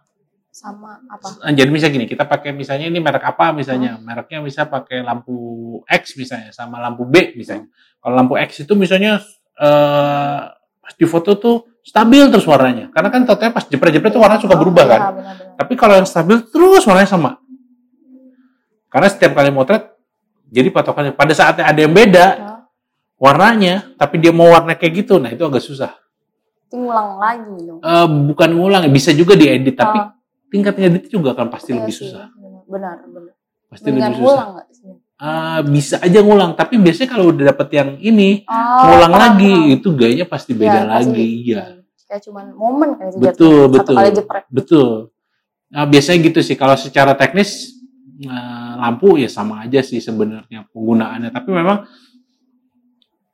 Sama 0.49 1.05
apa? 1.13 1.45
Nah, 1.45 1.53
jadi 1.53 1.69
misalnya 1.69 2.01
gini, 2.01 2.07
kita 2.09 2.25
pakai 2.25 2.57
misalnya 2.57 2.89
ini 2.89 2.97
merek 2.97 3.29
apa 3.29 3.53
misalnya, 3.53 4.01
mereknya 4.01 4.41
bisa 4.41 4.65
pakai 4.65 5.05
lampu 5.05 5.37
X 5.85 6.17
misalnya, 6.17 6.49
sama 6.49 6.81
lampu 6.81 7.05
B 7.05 7.37
misalnya. 7.37 7.69
Kalau 8.01 8.15
lampu 8.17 8.41
X 8.41 8.65
itu 8.65 8.73
misalnya 8.73 9.21
eh 9.61 10.41
pas 10.87 10.95
di 10.95 11.03
foto 11.03 11.35
tuh 11.35 11.57
stabil 11.83 12.23
terus 12.31 12.47
warnanya, 12.47 12.87
karena 12.89 13.11
kan 13.11 13.27
totalnya 13.27 13.51
pas 13.51 13.67
jepret-jepret 13.67 14.09
tuh 14.09 14.23
warna 14.23 14.39
suka 14.39 14.55
berubah 14.55 14.85
kan. 14.87 15.01
Iya, 15.01 15.11
benar-benar. 15.13 15.55
Tapi 15.59 15.73
kalau 15.75 15.95
yang 15.95 16.07
stabil 16.07 16.39
terus 16.47 16.83
warnanya 16.83 17.11
sama. 17.11 17.31
Karena 18.87 19.09
setiap 19.11 19.35
kali 19.35 19.51
motret, 19.51 19.93
jadi 20.47 20.71
patokannya 20.71 21.13
pada 21.13 21.35
saatnya 21.35 21.67
ada 21.67 21.77
yang 21.77 21.91
beda 21.91 22.27
Ya, 22.39 22.53
warnanya, 23.19 23.75
tapi 23.97 24.21
dia 24.21 24.31
mau 24.31 24.47
warna 24.49 24.73
kayak 24.73 24.93
gitu, 25.01 25.17
nah 25.17 25.29
itu 25.29 25.43
agak 25.43 25.61
susah. 25.61 25.91
itu 26.63 26.75
ngulang 26.77 27.17
lagi 27.17 27.55
dong 27.63 27.79
Eh, 27.79 28.07
bukan 28.27 28.51
ngulang, 28.53 28.83
bisa 28.91 29.11
juga 29.11 29.35
diedit, 29.35 29.73
tapi 29.73 29.97
Ah, 29.97 30.15
tingkat 30.47 30.75
ngedit 30.75 31.07
juga 31.09 31.31
akan 31.33 31.47
pasti 31.47 31.71
iya 31.71 31.79
lebih 31.81 31.91
sih, 31.91 32.07
susah. 32.07 32.27
benar 32.67 33.03
benar 33.07 33.33
Pasti 33.67 33.87
dengan 33.87 34.11
lebih 34.11 34.19
susah. 34.19 34.27
ngulang 34.27 34.51
Ah, 35.17 35.65
bisa 35.65 35.97
aja 36.05 36.21
ngulang, 36.21 36.53
tapi 36.53 36.77
biasanya 36.77 37.09
kalau 37.09 37.33
udah 37.33 37.49
dapet 37.49 37.69
yang 37.73 37.97
ini, 38.05 38.45
oh, 38.45 38.85
ngulang 38.85 39.13
paham, 39.17 39.25
lagi, 39.33 39.49
paham. 39.57 39.75
itu 39.81 39.89
gayanya 39.97 40.27
pasti 40.29 40.53
Ya, 40.53 40.59
beda 40.61 40.81
pasti. 40.85 40.93
lagi, 40.93 41.27
iya. 41.41 41.63
Hmm. 41.65 41.85
kayak 42.07 42.23
cuman 42.23 42.45
momen 42.55 42.89
kan 42.95 43.05
itu 43.09 43.19
Betul, 43.19 43.59
jatuhnya. 43.67 43.73
betul. 43.75 43.97
kali 43.97 44.11
Betul. 44.53 44.89
Nah, 45.73 45.85
biasanya 45.89 46.19
gitu 46.23 46.41
sih, 46.45 46.55
kalau 46.55 46.77
secara 46.77 47.17
teknis, 47.17 47.81
eh, 48.21 48.73
lampu 48.77 49.17
ya 49.17 49.27
sama 49.27 49.65
aja 49.65 49.81
sih 49.81 49.99
sebenarnya 49.99 50.69
penggunaannya, 50.71 51.33
tapi 51.33 51.49
memang, 51.51 51.89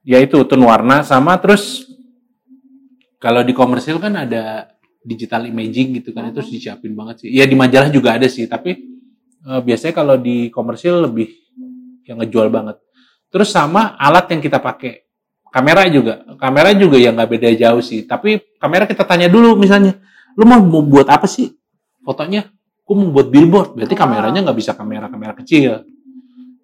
ya 0.07 0.23
itu, 0.23 0.39
tone 0.47 0.63
warna 0.63 1.03
sama, 1.03 1.35
terus, 1.37 1.83
kalau 3.19 3.43
di 3.43 3.51
komersil 3.53 3.99
kan 3.99 4.15
ada 4.17 4.71
digital 5.03 5.51
imaging 5.51 5.99
gitu 5.99 6.15
kan, 6.15 6.31
itu 6.31 6.39
Mhm. 6.39 6.49
disiapin 6.49 6.95
banget 6.95 7.27
sih. 7.27 7.29
Ya 7.35 7.43
di 7.43 7.59
majalah 7.59 7.91
juga 7.91 8.15
ada 8.15 8.31
sih, 8.31 8.47
tapi 8.47 8.95
eh, 9.43 9.61
biasanya 9.61 9.91
kalau 9.93 10.15
di 10.15 10.47
komersil 10.49 11.11
lebih 11.11 11.27
yang 12.07 12.21
ngejual 12.23 12.49
banget. 12.51 12.77
Terus 13.33 13.49
sama 13.49 13.97
alat 13.97 14.29
yang 14.33 14.41
kita 14.45 14.61
pakai. 14.61 15.09
Kamera 15.53 15.85
juga. 15.89 16.25
Kamera 16.41 16.73
juga 16.73 16.97
ya 16.97 17.13
nggak 17.13 17.29
beda 17.29 17.49
jauh 17.57 17.83
sih. 17.85 18.09
Tapi 18.09 18.41
kamera 18.57 18.89
kita 18.89 19.05
tanya 19.05 19.29
dulu 19.29 19.57
misalnya. 19.57 20.01
Lu 20.33 20.49
mau, 20.49 20.61
mau 20.65 20.81
buat 20.81 21.09
apa 21.13 21.29
sih 21.29 21.53
fotonya? 22.05 22.49
Gue 22.83 22.95
mau 22.97 23.13
buat 23.13 23.29
billboard. 23.29 23.77
Berarti 23.77 23.95
Oh. 23.97 24.01
kameranya 24.01 24.41
nggak 24.49 24.59
bisa 24.59 24.73
kamera-kamera 24.73 25.37
kecil. 25.37 25.85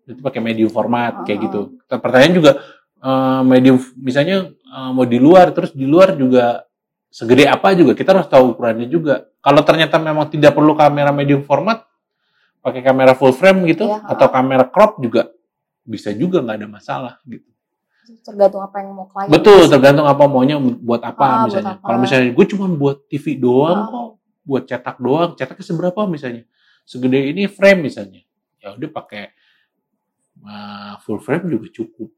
Berarti 0.09 0.20
pakai 0.24 0.41
medium 0.41 0.72
format 0.72 1.24
kayak 1.28 1.39
Oh. 1.39 1.45
gitu. 1.45 1.61
Pertanyaan 1.89 2.34
juga 2.36 2.53
eh, 2.99 3.43
medium 3.47 3.76
misalnya 4.01 4.51
eh, 4.53 4.91
mau 4.93 5.05
di 5.05 5.20
luar 5.20 5.53
terus 5.53 5.70
di 5.76 5.84
luar 5.84 6.16
juga 6.16 6.64
segede 7.09 7.49
apa 7.49 7.72
juga 7.72 7.97
kita 7.97 8.12
harus 8.12 8.28
tahu 8.28 8.53
ukurannya 8.57 8.89
juga. 8.89 9.24
Kalau 9.41 9.64
ternyata 9.64 9.97
memang 9.97 10.28
tidak 10.28 10.53
perlu 10.53 10.76
kamera 10.76 11.09
medium 11.09 11.41
format, 11.45 11.88
pakai 12.68 12.82
kamera 12.82 13.12
full 13.12 13.32
frame 13.32 13.64
gitu 13.66 13.84
Iya, 13.84 14.04
atau 14.04 14.28
kamera 14.28 14.64
crop 14.64 15.00
juga 15.00 15.32
bisa 15.82 16.12
juga 16.12 16.38
nggak 16.40 16.56
ada 16.60 16.68
masalah 16.68 17.14
gitu. 17.24 17.48
tergantung 18.24 18.60
apa 18.60 18.76
yang 18.80 18.92
mau 18.92 19.04
klien 19.04 19.28
Betul, 19.28 19.68
tergantung 19.68 20.04
apa 20.04 20.24
maunya 20.24 20.56
buat 20.60 21.00
apa 21.00 21.20
Ah, 21.20 21.32
buat 21.38 21.44
misalnya. 21.52 21.74
apa. 21.76 21.84
Kalau 21.84 21.98
misalnya 22.00 22.28
gue 22.32 22.46
cuma 22.48 22.66
buat 22.72 22.96
TV 23.04 23.36
doang 23.36 23.78
Ah. 23.78 23.88
kok, 23.88 24.08
buat 24.44 24.62
cetak 24.64 24.96
doang, 24.96 25.30
cetaknya 25.36 25.64
seberapa 25.64 26.00
misalnya? 26.04 26.44
Segede 26.84 27.28
ini 27.28 27.44
frame 27.48 27.84
misalnya. 27.84 28.24
Ya 28.58 28.72
udah 28.72 28.90
pakai 28.90 29.28
uh, 30.40 30.94
full 31.02 31.20
frame 31.20 31.48
juga 31.48 31.68
cukup. 31.70 32.08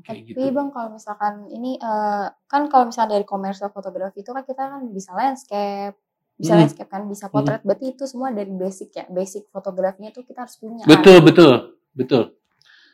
Kayak 0.00 0.30
Tapi 0.30 0.32
gitu. 0.32 0.54
bang 0.54 0.68
kalau 0.70 0.88
misalkan 0.90 1.34
ini 1.50 1.76
eh, 1.76 2.26
kan 2.48 2.62
kalau 2.66 2.88
misalnya 2.88 3.20
dari 3.20 3.26
komersial 3.26 3.68
fotografi 3.68 4.24
itu 4.24 4.32
kan 4.32 4.42
kita 4.42 4.62
kan 4.70 4.82
bisa 4.88 5.12
landscape, 5.12 5.92
bisa 6.40 6.56
Hmm. 6.56 6.64
landscape 6.64 6.88
kan, 6.88 7.04
bisa 7.04 7.28
potret. 7.28 7.60
Berarti 7.60 7.92
itu 7.92 8.08
semua 8.08 8.32
dari 8.32 8.48
basic 8.48 8.96
ya, 8.96 9.04
basic 9.12 9.52
fotografinya 9.52 10.08
tuh 10.08 10.24
kita 10.24 10.48
harus 10.48 10.56
punya. 10.56 10.88
Betul, 10.88 11.20
betul, 11.20 11.76
betul. 11.92 12.32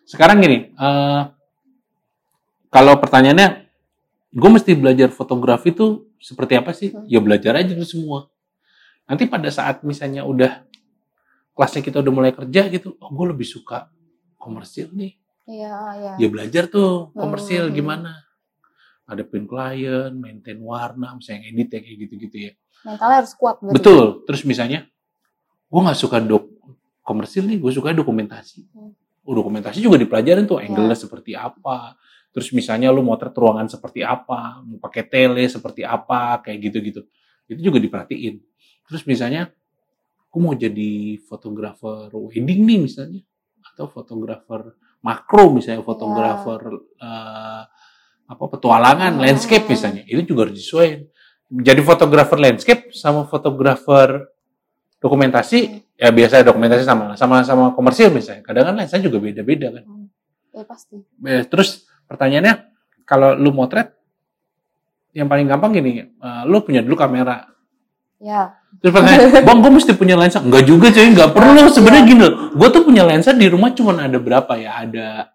Sekarang 0.03 0.43
gini, 0.43 0.75
eh, 0.75 1.23
kalau 2.69 2.99
pertanyaannya, 2.99 3.71
gue 4.35 4.51
mesti 4.51 4.75
belajar 4.75 5.09
fotografi 5.15 5.71
tuh 5.71 6.11
seperti 6.19 6.59
apa 6.59 6.75
sih? 6.75 6.91
Hmm. 6.91 7.07
Ya 7.07 7.23
belajar 7.23 7.55
aja 7.55 7.71
tuh 7.73 7.87
semua. 7.87 8.27
Nanti 9.07 9.31
pada 9.31 9.47
saat 9.55 9.87
misalnya 9.87 10.27
udah 10.27 10.67
kelasnya 11.55 11.81
kita 11.87 12.03
udah 12.03 12.13
mulai 12.13 12.33
kerja 12.35 12.67
gitu, 12.69 12.99
oh 12.99 13.11
gue 13.15 13.27
lebih 13.31 13.47
suka 13.47 13.87
komersil 14.37 14.91
nih. 14.91 15.15
Iya, 15.47 15.75
iya. 16.03 16.13
Ya 16.19 16.29
belajar 16.29 16.67
tuh 16.67 17.15
komersil 17.15 17.71
Hmm. 17.71 17.75
gimana. 17.79 18.13
Ngadepin 19.07 19.47
klien, 19.47 20.11
maintain 20.19 20.59
warna, 20.59 21.15
misalnya 21.15 21.47
edit 21.47 21.71
ya 21.71 21.79
kayak 21.79 21.99
gitu-gitu 22.03 22.37
ya. 22.51 22.53
Mentalnya 22.87 23.17
harus 23.27 23.35
kuat. 23.35 23.59
berarti. 23.59 23.75
Betul. 23.83 24.05
Terus 24.23 24.43
misalnya, 24.47 24.87
gue 25.67 25.81
nggak 25.83 25.99
suka 25.99 26.23
dok 26.23 26.47
komersil 27.03 27.43
nih, 27.47 27.59
gue 27.59 27.73
suka 27.75 27.91
dokumentasi. 27.91 28.71
Hmm. 28.71 28.95
Oh, 29.27 29.35
dokumentasi 29.35 29.83
juga 29.83 29.99
dipelajarin 29.99 30.47
tuh, 30.47 30.63
Ya. 30.63 30.71
angle-nya 30.71 30.95
seperti 30.95 31.35
apa. 31.35 31.99
Terus 32.31 32.55
misalnya 32.55 32.95
lu 32.95 33.03
motret 33.03 33.35
ruangan 33.35 33.67
seperti 33.67 34.07
apa, 34.07 34.63
mau 34.63 34.79
pakai 34.79 35.03
tele 35.11 35.51
seperti 35.51 35.83
apa, 35.83 36.39
kayak 36.47 36.59
gitu-gitu. 36.71 37.01
Itu 37.51 37.59
juga 37.59 37.79
diperhatiin. 37.83 38.39
Terus 38.87 39.03
misalnya, 39.03 39.51
gue 40.31 40.41
mau 40.41 40.55
jadi 40.55 41.19
fotografer 41.27 42.07
wedding 42.13 42.61
nih 42.63 42.79
misalnya, 42.87 43.23
atau 43.67 43.91
fotografer 43.91 44.77
makro 45.03 45.51
misalnya, 45.51 45.83
fotografer 45.83 46.61
eh, 47.03 47.63
apa 48.27 48.45
petualangan, 48.51 49.17
Hmm. 49.17 49.23
landscape 49.23 49.67
misalnya, 49.67 50.03
itu 50.07 50.23
juga 50.35 50.47
harus 50.47 50.59
disesuaikan. 50.59 51.07
Jadi 51.47 51.81
fotografer 51.83 52.39
landscape 52.43 52.91
sama 52.91 53.23
fotografer 53.31 54.27
dokumentasi, 54.99 55.87
ya 55.95 56.11
biasa 56.11 56.43
dokumentasi 56.43 56.83
sama 56.83 57.15
sama 57.15 57.47
sama 57.47 57.65
komersil 57.71 58.11
misalnya. 58.11 58.43
Kadang 58.43 58.73
kan 58.73 58.75
lensa 58.75 58.99
juga 58.99 59.23
beda-beda 59.23 59.71
kan. 59.71 59.85
Ya 60.51 60.65
pasti. 60.67 60.99
Terus 61.47 61.87
pertanyaannya, 62.11 62.55
kalau 63.07 63.39
lu 63.39 63.55
motret, 63.55 63.95
yang 65.15 65.31
paling 65.31 65.47
gampang 65.47 65.71
gini, 65.73 66.03
eh, 66.03 66.43
lu 66.51 66.61
punya 66.67 66.83
dulu 66.83 66.99
kamera. 66.99 67.47
Ya. 68.19 68.59
Terus 68.83 68.93
pertanyaan, 68.93 69.45
bang 69.49 69.59
gue 69.63 69.73
mesti 69.79 69.93
punya 69.95 70.17
lensa? 70.19 70.41
Enggak 70.41 70.65
juga 70.67 70.91
cuy, 70.91 71.09
enggak 71.09 71.31
perlu. 71.31 71.63
Sebenarnya 71.71 72.03
gini 72.05 72.21
loh, 72.27 72.35
gue 72.57 72.69
tuh 72.73 72.83
punya 72.83 73.05
lensa 73.07 73.31
di 73.37 73.47
rumah 73.47 73.71
cuma 73.77 73.95
ada 73.95 74.19
berapa 74.19 74.53
ya? 74.59 74.83
Ada 74.83 75.31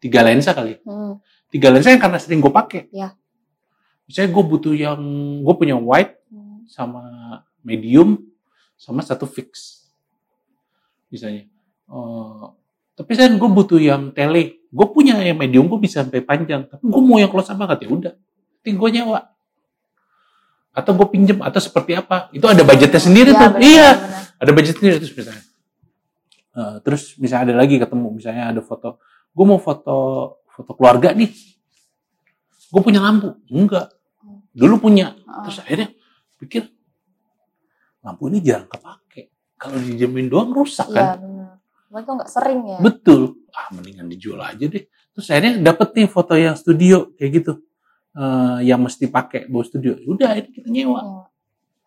tiga 0.00 0.24
lensa 0.24 0.54
kali. 0.54 0.80
Hmm. 0.86 1.18
Tiga 1.50 1.68
lensa 1.74 1.92
yang 1.92 2.02
karena 2.02 2.18
sering 2.18 2.40
gue 2.40 2.52
pakai. 2.54 2.88
Ya. 2.94 3.14
Misalnya 4.06 4.30
gue 4.32 4.44
butuh 4.46 4.74
yang, 4.74 5.00
gue 5.42 5.54
punya 5.54 5.74
wide 5.74 6.14
Hmm. 6.26 6.62
sama 6.66 7.02
medium 7.60 8.18
sama 8.74 9.00
satu 9.00 9.26
fix. 9.26 9.82
Misalnya. 11.08 11.46
Eh, 11.86 12.44
tapi 12.94 13.12
saya 13.14 13.30
gue 13.30 13.50
butuh 13.50 13.78
yang 13.78 14.10
tele. 14.10 14.62
Gue 14.68 14.86
punya 14.90 15.16
yang 15.18 15.38
medium, 15.38 15.66
gue 15.66 15.78
bisa 15.78 16.02
sampai 16.02 16.20
panjang. 16.20 16.66
Tapi 16.66 16.82
gue 16.82 17.02
mau 17.02 17.16
yang 17.16 17.30
close 17.30 17.48
up 17.48 17.56
banget 17.56 17.86
ya 17.86 17.88
udah. 17.88 18.14
Tinggal 18.60 18.90
nyewa. 18.90 19.20
Atau 20.70 20.92
gue 20.92 21.06
pinjem 21.08 21.38
atau 21.40 21.56
seperti 21.56 21.96
apa. 21.96 22.28
Itu 22.30 22.44
ada 22.46 22.60
budgetnya 22.60 23.00
sendiri 23.00 23.30
Ya, 23.32 23.38
tuh. 23.38 23.50
benar, 23.56 23.62
iya. 23.64 23.88
Ada 24.36 24.50
budget 24.52 24.74
sendiri 24.76 24.94
terus 25.00 25.14
misalnya. 25.14 25.44
Eh, 26.56 26.76
terus 26.84 27.02
misalnya 27.16 27.44
ada 27.48 27.54
lagi 27.64 27.80
ketemu. 27.80 28.08
Misalnya 28.12 28.44
ada 28.52 28.60
foto. 28.60 29.00
Gue 29.32 29.44
mau 29.48 29.56
foto 29.56 29.96
foto 30.46 30.70
keluarga 30.76 31.16
nih. 31.16 31.32
Gue 32.68 32.82
punya 32.82 33.00
lampu. 33.00 33.32
Enggak. 33.48 33.95
Dulu 34.56 34.74
punya. 34.80 35.12
Ah. 35.28 35.44
Terus 35.44 35.60
akhirnya 35.60 35.88
pikir 36.36 36.62
lampu 38.00 38.30
ini 38.30 38.40
jarang 38.40 38.66
kepake. 38.66 39.28
Kalau 39.56 39.76
dijamin 39.76 40.26
doang 40.26 40.52
rusak 40.52 40.88
Iya, 40.88 40.96
kan. 40.96 41.06
benar. 41.20 41.52
Mereka 41.86 42.10
nggak 42.12 42.30
sering 42.30 42.60
ya. 42.66 42.78
Betul. 42.80 43.20
Ah 43.52 43.68
mendingan 43.70 44.08
dijual 44.08 44.40
aja 44.40 44.64
deh. 44.64 44.84
Terus 45.12 45.26
akhirnya 45.28 45.52
dapet 45.62 45.88
nih 45.94 46.06
foto 46.06 46.32
yang 46.32 46.56
studio 46.56 47.12
kayak 47.14 47.30
gitu. 47.34 47.52
Eh, 48.16 48.58
yang 48.64 48.80
mesti 48.80 49.06
pakai 49.06 49.44
bawa 49.46 49.60
studio. 49.62 49.92
Udah 50.04 50.32
ini 50.34 50.48
kita 50.50 50.68
nyewa. 50.68 51.00
Ya. 51.00 51.24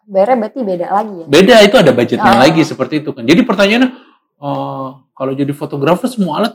Bayarnya 0.09 0.37
berarti 0.41 0.59
beda 0.65 0.87
lagi 0.89 1.13
ya. 1.13 1.25
Beda 1.29 1.55
itu 1.61 1.75
ada 1.77 1.91
budgetnya 1.93 2.33
Ah. 2.33 2.41
lagi 2.41 2.61
seperti 2.61 3.01
itu 3.01 3.09
kan. 3.13 3.23
Jadi 3.25 3.41
pertanyaannya 3.41 3.89
eh, 4.39 4.87
kalau 5.13 5.33
jadi 5.33 5.51
fotografer 5.51 6.07
semua 6.07 6.39
alat 6.39 6.53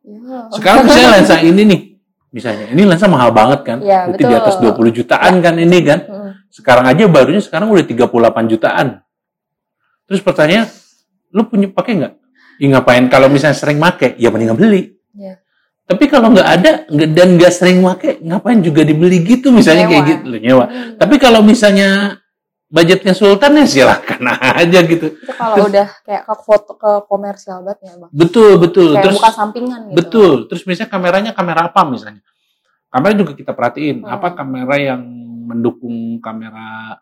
Iya. 0.00 0.48
sekarang 0.56 0.88
misalnya 0.88 1.10
lensa 1.20 1.36
ini 1.42 1.62
nih 1.68 1.80
Misalnya, 2.28 2.68
ini 2.76 2.84
lensa 2.84 3.08
mahal 3.08 3.32
banget 3.32 3.60
kan? 3.64 3.78
Iya, 3.80 4.04
Berarti 4.12 4.24
di 4.28 4.34
atas 4.36 4.54
betul. 4.60 4.92
20 4.92 4.98
jutaan 5.00 5.34
kan 5.40 5.54
ini 5.56 5.78
kan? 5.80 6.00
Mm. 6.04 6.30
Sekarang 6.52 6.84
aja 6.84 7.04
barunya 7.08 7.40
sekarang 7.40 7.72
udah 7.72 7.84
38 7.88 8.52
jutaan. 8.52 9.00
Terus 10.04 10.20
pertanyaan, 10.20 10.68
lu 11.32 11.48
punya 11.48 11.68
pakai 11.72 11.92
nggak? 12.00 12.14
Ya 12.58 12.66
ngapain? 12.74 13.04
Kalau 13.08 13.32
misalnya 13.32 13.56
sering 13.56 13.80
make, 13.80 14.16
ya 14.20 14.28
mending 14.28 14.52
nggak 14.52 14.60
beli. 14.60 14.82
Iya. 15.16 15.40
Tapi 15.88 16.04
kalau 16.04 16.28
nggak 16.36 16.48
ada 16.60 16.70
dan 16.88 17.28
nggak 17.40 17.52
sering 17.52 17.80
make, 17.80 18.20
ngapain 18.20 18.60
juga 18.60 18.84
dibeli 18.84 19.24
gitu 19.24 19.48
misalnya 19.48 19.88
kayak 19.88 20.04
Nyewa. 20.04 20.12
gitu, 20.12 20.24
lu 20.28 20.36
nyewa. 20.36 20.64
Hmm. 20.68 21.00
Tapi 21.00 21.14
kalau 21.16 21.40
misalnya 21.40 22.20
budgetnya 22.68 23.16
Sultan 23.16 23.56
ya 23.56 23.64
silakan 23.64 24.20
aja 24.60 24.80
gitu. 24.84 25.16
Itu 25.16 25.32
kalau 25.34 25.66
udah 25.66 25.88
kayak 26.04 26.22
ke 26.28 26.34
foto 26.44 26.72
ke 26.76 26.90
komersial 27.08 27.64
banget 27.64 27.80
ya 27.88 27.92
bang. 27.96 28.10
Betul 28.12 28.50
betul. 28.60 28.92
Kayak 28.92 29.04
Terus 29.08 29.16
bukan 29.16 29.32
sampingan 29.32 29.80
gitu. 29.88 29.96
betul. 29.96 30.32
Terus 30.52 30.62
misalnya 30.68 30.90
kameranya 30.92 31.32
kamera 31.32 31.60
apa 31.72 31.80
misalnya? 31.88 32.22
Kamera 32.88 33.12
juga 33.16 33.32
kita 33.32 33.52
perhatiin. 33.56 34.04
Hmm. 34.04 34.12
Apa 34.12 34.36
kamera 34.36 34.76
yang 34.76 35.00
mendukung 35.48 36.20
kamera 36.20 37.00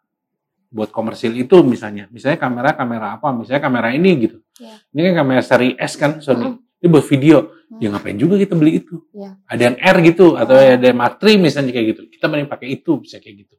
buat 0.71 0.91
komersil 0.95 1.35
itu 1.35 1.63
misalnya. 1.67 2.07
Misalnya 2.15 2.39
kamera 2.39 2.71
kamera 2.79 3.07
apa? 3.19 3.35
Misalnya 3.35 3.63
kamera 3.63 3.91
ini 3.91 4.11
gitu. 4.23 4.39
Iya. 4.63 4.75
Ini 4.95 5.01
kan 5.11 5.15
kamera 5.27 5.43
seri 5.43 5.75
S 5.75 5.99
kan 5.99 6.23
Sony. 6.23 6.47
Hmm. 6.47 6.63
Ini 6.79 6.87
buat 6.87 7.07
video. 7.07 7.39
Hmm. 7.67 7.83
Ya 7.83 7.91
ngapain 7.91 8.15
juga 8.15 8.39
kita 8.39 8.55
beli 8.55 8.87
itu? 8.87 9.03
Iya. 9.11 9.35
Ada 9.51 9.63
yang 9.67 9.77
R 9.83 9.97
gitu 10.07 10.39
atau 10.39 10.55
Hmm. 10.55 10.75
ada 10.79 10.87
yang 10.87 10.99
III 11.03 11.35
misalnya 11.43 11.75
kayak 11.75 11.87
gitu. 11.91 12.03
Kita 12.07 12.31
mending 12.31 12.47
pakai 12.47 12.69
itu 12.71 13.03
bisa 13.03 13.19
kayak 13.19 13.35
gitu. 13.43 13.55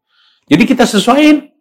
Jadi 0.48 0.64
kita 0.64 0.88
sesuaiin. 0.88 1.57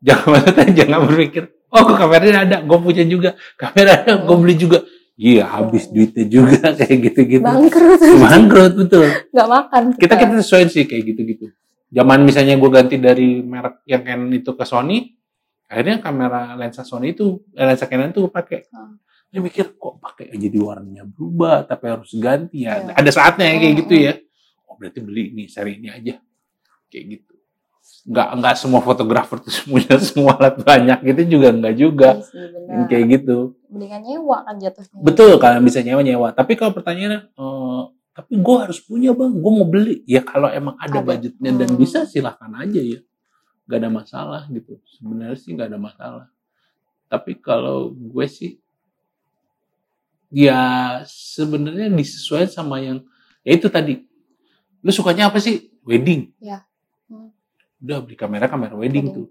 Jangan 0.00 0.26
maksudnya 0.32 0.64
jangan 0.72 0.98
berpikir, 1.06 1.42
oh 1.70 1.84
kameranya 1.92 2.40
ada, 2.48 2.56
gue 2.64 2.78
punya 2.80 3.04
juga. 3.04 3.30
Kamera 3.60 4.00
ada, 4.00 4.12
gue 4.24 4.36
beli 4.40 4.56
juga. 4.56 4.80
Iya, 5.20 5.44
habis 5.52 5.92
duitnya 5.92 6.24
juga 6.32 6.72
kayak 6.80 6.98
gitu-gitu. 7.12 7.44
Bangkrut. 7.44 8.00
Bangkrut 8.00 8.72
betul. 8.72 9.06
Nggak 9.36 9.48
makan 9.52 9.82
Kita 10.00 10.14
kita 10.16 10.32
sesuaiin 10.40 10.72
sih 10.72 10.88
kayak 10.88 11.12
gitu-gitu. 11.12 11.52
Zaman 11.92 12.24
misalnya 12.24 12.56
gue 12.56 12.70
ganti 12.72 12.96
dari 12.96 13.44
merek 13.44 13.84
yang 13.84 14.00
Canon 14.00 14.32
itu 14.32 14.56
ke 14.56 14.64
Sony, 14.64 15.12
akhirnya 15.68 16.00
kamera 16.00 16.56
lensa 16.56 16.86
Sony 16.86 17.12
itu, 17.12 17.44
eh, 17.52 17.66
lensa 17.68 17.84
Canon 17.84 18.08
itu 18.14 18.24
pakai. 18.32 18.72
Hmm. 18.72 18.96
Dia 19.30 19.38
mikir 19.44 19.76
kok 19.76 20.00
pakai 20.00 20.32
aja 20.32 20.48
di 20.48 20.58
warnanya 20.58 21.04
berubah, 21.04 21.68
tapi 21.68 21.86
harus 21.86 22.16
ganti 22.16 22.64
ya. 22.64 22.80
Iya. 22.80 22.96
Ada 22.96 23.10
saatnya 23.12 23.46
ya 23.46 23.56
kayak 23.60 23.72
Hmm, 23.76 23.80
gitu 23.84 23.94
ya. 23.94 24.12
Oh 24.66 24.74
berarti 24.80 24.98
beli 25.04 25.22
ini 25.36 25.44
seri 25.46 25.76
ini 25.76 25.86
aja, 25.92 26.14
kayak 26.88 27.04
gitu. 27.12 27.29
Nggak 28.00 28.28
nggak 28.40 28.54
semua 28.56 28.80
fotografer 28.80 29.36
tuh 29.44 29.52
punya 29.70 29.96
semua 30.00 30.32
alat 30.40 30.56
banyak 30.60 30.98
gitu 31.04 31.36
juga 31.36 31.48
nggak 31.52 31.74
juga. 31.76 32.10
Iya 32.16 32.24
sih, 32.24 32.44
bener. 32.48 32.86
Kayak 32.88 33.04
gitu. 33.20 33.36
Mendingan 33.68 34.00
nyewa 34.02 34.36
kan 34.46 34.56
jatuhnya. 34.56 34.98
Betul 35.00 35.30
kalian 35.36 35.62
bisa 35.62 35.78
nyewa 35.84 36.00
nyewa. 36.00 36.28
Tapi 36.32 36.52
kalau 36.56 36.72
pertanyaannya, 36.72 37.20
eh, 37.28 37.82
tapi 38.10 38.32
gue 38.40 38.56
harus 38.56 38.78
punya 38.80 39.12
bang, 39.12 39.32
gue 39.36 39.52
mau 39.52 39.68
beli. 39.68 40.00
Ya 40.08 40.24
kalau 40.24 40.48
emang 40.48 40.74
ada, 40.80 40.98
Ada. 40.98 41.06
budgetnya 41.06 41.50
dan 41.54 41.68
Hmm. 41.72 41.78
bisa 41.78 41.98
silahkan 42.04 42.50
aja 42.56 42.80
ya, 42.80 43.00
gak 43.68 43.78
ada 43.80 43.90
masalah 43.90 44.42
gitu. 44.48 44.80
Sebenarnya 44.88 45.36
sih 45.38 45.52
gak 45.54 45.68
ada 45.70 45.78
masalah. 45.78 46.26
Tapi 47.06 47.38
kalau 47.38 47.92
gue 47.92 48.26
sih, 48.26 48.58
ya 50.30 50.60
sebenarnya 51.06 51.90
disesuaikan 51.90 52.50
sama 52.50 52.78
yang, 52.80 53.02
ya 53.42 53.54
itu 53.54 53.66
tadi. 53.68 54.02
Lu 54.80 54.90
sukanya 54.90 55.28
apa 55.28 55.38
sih? 55.38 55.68
Wedding. 55.82 56.32
Ya. 56.40 56.64
Hmm. 57.06 57.30
Udah 57.80 57.98
beli 57.98 58.14
kamera 58.14 58.44
kamera 58.44 58.72
wedding 58.72 59.08
Wedding. 59.08 59.16
tuh. 59.16 59.26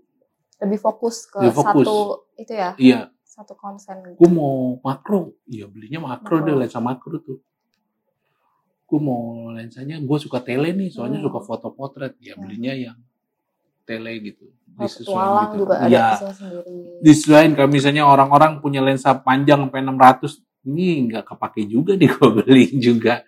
Lebih 0.59 0.79
fokus 0.79 1.23
ke 1.23 1.39
Lebih 1.39 1.55
fokus. 1.55 1.85
satu 1.85 1.95
itu 2.35 2.53
ya, 2.53 2.69
Iya, 2.75 2.99
satu 3.23 3.53
konsen. 3.53 4.03
gitu. 4.03 4.17
gue 4.17 4.29
mau 4.29 4.53
makro 4.79 5.31
ya 5.45 5.63
belinya 5.65 6.03
makro 6.03 6.37
Makro. 6.37 6.45
deh 6.45 6.55
lensa 6.57 6.79
makro 6.79 7.17
tuh 7.17 7.39
gue 8.83 8.99
mau 8.99 9.23
lensanya 9.49 9.95
gue 9.97 10.17
suka 10.17 10.41
tele 10.41 10.73
nih 10.73 10.89
soalnya 10.89 11.21
Hmm. 11.21 11.29
suka 11.29 11.39
foto 11.39 11.67
potret 11.69 12.17
ya 12.17 12.33
Hmm. 12.33 12.43
belinya 12.43 12.73
yang 12.73 12.97
tele 13.85 14.17
gitu 14.19 14.49
petualang 14.75 15.53
gitu. 15.53 15.61
juga 15.61 15.75
ada 15.77 15.87
ya 15.87 16.05
hasilnya 16.11 16.35
sendiri. 16.35 16.77
disesuaikan 16.99 17.51
kalau 17.53 17.69
misalnya 17.69 18.03
orang-orang 18.03 18.51
punya 18.59 18.81
lensa 18.81 19.13
panjang 19.15 19.61
sampai 19.61 19.79
600 19.79 20.31
ini 20.65 20.87
nggak 21.07 21.23
kepake 21.23 21.61
juga 21.65 21.93
di 21.95 22.05
gue 22.05 22.29
beli 22.37 22.65
juga 22.77 23.21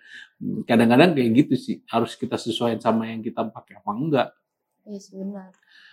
kadang-kadang 0.64 1.14
kayak 1.14 1.30
gitu 1.38 1.54
sih 1.54 1.76
harus 1.86 2.12
kita 2.12 2.34
sesuaikan 2.34 2.82
sama 2.82 3.06
yang 3.06 3.20
kita 3.20 3.46
pakai 3.46 3.78
apa 3.78 3.90
enggak 3.92 4.28
Iya 4.82 4.98
sih 4.98 5.14
benar. 5.14 5.50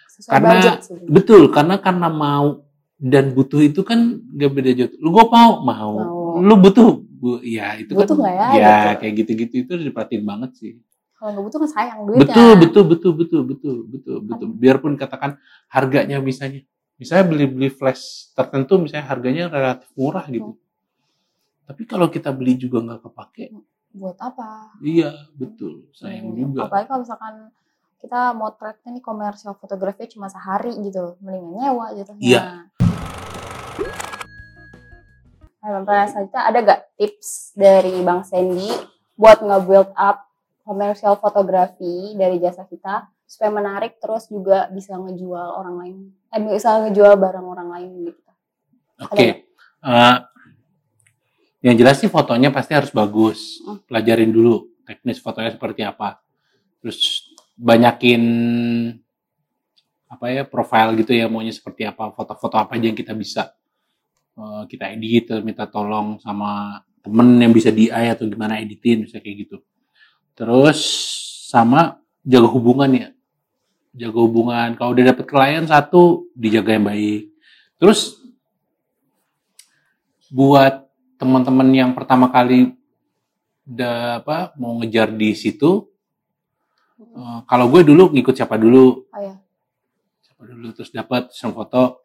Sesuai 0.10 0.34
Karena 0.34 0.50
budget 0.58 0.78
sih. 0.84 0.96
Betul, 1.06 1.44
karena 1.54 1.76
karena 1.78 2.08
mau 2.10 2.66
dan 3.00 3.32
butuh 3.32 3.62
itu 3.64 3.82
kan 3.86 4.20
gak 4.36 4.52
beda 4.52 4.72
jauh. 4.76 4.92
Lu 5.00 5.10
gue 5.14 5.26
mau, 5.30 5.52
mau. 5.64 5.94
Mau. 5.96 6.42
Lu 6.42 6.56
butuh, 6.58 7.00
bu, 7.00 7.40
ya 7.42 7.78
itu 7.78 7.94
Butuh 7.96 8.16
kan. 8.16 8.22
nggak 8.26 8.36
ya, 8.36 8.48
Ya 8.50 8.76
gitu. 8.76 9.00
kayak 9.02 9.14
gitu-gitu 9.24 9.56
itu 9.64 9.72
diperhatiin 9.88 10.24
banget 10.26 10.52
sih. 10.58 10.72
Kalau 11.16 11.36
nggak 11.36 11.46
butuh 11.48 11.60
kan 11.64 11.70
sayang 11.70 12.00
duitnya. 12.08 12.24
Betul, 12.28 12.52
betul, 12.58 12.84
betul, 12.88 13.12
betul, 13.14 13.42
betul, 13.44 13.76
betul, 13.88 14.18
betul. 14.24 14.48
Biarpun 14.56 14.94
katakan 14.96 15.36
harganya 15.68 16.18
misalnya, 16.20 16.64
misalnya 16.96 17.26
beli-beli 17.28 17.70
flash 17.70 18.32
tertentu, 18.34 18.80
misalnya 18.80 19.06
harganya 19.08 19.44
relatif 19.52 19.88
murah 19.96 20.26
gitu. 20.28 20.56
Tapi 21.68 21.82
kalau 21.86 22.10
kita 22.10 22.34
beli 22.34 22.58
juga 22.58 22.82
nggak 22.82 23.02
kepake, 23.06 23.54
Buat 23.90 24.22
apa? 24.22 24.78
iya 24.86 25.10
betul, 25.34 25.90
sayang 25.98 26.30
Hmm, 26.30 26.38
juga. 26.54 26.70
Apalagi 26.70 26.88
kalau 26.88 27.02
misalkan 27.02 27.36
kita 28.00 28.32
motretnya 28.32 28.96
nih 28.96 29.04
komersial 29.04 29.60
fotografi 29.60 30.08
cuma 30.08 30.32
sehari 30.32 30.72
gitu, 30.80 31.20
mendingan 31.20 31.54
nyewa 31.60 31.86
gitu. 32.00 32.16
Iya. 32.24 32.72
Nah, 35.60 35.84
pertanyaan 35.84 36.10
selanjutnya 36.10 36.42
ada 36.48 36.60
gak 36.64 36.82
tips 36.96 37.52
dari 37.60 37.94
Bang 38.02 38.24
Sandy 38.24 38.72
buat 39.20 39.44
nge-build 39.44 39.92
up 40.00 40.24
komersial 40.64 41.20
fotografi 41.20 42.16
dari 42.16 42.40
jasa 42.40 42.64
kita 42.64 43.12
supaya 43.28 43.52
menarik 43.52 44.00
terus 44.00 44.32
juga 44.32 44.72
bisa 44.72 44.96
ngejual 44.96 45.60
orang 45.60 45.76
lain, 45.78 45.98
eh 46.34 46.42
bisa 46.42 46.82
ngejual 46.88 47.14
barang 47.20 47.46
orang 47.46 47.70
lain 47.70 47.90
gitu. 48.10 48.32
Oke. 49.06 49.46
Eh, 49.80 50.18
yang 51.60 51.76
jelas 51.76 52.00
sih 52.00 52.08
fotonya 52.08 52.50
pasti 52.56 52.72
harus 52.74 52.90
bagus. 52.96 53.60
Hmm. 53.62 53.84
Pelajarin 53.84 54.32
dulu 54.32 54.72
teknis 54.88 55.20
fotonya 55.20 55.52
seperti 55.52 55.84
apa. 55.84 56.24
Terus 56.80 57.29
banyakin 57.60 58.24
apa 60.10 60.26
ya 60.32 60.44
profile 60.48 60.96
gitu 61.04 61.12
ya 61.12 61.28
maunya 61.28 61.52
seperti 61.52 61.86
apa 61.86 62.16
foto-foto 62.16 62.56
apa 62.56 62.80
aja 62.80 62.88
yang 62.90 62.98
kita 62.98 63.12
bisa 63.14 63.52
eh, 64.40 64.64
kita 64.72 64.96
edit 64.96 65.44
minta 65.44 65.68
tolong 65.68 66.18
sama 66.24 66.82
temen 67.04 67.40
yang 67.40 67.52
bisa 67.52 67.70
di 67.72 67.92
atau 67.92 68.28
gimana 68.28 68.60
editin 68.60 69.04
bisa 69.04 69.20
kayak 69.20 69.48
gitu. 69.48 69.58
Terus 70.36 70.80
sama 71.50 72.00
jaga 72.24 72.48
hubungan 72.52 72.92
ya. 72.92 73.08
Jaga 73.96 74.20
hubungan. 74.22 74.78
Kalau 74.78 74.94
udah 74.94 75.06
dapet 75.12 75.26
klien 75.26 75.66
satu 75.66 76.30
dijaga 76.38 76.78
yang 76.78 76.86
baik. 76.88 77.34
Terus 77.80 78.20
buat 80.30 80.86
teman-teman 81.18 81.68
yang 81.74 81.92
pertama 81.98 82.30
kali 82.30 82.78
udah 83.70 84.24
apa 84.24 84.38
mau 84.58 84.78
ngejar 84.82 85.14
di 85.14 85.34
situ 85.34 85.90
eh, 87.00 87.40
kalau 87.48 87.66
gue 87.72 87.82
dulu 87.88 88.12
ngikut 88.12 88.36
siapa 88.36 88.60
dulu? 88.60 89.08
Oh 89.10 89.22
ya, 89.24 89.36
siapa 90.22 90.44
dulu 90.44 90.68
terus 90.76 90.92
dapat 90.92 91.32
serang 91.32 91.56
foto. 91.56 92.04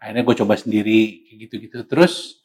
Akhirnya 0.00 0.24
gue 0.24 0.36
coba 0.44 0.54
sendiri 0.56 1.24
kayak 1.28 1.36
gitu-gitu. 1.48 1.78
Terus 1.88 2.44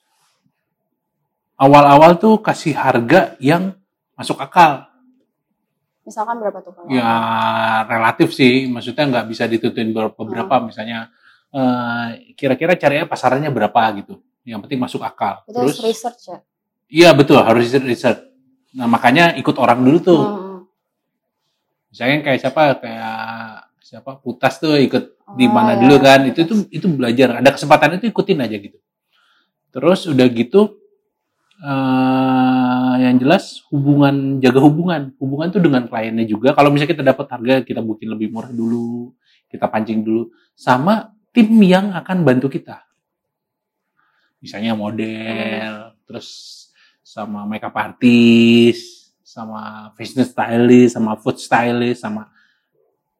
awal-awal 1.59 2.15
tuh 2.15 2.39
kasih 2.39 2.71
harga 2.75 3.35
yang 3.43 3.75
masuk 4.15 4.39
akal. 4.39 4.87
Misalkan 6.07 6.41
berapa 6.41 6.63
tuh 6.63 6.71
kalau? 6.73 6.87
ya 6.89 7.11
relatif 7.85 8.31
sih. 8.33 8.65
Maksudnya 8.65 9.05
nggak 9.11 9.25
bisa 9.29 9.43
ditentuin 9.45 9.91
berapa 9.91 10.17
berapa 10.17 10.55
Hmm. 10.57 10.65
misalnya 10.71 10.99
eh, 11.51 12.33
kira-kira 12.33 12.79
caranya 12.79 13.05
pasarannya 13.05 13.51
berapa 13.51 13.81
gitu. 14.01 14.23
Yang 14.47 14.59
penting 14.65 14.79
masuk 14.81 15.01
akal. 15.03 15.43
Itu 15.45 15.59
harus 15.59 15.77
terus 15.77 15.85
research 15.85 16.21
ya. 16.31 16.39
iya 16.89 17.09
betul. 17.13 17.43
Harus 17.43 17.69
riset 17.75 18.25
nah 18.69 18.85
makanya 18.85 19.33
ikut 19.35 19.55
orang 19.59 19.81
dulu 19.83 19.97
tuh. 19.99 20.21
Hmm. 20.23 20.48
Misalnya 21.89 22.17
kayak 22.25 22.39
siapa 22.41 22.61
kayak 22.81 23.19
siapa 23.81 24.21
putas 24.21 24.61
tuh 24.61 24.77
ikut 24.77 25.17
di 25.37 25.45
Oh, 25.45 25.53
mana 25.53 25.77
ya. 25.77 25.81
dulu 25.85 25.95
kan. 26.01 26.19
Itu 26.29 26.41
tuh 26.45 26.57
itu 26.69 26.85
belajar. 26.89 27.41
Ada 27.41 27.53
kesempatan 27.53 27.97
itu 28.01 28.09
ikutin 28.09 28.39
aja 28.41 28.57
gitu. 28.57 28.77
Terus 29.69 30.09
udah 30.09 30.27
gitu 30.29 30.61
eh 31.59 32.93
yang 33.03 33.19
jelas 33.21 33.61
hubungan 33.73 34.41
jaga 34.41 34.59
hubungan. 34.61 35.13
Hubungan 35.21 35.47
tuh 35.53 35.61
dengan 35.61 35.85
kliennya 35.89 36.25
juga. 36.25 36.53
Kalau 36.57 36.69
misalnya 36.73 36.93
kita 36.93 37.03
dapat 37.05 37.25
harga 37.29 37.53
kita 37.65 37.81
bikin 37.81 38.09
lebih 38.13 38.29
murah 38.33 38.49
dulu 38.53 39.13
kita 39.49 39.65
pancing 39.69 40.05
dulu. 40.05 40.29
Sama 40.53 41.09
tim 41.33 41.49
yang 41.65 41.93
akan 41.93 42.25
bantu 42.25 42.49
kita. 42.49 42.85
Misalnya 44.39 44.73
model 44.77 45.93
terus 46.07 46.29
sama 47.03 47.43
makeup 47.49 47.73
artist 47.75 48.98
sama 49.29 49.93
fashion 49.93 50.25
stylist 50.25 50.97
sama 50.97 51.13
food 51.21 51.37
stylist 51.37 52.01
sama 52.01 52.33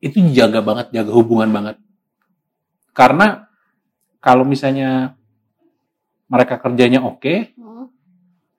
itu 0.02 0.18
jaga 0.34 0.66
banget 0.66 0.90
jaga 0.90 1.12
hubungan 1.14 1.50
banget 1.54 1.76
karena 2.98 3.46
kalau 4.18 4.42
misalnya 4.44 5.14
mereka 6.26 6.58
kerjanya 6.58 7.06
oke 7.06 7.54
Hmm. 7.54 7.88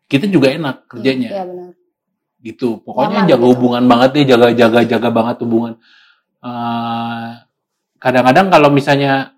kita 0.06 0.30
juga 0.30 0.54
enak 0.54 0.86
kerjanya 0.86 1.30
Iya 1.30 1.44
benar. 1.46 1.70
gitu. 2.40 2.80
Pokoknya 2.82 3.28
jaga 3.28 3.44
gitu. 3.46 3.50
hubungan 3.52 3.84
banget 3.84 4.10
deh, 4.16 4.24
jaga 4.26 4.46
jaga 4.50 4.80
jaga 4.82 5.08
banget 5.12 5.36
hubungan. 5.44 5.76
Eh, 6.40 7.28
kadang-kadang 8.00 8.48
kalau 8.48 8.72
misalnya 8.72 9.36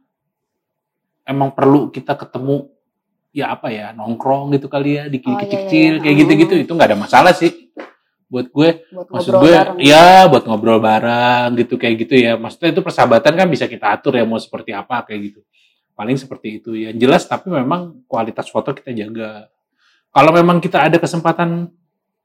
emang 1.26 1.50
perlu 1.52 1.90
kita 1.90 2.14
ketemu 2.14 2.70
ya 3.34 3.52
apa 3.52 3.68
ya 3.68 3.90
nongkrong 3.92 4.54
gitu 4.54 4.70
kali 4.70 4.96
ya 4.96 5.04
di 5.10 5.18
Oh, 5.18 5.34
iya, 5.34 5.44
iya, 5.44 5.44
kecil 5.44 5.92
iya. 5.98 6.02
kayak 6.04 6.16
gitu-gitu 6.24 6.54
itu 6.62 6.70
nggak 6.72 6.88
ada 6.94 6.98
masalah 7.00 7.34
sih 7.34 7.61
buat 8.32 8.48
gue 8.48 8.88
buat 8.88 9.08
maksud 9.12 9.32
gue 9.44 9.52
bareng. 9.52 9.76
ya 9.84 10.24
buat 10.24 10.48
ngobrol 10.48 10.80
bareng 10.80 11.52
gitu 11.60 11.76
kayak 11.76 12.08
gitu 12.08 12.14
ya. 12.16 12.40
Maksudnya 12.40 12.72
itu 12.72 12.80
persahabatan 12.80 13.32
kan 13.36 13.46
bisa 13.52 13.68
kita 13.68 13.92
atur 13.92 14.16
ya 14.16 14.24
mau 14.24 14.40
seperti 14.40 14.72
apa 14.72 15.04
kayak 15.04 15.20
gitu. 15.28 15.40
Paling 15.92 16.16
seperti 16.16 16.64
itu 16.64 16.72
ya. 16.72 16.96
Jelas 16.96 17.28
tapi 17.28 17.52
memang 17.52 18.08
kualitas 18.08 18.48
foto 18.48 18.72
kita 18.72 18.96
jaga. 18.96 19.52
Kalau 20.08 20.32
memang 20.32 20.64
kita 20.64 20.88
ada 20.88 20.96
kesempatan 20.96 21.68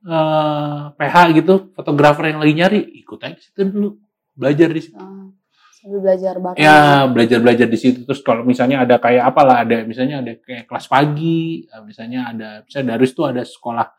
eh, 0.07 0.83
PH 0.95 1.15
gitu 1.43 1.75
fotografer 1.75 2.31
yang 2.31 2.39
lagi 2.39 2.53
nyari 2.55 2.79
ikut 3.03 3.19
aja 3.27 3.35
situ 3.35 3.67
dulu. 3.67 3.99
Belajar 4.31 4.71
di 4.71 4.79
situ. 4.79 4.95
Ah, 4.95 5.27
sambil 5.75 5.99
belajar 6.07 6.33
bareng. 6.39 6.55
ya 6.55 7.03
belajar 7.11 7.37
belajar 7.43 7.67
di 7.67 7.75
situ. 7.75 8.07
Terus 8.07 8.23
kalau 8.23 8.47
misalnya 8.47 8.87
ada 8.87 8.95
kayak 8.95 9.27
apalah 9.27 9.59
ada 9.59 9.83
misalnya 9.83 10.23
ada 10.23 10.39
kayak 10.39 10.71
kelas 10.71 10.87
pagi 10.87 11.67
misalnya 11.83 12.31
ada 12.31 12.49
misalnya 12.63 12.95
Darus 12.95 13.11
tuh 13.11 13.27
ada 13.27 13.43
sekolah 13.43 13.96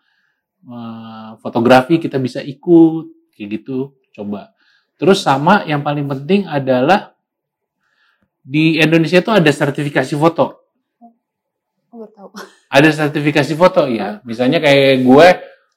eh, 0.64 1.30
fotografi 1.38 2.02
kita 2.02 2.18
bisa 2.18 2.42
ikut 2.42 3.34
kayak 3.34 3.48
gitu 3.62 3.94
coba 4.14 4.54
terus 4.98 5.22
sama 5.22 5.62
yang 5.68 5.84
paling 5.84 6.06
penting 6.10 6.48
adalah 6.48 7.14
di 8.42 8.80
Indonesia 8.80 9.20
tuh 9.20 9.38
ada 9.38 9.50
sertifikasi 9.52 10.14
foto 10.18 10.66
tahu. 12.14 12.28
ada 12.72 12.88
sertifikasi 12.90 13.52
foto 13.54 13.86
ya 13.86 14.18
misalnya 14.26 14.58
kayak 14.58 15.06
gue 15.06 15.26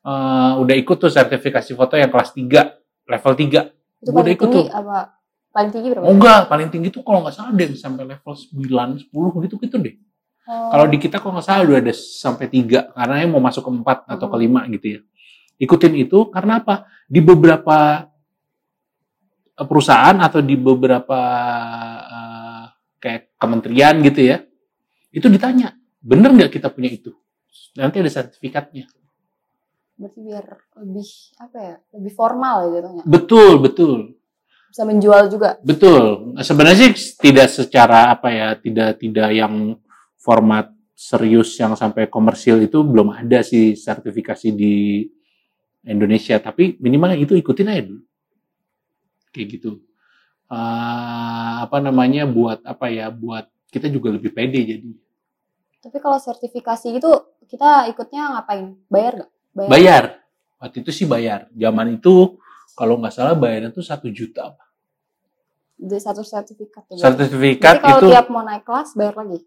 eh, 0.08 0.52
udah 0.58 0.76
ikut 0.80 0.98
tuh 0.98 1.12
sertifikasi 1.12 1.72
foto 1.78 1.94
yang 2.00 2.10
kelas 2.10 2.34
3 2.34 2.82
level 3.12 3.34
3 3.36 4.02
Itu 4.02 4.10
Gua 4.10 4.22
udah 4.26 4.34
ikut 4.34 4.48
tuh. 4.50 4.66
apa? 4.72 5.22
Paling 5.52 5.70
tinggi 5.70 5.88
berapa? 5.92 6.06
Oh 6.08 6.16
enggak, 6.16 6.42
paling 6.48 6.70
tinggi 6.72 6.90
tuh 6.90 7.04
kalau 7.04 7.22
nggak 7.22 7.36
salah 7.36 7.54
yang 7.54 7.76
sampai 7.76 8.04
level 8.08 8.34
9, 8.34 9.12
10 9.12 9.46
gitu 9.46 9.56
gitu 9.60 9.76
deh. 9.78 9.96
Oh, 10.42 10.74
Kalau 10.74 10.86
di 10.89 10.98
kita 10.98 11.22
kalau 11.22 11.38
nggak 11.38 11.46
salah 11.46 11.64
udah 11.64 11.80
ada 11.80 11.94
sampai 11.94 12.50
3 12.50 12.92
karena 12.98 13.16
yang 13.22 13.32
mau 13.32 13.44
masuk 13.44 13.62
ke 13.62 13.72
4 13.72 14.10
atau 14.10 14.26
ke 14.26 14.38
Hmm. 14.38 14.66
5 14.66 14.74
gitu 14.74 14.88
ya. 14.98 15.00
Ikutin 15.62 15.94
itu 16.02 16.18
karena 16.34 16.58
apa? 16.60 16.89
Di 17.06 17.22
beberapa 17.22 18.10
eh, 19.56 19.68
perusahaan 19.70 20.18
atau 20.18 20.42
di 20.42 20.56
beberapa 20.58 21.20
eh, 22.02 22.64
kayak 22.98 23.38
kementerian 23.38 23.96
gitu 24.02 24.22
ya. 24.26 24.38
Itu 25.14 25.28
ditanya, 25.30 25.76
bener 26.02 26.32
nggak 26.34 26.52
kita 26.58 26.72
punya 26.74 26.89
itu? 26.89 27.14
Nanti 27.78 28.00
ada 28.02 28.12
sertifikatnya. 28.12 28.88
berarti 30.02 30.18
biar 30.26 30.46
lebih 30.82 31.08
apa 31.38 31.58
ya? 31.62 31.76
Lebih 31.94 32.14
formal 32.18 32.58
gitu 32.74 32.89
ya. 32.89 33.04
Betul, 33.06 33.52
betul. 33.62 34.18
Bisa 34.74 34.82
menjual 34.82 35.30
juga. 35.30 35.62
Betul. 35.62 36.34
Sebenarnya 36.42 36.89
sih 36.89 36.92
tidak 37.22 37.54
secara 37.54 38.10
apa 38.10 38.34
ya, 38.34 38.48
tidak 38.58 38.98
tidak 38.98 39.30
yang 39.30 39.78
format 40.22 40.69
serius 40.93 41.57
yang 41.57 41.74
sampai 41.74 42.05
komersil 42.05 42.61
itu 42.61 42.86
belum 42.86 43.09
ada 43.09 43.41
sih 43.41 43.74
sertifikasi 43.74 44.53
di 44.53 45.01
Indonesia. 45.82 46.38
Tapi 46.38 46.78
minimal 46.78 47.17
itu 47.17 47.34
ikutin 47.34 47.74
aja 47.74 47.84
dulu. 47.89 48.05
Kayak 49.34 49.47
gitu. 49.57 49.72
Eh, 50.51 51.53
apa 51.65 51.82
namanya 51.82 52.30
buat 52.30 52.61
apa 52.61 52.93
ya, 52.93 53.09
buat 53.09 53.49
kita 53.74 53.89
juga 53.89 54.13
lebih 54.13 54.30
pede 54.30 54.61
jadi. 54.61 54.89
Tapi 55.82 55.97
kalau 55.97 56.22
sertifikasi 56.22 57.01
itu 57.01 57.11
kita 57.49 57.89
ikutnya 57.89 58.38
ngapain? 58.38 58.78
Bayar 58.86 59.13
nggak? 59.17 59.32
Bayar. 59.57 60.03
Waktu 60.61 60.86
itu 60.86 60.91
sih 60.93 61.09
bayar. 61.09 61.49
Zaman 61.57 61.97
itu 61.97 62.38
kalau 62.78 63.01
nggak 63.01 63.15
salah 63.15 63.34
bayarnya 63.34 63.74
tuh 63.74 63.82
satu 63.82 64.05
juta. 64.13 64.53
Jadi 65.82 65.97
satu 65.97 66.22
sertifikat. 66.22 66.84
ya. 66.93 67.09
Sertifikat 67.09 67.82
Jadi 67.82 67.84
kalau 67.89 67.97
itu 67.97 68.07
tiap 68.13 68.28
mau 68.30 68.45
naik 68.45 68.61
kelas 68.61 68.93
bayar 68.93 69.17
lagi. 69.17 69.39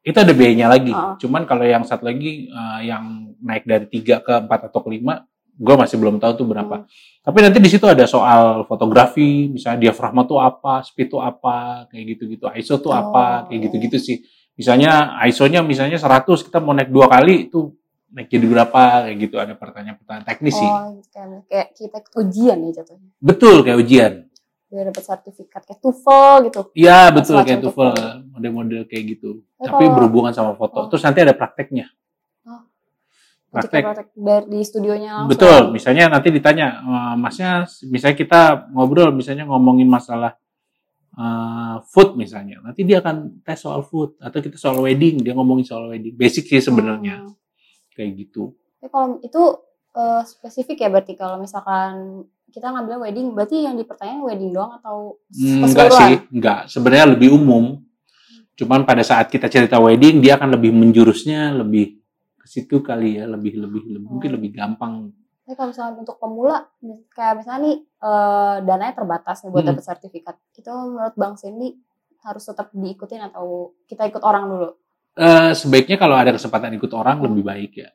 Itu 0.00 0.16
ada 0.16 0.32
biayanya 0.32 0.72
lagi. 0.72 0.92
Oh. 0.92 1.16
Cuman 1.20 1.44
kalau 1.44 1.64
yang 1.64 1.84
satu 1.84 2.08
lagi 2.08 2.48
eh, 2.48 2.80
yang 2.88 3.36
naik 3.40 3.64
dari 3.68 3.86
tiga 3.88 4.20
ke 4.24 4.44
empat 4.44 4.72
atau 4.72 4.80
ke 4.84 4.90
lima, 4.96 5.24
gue 5.60 5.74
masih 5.76 6.00
belum 6.00 6.16
tahu 6.16 6.32
tuh 6.40 6.46
berapa. 6.48 6.76
Hmm. 6.84 6.88
Tapi 7.20 7.38
nanti 7.44 7.58
di 7.60 7.68
situ 7.68 7.84
ada 7.84 8.08
soal 8.08 8.64
fotografi, 8.64 9.52
misalnya 9.52 9.88
diafragma 9.88 10.24
tuh 10.24 10.40
apa, 10.40 10.80
speed 10.80 11.12
tuh 11.12 11.20
apa, 11.20 11.84
kayak 11.92 12.16
gitu-gitu. 12.16 12.48
ISO 12.56 12.80
tuh 12.80 12.96
apa, 12.96 13.44
Oh, 13.44 13.52
kayak 13.52 13.60
iya. 13.60 13.64
gitu-gitu 13.68 13.98
sih. 14.00 14.16
Misalnya 14.56 15.20
ISO-nya 15.28 15.60
misalnya 15.60 16.00
100, 16.00 16.48
kita 16.48 16.64
mau 16.64 16.72
naik 16.72 16.88
dua 16.88 17.08
kali 17.12 17.48
itu 17.52 17.76
naik 18.12 18.32
jadi 18.32 18.46
berapa, 18.48 19.04
kayak 19.04 19.16
gitu. 19.20 19.36
Ada 19.36 19.52
pertanyaan-pertanyaan 19.56 20.24
teknis 20.24 20.56
sih. 20.56 20.64
Oh, 20.68 20.96
kayak, 21.12 21.44
kayak 21.48 21.68
kita 21.76 21.98
ujian 22.24 22.56
ya 22.64 22.70
jatuhnya. 22.80 23.08
Betul 23.20 23.56
kayak 23.60 23.78
ujian. 23.84 24.12
Biar 24.70 24.84
dapat 24.88 25.02
sertifikat 25.04 25.62
kayak 25.68 25.80
TOEFL 25.82 26.34
gitu. 26.48 26.60
Iya 26.78 27.10
betul 27.12 27.36
kayak 27.42 27.60
TOEFL. 27.68 27.92
model-model 28.32 28.82
kayak 28.88 29.04
gitu. 29.18 29.44
Tapi 29.60 29.68
Tapi 29.68 29.84
kalau- 29.84 29.94
berhubungan 29.94 30.32
sama 30.32 30.52
foto. 30.56 30.78
Oh. 30.78 30.86
Terus 30.88 31.04
nanti 31.04 31.20
ada 31.20 31.36
prakteknya. 31.36 31.86
Nanti 33.50 33.66
Praktek. 33.66 33.82
praktek 33.82 34.08
dari 34.14 34.46
di 34.46 34.60
studionya 34.62 35.10
langsung. 35.12 35.30
Betul, 35.34 35.62
misalnya 35.74 36.06
nanti 36.08 36.30
ditanya, 36.30 36.66
"Eh, 36.78 37.14
masnya, 37.18 37.50
misalnya 37.84 38.14
kita 38.16 38.40
ngobrol, 38.70 39.10
misalnya 39.10 39.44
ngomongin 39.44 39.86
masalah 39.86 40.38
eh, 41.12 41.76
food 41.90 42.14
misalnya, 42.14 42.62
nanti 42.62 42.80
dia 42.80 43.02
akan 43.02 43.42
tes 43.42 43.58
soal 43.58 43.82
food 43.82 44.14
atau 44.16 44.38
kita 44.38 44.54
soal 44.54 44.78
wedding, 44.78 45.18
dia 45.18 45.34
ngomongin 45.34 45.66
soal 45.66 45.90
wedding, 45.90 46.14
basic 46.14 46.46
sih 46.46 46.62
sebenarnya 46.62 47.20
Hmm. 47.20 47.34
kayak 47.92 48.14
gitu. 48.16 48.54
Tapi 48.78 48.88
kalau 48.88 49.18
itu 49.18 49.42
eh, 49.90 50.22
spesifik 50.22 50.78
ya 50.78 50.88
berarti 50.88 51.18
kalau 51.18 51.36
misalkan 51.36 52.22
kita 52.46 52.70
ngambil 52.70 53.02
wedding, 53.02 53.34
berarti 53.34 53.58
yang 53.60 53.74
dipertanyakan 53.74 54.22
wedding 54.22 54.50
doang 54.50 54.78
atau 54.78 55.18
Hmm, 55.28 55.66
enggak 55.66 55.90
keseluruhan? 55.90 55.98
sih, 56.00 56.16
enggak. 56.30 56.60
Sebenarnya 56.68 57.06
lebih 57.10 57.28
umum. 57.32 57.64
Cuman 58.60 58.84
pada 58.84 59.00
saat 59.00 59.32
kita 59.32 59.48
cerita 59.48 59.80
wedding, 59.80 60.20
dia 60.20 60.36
akan 60.36 60.52
lebih 60.60 60.68
menjurusnya 60.70 61.56
lebih 61.56 61.96
ke 62.36 62.44
situ 62.44 62.84
kali 62.84 63.16
ya, 63.16 63.24
lebih 63.24 63.56
lebih, 63.56 63.82
lebih 63.88 64.04
mungkin 64.04 64.30
lebih 64.36 64.50
gampang. 64.52 65.08
Tapi 65.48 65.56
kalau 65.56 65.72
misalnya 65.72 65.96
untuk 65.98 66.20
pemula, 66.20 66.68
kayak 67.10 67.40
misalnya 67.40 67.60
nih 67.64 67.76
eh, 67.80 68.56
dananya 68.64 68.94
terbatas 68.94 69.40
nih 69.42 69.50
buat 69.50 69.64
Hmm. 69.64 69.70
dapat 69.72 69.84
sertifikat, 69.84 70.34
itu 70.52 70.68
menurut 70.70 71.16
Bang 71.16 71.34
Sandy 71.40 71.72
harus 72.20 72.44
tetap 72.44 72.68
diikutin 72.70 73.32
atau 73.32 73.72
kita 73.88 74.04
ikut 74.04 74.20
orang 74.20 74.44
dulu? 74.44 74.68
Eh, 75.16 75.52
sebaiknya 75.56 75.96
kalau 75.96 76.20
ada 76.20 76.36
kesempatan 76.36 76.76
ikut 76.76 76.92
orang 76.92 77.18
Hmm. 77.18 77.32
lebih 77.32 77.44
baik 77.48 77.72
ya. 77.80 77.88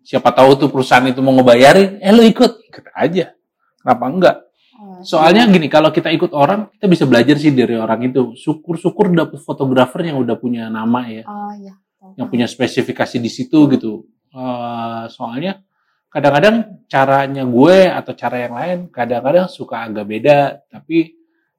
Siapa 0.00 0.32
tahu 0.32 0.56
tuh 0.56 0.68
perusahaan 0.68 1.04
itu 1.04 1.20
mau 1.20 1.32
ngebayarin, 1.32 2.00
eh 2.00 2.12
lu 2.12 2.24
ikut, 2.24 2.68
ikut 2.68 2.84
aja. 2.92 3.32
Kenapa 3.80 4.04
enggak? 4.06 4.36
Oh, 4.80 5.04
Soalnya 5.04 5.44
gini, 5.44 5.68
kalau 5.68 5.92
kita 5.92 6.08
ikut 6.08 6.32
orang, 6.32 6.72
kita 6.72 6.88
bisa 6.88 7.04
belajar 7.04 7.36
sih 7.36 7.52
dari 7.52 7.76
orang 7.76 8.00
itu. 8.08 8.32
Syukur-syukur 8.32 9.12
dapet 9.12 9.36
fotografer 9.44 10.08
yang 10.08 10.16
udah 10.16 10.40
punya 10.40 10.72
nama 10.72 11.04
ya, 11.04 11.28
Oh 11.28 11.52
iya. 11.52 11.76
yang 12.16 12.32
punya 12.32 12.48
spesifikasi 12.48 13.20
di 13.20 13.28
situ 13.28 13.68
gitu. 13.76 14.08
Eh, 14.32 15.04
soalnya 15.12 15.60
kadang-kadang 16.08 16.86
caranya 16.88 17.44
gue 17.44 17.76
atau 17.92 18.12
cara 18.16 18.36
yang 18.40 18.54
lain 18.56 18.78
kadang-kadang 18.88 19.52
suka 19.52 19.84
agak 19.84 20.08
beda, 20.08 20.38
tapi 20.72 21.12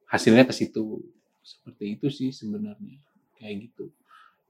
hasilnya 0.09 0.49
ke 0.49 0.53
situ. 0.57 1.05
Seperti 1.45 2.01
itu 2.01 2.09
sih 2.09 2.33
sebenarnya, 2.33 2.97
kayak 3.37 3.69
gitu. 3.69 3.93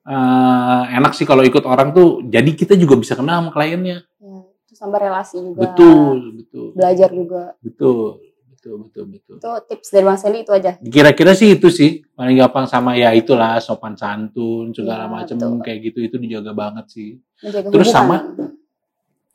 Eh, 0.07 0.83
enak 0.95 1.11
sih 1.11 1.27
kalau 1.27 1.43
ikut 1.43 1.67
orang 1.67 1.91
tuh, 1.91 2.23
jadi 2.23 2.55
kita 2.55 2.79
juga 2.79 2.95
bisa 2.95 3.19
kenal 3.19 3.43
sama 3.43 3.51
kliennya. 3.51 3.99
Ya, 4.23 4.39
terus 4.63 4.79
tambah 4.79 4.97
relasi 5.03 5.43
juga. 5.43 5.59
Betul, 5.67 6.39
betul. 6.39 6.67
Belajar 6.71 7.09
juga. 7.11 7.41
Betul, 7.59 8.30
betul, 8.61 8.75
betul, 8.85 9.05
betul. 9.09 9.35
Itu 9.41 9.49
tips 9.65 9.89
dari 9.89 10.05
Bang 10.05 10.15
Sandy 10.15 10.45
itu 10.45 10.53
aja. 10.53 10.77
Kira-kira 10.77 11.33
sih 11.33 11.57
itu 11.57 11.67
sih 11.67 12.05
paling 12.13 12.37
gampang 12.37 12.69
sama 12.69 12.93
ya 12.93 13.09
itulah 13.11 13.57
sopan 13.57 13.97
santun 13.97 14.69
segala 14.69 15.09
Ya, 15.09 15.09
macam 15.09 15.33
betul. 15.35 15.65
kayak 15.65 15.79
gitu 15.83 15.99
itu 15.99 16.15
dijaga 16.15 16.53
banget 16.53 16.85
sih. 16.87 17.09
Menjaga 17.41 17.67
Terus 17.67 17.89
hubungan. 17.89 17.97
sama 17.97 18.17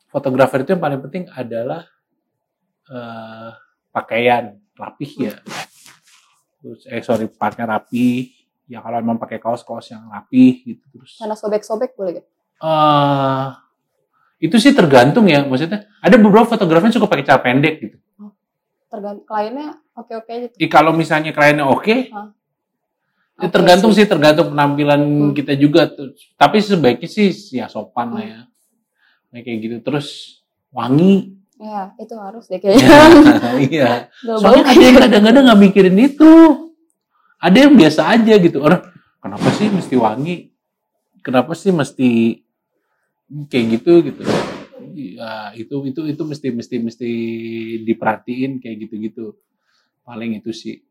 Fotografer 0.07 0.63
itu 0.63 0.71
yang 0.71 0.79
paling 0.79 1.01
penting 1.03 1.23
adalah 1.27 1.83
eh, 2.87 3.51
pakaian 3.89 4.55
rapih 4.73 5.11
ya. 5.21 5.35
Terus 6.57 6.87
eh 6.87 7.03
sorry 7.03 7.27
pakaian 7.27 7.67
rapih. 7.67 8.31
Ya 8.65 8.79
kalau 8.79 8.97
emang 8.97 9.15
pakai 9.15 9.37
kaos 9.37 9.61
kaos 9.61 9.87
yang 9.87 10.07
rapih 10.07 10.63
gitu 10.63 10.83
terus. 10.89 11.19
Karena 11.19 11.35
sobek-sobek 11.35 11.91
boleh 11.93 12.19
gitu. 12.19 12.27
eh 12.57 13.47
itu 14.39 14.55
sih 14.55 14.71
tergantung 14.71 15.27
ya 15.27 15.43
maksudnya. 15.43 15.83
Ada 15.99 16.15
beberapa 16.15 16.47
fotografer 16.47 16.87
yang 16.87 16.95
suka 16.95 17.07
pakai 17.07 17.25
celana 17.25 17.43
pendek 17.43 17.75
gitu. 17.81 17.97
Tergantung 18.97 19.25
kliennya 19.25 19.67
oke-oke 19.93 20.31
aja. 20.31 20.47
tuh. 20.49 20.57
Ih, 20.57 20.65
kalau 20.67 20.91
misalnya 20.91 21.29
kliennya 21.29 21.65
oke, 21.65 21.95
Hah? 22.09 22.33
Ya, 23.37 23.45
Oke 23.45 23.53
tergantung 23.53 23.93
sih. 23.93 24.09
tergantung 24.09 24.49
penampilan 24.49 24.97
Hmm. 24.97 25.29
kita 25.31 25.53
juga 25.53 25.85
tuh. 25.85 26.17
Tapi 26.33 26.57
sebaiknya 26.57 27.05
sih 27.05 27.29
ya 27.53 27.69
sopan 27.69 28.09
lah 28.09 28.25
ya. 28.25 28.39
Nah, 29.29 29.39
kayak 29.39 29.57
gitu 29.61 29.75
terus 29.79 30.41
wangi. 30.67 31.37
Ya, 31.55 31.93
itu 31.95 32.17
harus 32.17 32.49
deh 32.49 32.57
kayaknya. 32.57 32.89
iya. 33.69 34.09
Nggak 34.25 34.37
Soalnya 34.41 34.63
ada 34.65 34.81
yang 34.81 34.97
kadang-kadang 34.97 35.43
nggak 35.45 35.61
mikirin 35.61 35.97
itu. 35.99 36.33
Ada 37.37 37.57
yang 37.61 37.73
biasa 37.77 38.01
aja 38.09 38.33
gitu. 38.41 38.57
Orang 38.57 38.81
kenapa 39.21 39.47
sih 39.53 39.69
mesti 39.69 39.95
wangi? 39.95 40.35
Kenapa 41.21 41.53
sih 41.53 41.69
mesti 41.69 42.41
kayak 43.45 43.65
gitu 43.77 44.01
gitu? 44.01 44.21
Ya 44.97 45.53
itu 45.53 45.75
itu 45.85 46.01
itu 46.09 46.23
mesti 46.25 46.47
mesti 46.49 46.75
mesti 46.81 47.11
diperhatiin 47.85 48.57
kayak 48.57 48.87
gitu-gitu. 48.87 49.37
Paling 50.01 50.41
itu 50.41 50.51
sih. 50.51 50.81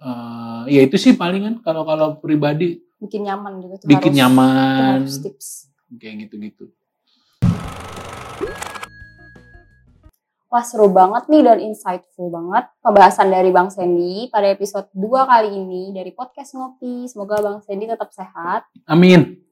Eh 0.00 0.64
ya 0.72 0.80
itu 0.82 0.96
sih 0.96 1.12
palingan 1.14 1.60
kalau 1.60 1.84
kalau 1.84 2.16
pribadi. 2.18 2.80
Bikin 2.98 3.28
nyaman 3.28 3.60
juga 3.60 3.74
tuh 3.84 3.86
bikin 3.90 4.16
harus, 4.16 4.18
nyaman. 4.18 4.98
harus 5.04 5.16
tips. 5.20 5.48
Kayak 6.00 6.28
gitu-gitu. 6.28 6.72
Wah 10.54 10.62
seru 10.62 10.86
banget 10.86 11.26
nih 11.26 11.42
dan 11.42 11.58
insightful 11.58 12.30
banget 12.30 12.70
pembahasan 12.78 13.26
dari 13.26 13.50
Bang 13.50 13.74
Sandy 13.74 14.30
pada 14.30 14.46
episode 14.54 14.86
2 14.94 15.02
kali 15.26 15.50
ini 15.50 15.90
dari 15.90 16.14
podcast 16.14 16.54
Ngopi. 16.54 17.10
Semoga 17.10 17.42
Bang 17.42 17.58
Sandy 17.58 17.90
tetap 17.90 18.14
sehat. 18.14 18.62
amin 18.86 19.43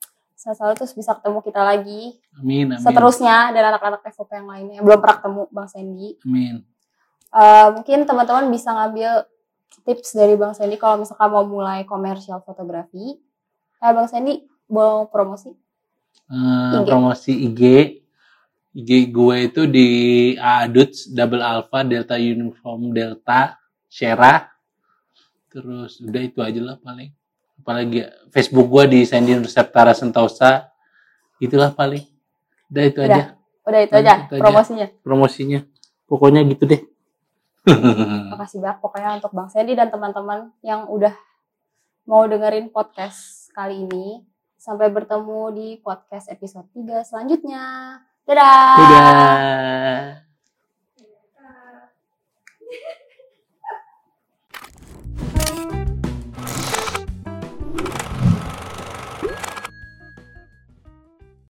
Selalu 0.43 0.75
terus 0.75 0.91
bisa 0.99 1.15
ketemu 1.15 1.39
kita 1.39 1.63
lagi 1.63 2.19
amin 2.35 2.75
amin 2.75 2.83
seterusnya 2.83 3.55
dan 3.55 3.63
anak-anak 3.71 4.03
FOP 4.11 4.35
yang 4.35 4.51
lainnya 4.51 4.75
yang 4.83 4.85
belum 4.85 4.99
pernah 4.99 5.17
ketemu 5.23 5.43
Bang 5.55 5.69
Sandy. 5.71 6.11
amin 6.27 6.57
Eh, 7.33 7.69
mungkin 7.73 8.05
teman-teman 8.05 8.53
bisa 8.53 8.77
ngambil 8.77 9.25
tips 9.89 10.13
dari 10.13 10.37
Bang 10.37 10.53
Sandy 10.53 10.77
kalau 10.77 11.01
misalkan 11.01 11.33
mau 11.33 11.49
mulai 11.49 11.89
komersial 11.89 12.45
fotografi. 12.45 13.17
Eh 13.81 13.93
Bang 13.97 14.05
Sandy 14.05 14.45
mau 14.69 15.09
promosi? 15.09 15.49
Eh, 16.29 16.77
IG. 16.77 16.85
promosi 16.85 17.33
IG 17.33 17.63
IG 18.73 18.91
gue 19.13 19.37
itu 19.49 19.63
di 19.65 19.89
Aduts 20.37 21.09
Double 21.09 21.41
Alpha 21.41 21.85
Delta 21.85 22.21
Uniform 22.21 22.93
Delta 22.93 23.57
Shera 23.89 24.49
terus 25.53 26.01
udah 26.01 26.23
itu 26.25 26.41
aja 26.41 26.61
lah 26.65 26.77
paling 26.81 27.13
apalagi 27.63 28.03
Facebook 28.29 28.67
gue 28.67 28.85
di 28.91 29.01
Sandy 29.07 29.39
Nusantara 29.39 29.95
Sentosa 29.95 30.69
itulah 31.39 31.71
paling 31.71 32.03
udah 32.69 32.85
itu 32.85 32.99
Udah. 32.99 33.09
aja 33.09 33.23
Udah 33.63 33.81
itu 33.81 33.95
Udah, 33.95 34.03
aja 34.03 34.15
itu 34.27 34.35
aja. 34.35 34.43
promosinya. 34.43 34.87
promosinya 35.01 35.61
pokoknya 36.05 36.43
gitu 36.51 36.67
deh 36.67 36.83
Makasih 38.35 38.59
banyak 38.59 38.83
pokoknya 38.83 39.23
untuk 39.23 39.31
Bang 39.31 39.47
Sandy 39.47 39.79
dan 39.79 39.87
teman-teman 39.87 40.51
yang 40.67 40.91
udah 40.91 41.15
mau 42.03 42.27
dengerin 42.27 42.75
podcast 42.75 43.47
kali 43.55 43.87
ini. 43.87 44.27
Sampai 44.59 44.91
bertemu 44.91 45.41
di 45.55 45.69
podcast 45.79 46.27
episode 46.27 46.67
3 46.75 47.07
selanjutnya. 47.07 47.63
Dadah! 48.27 48.75
Dadah. 48.79 50.32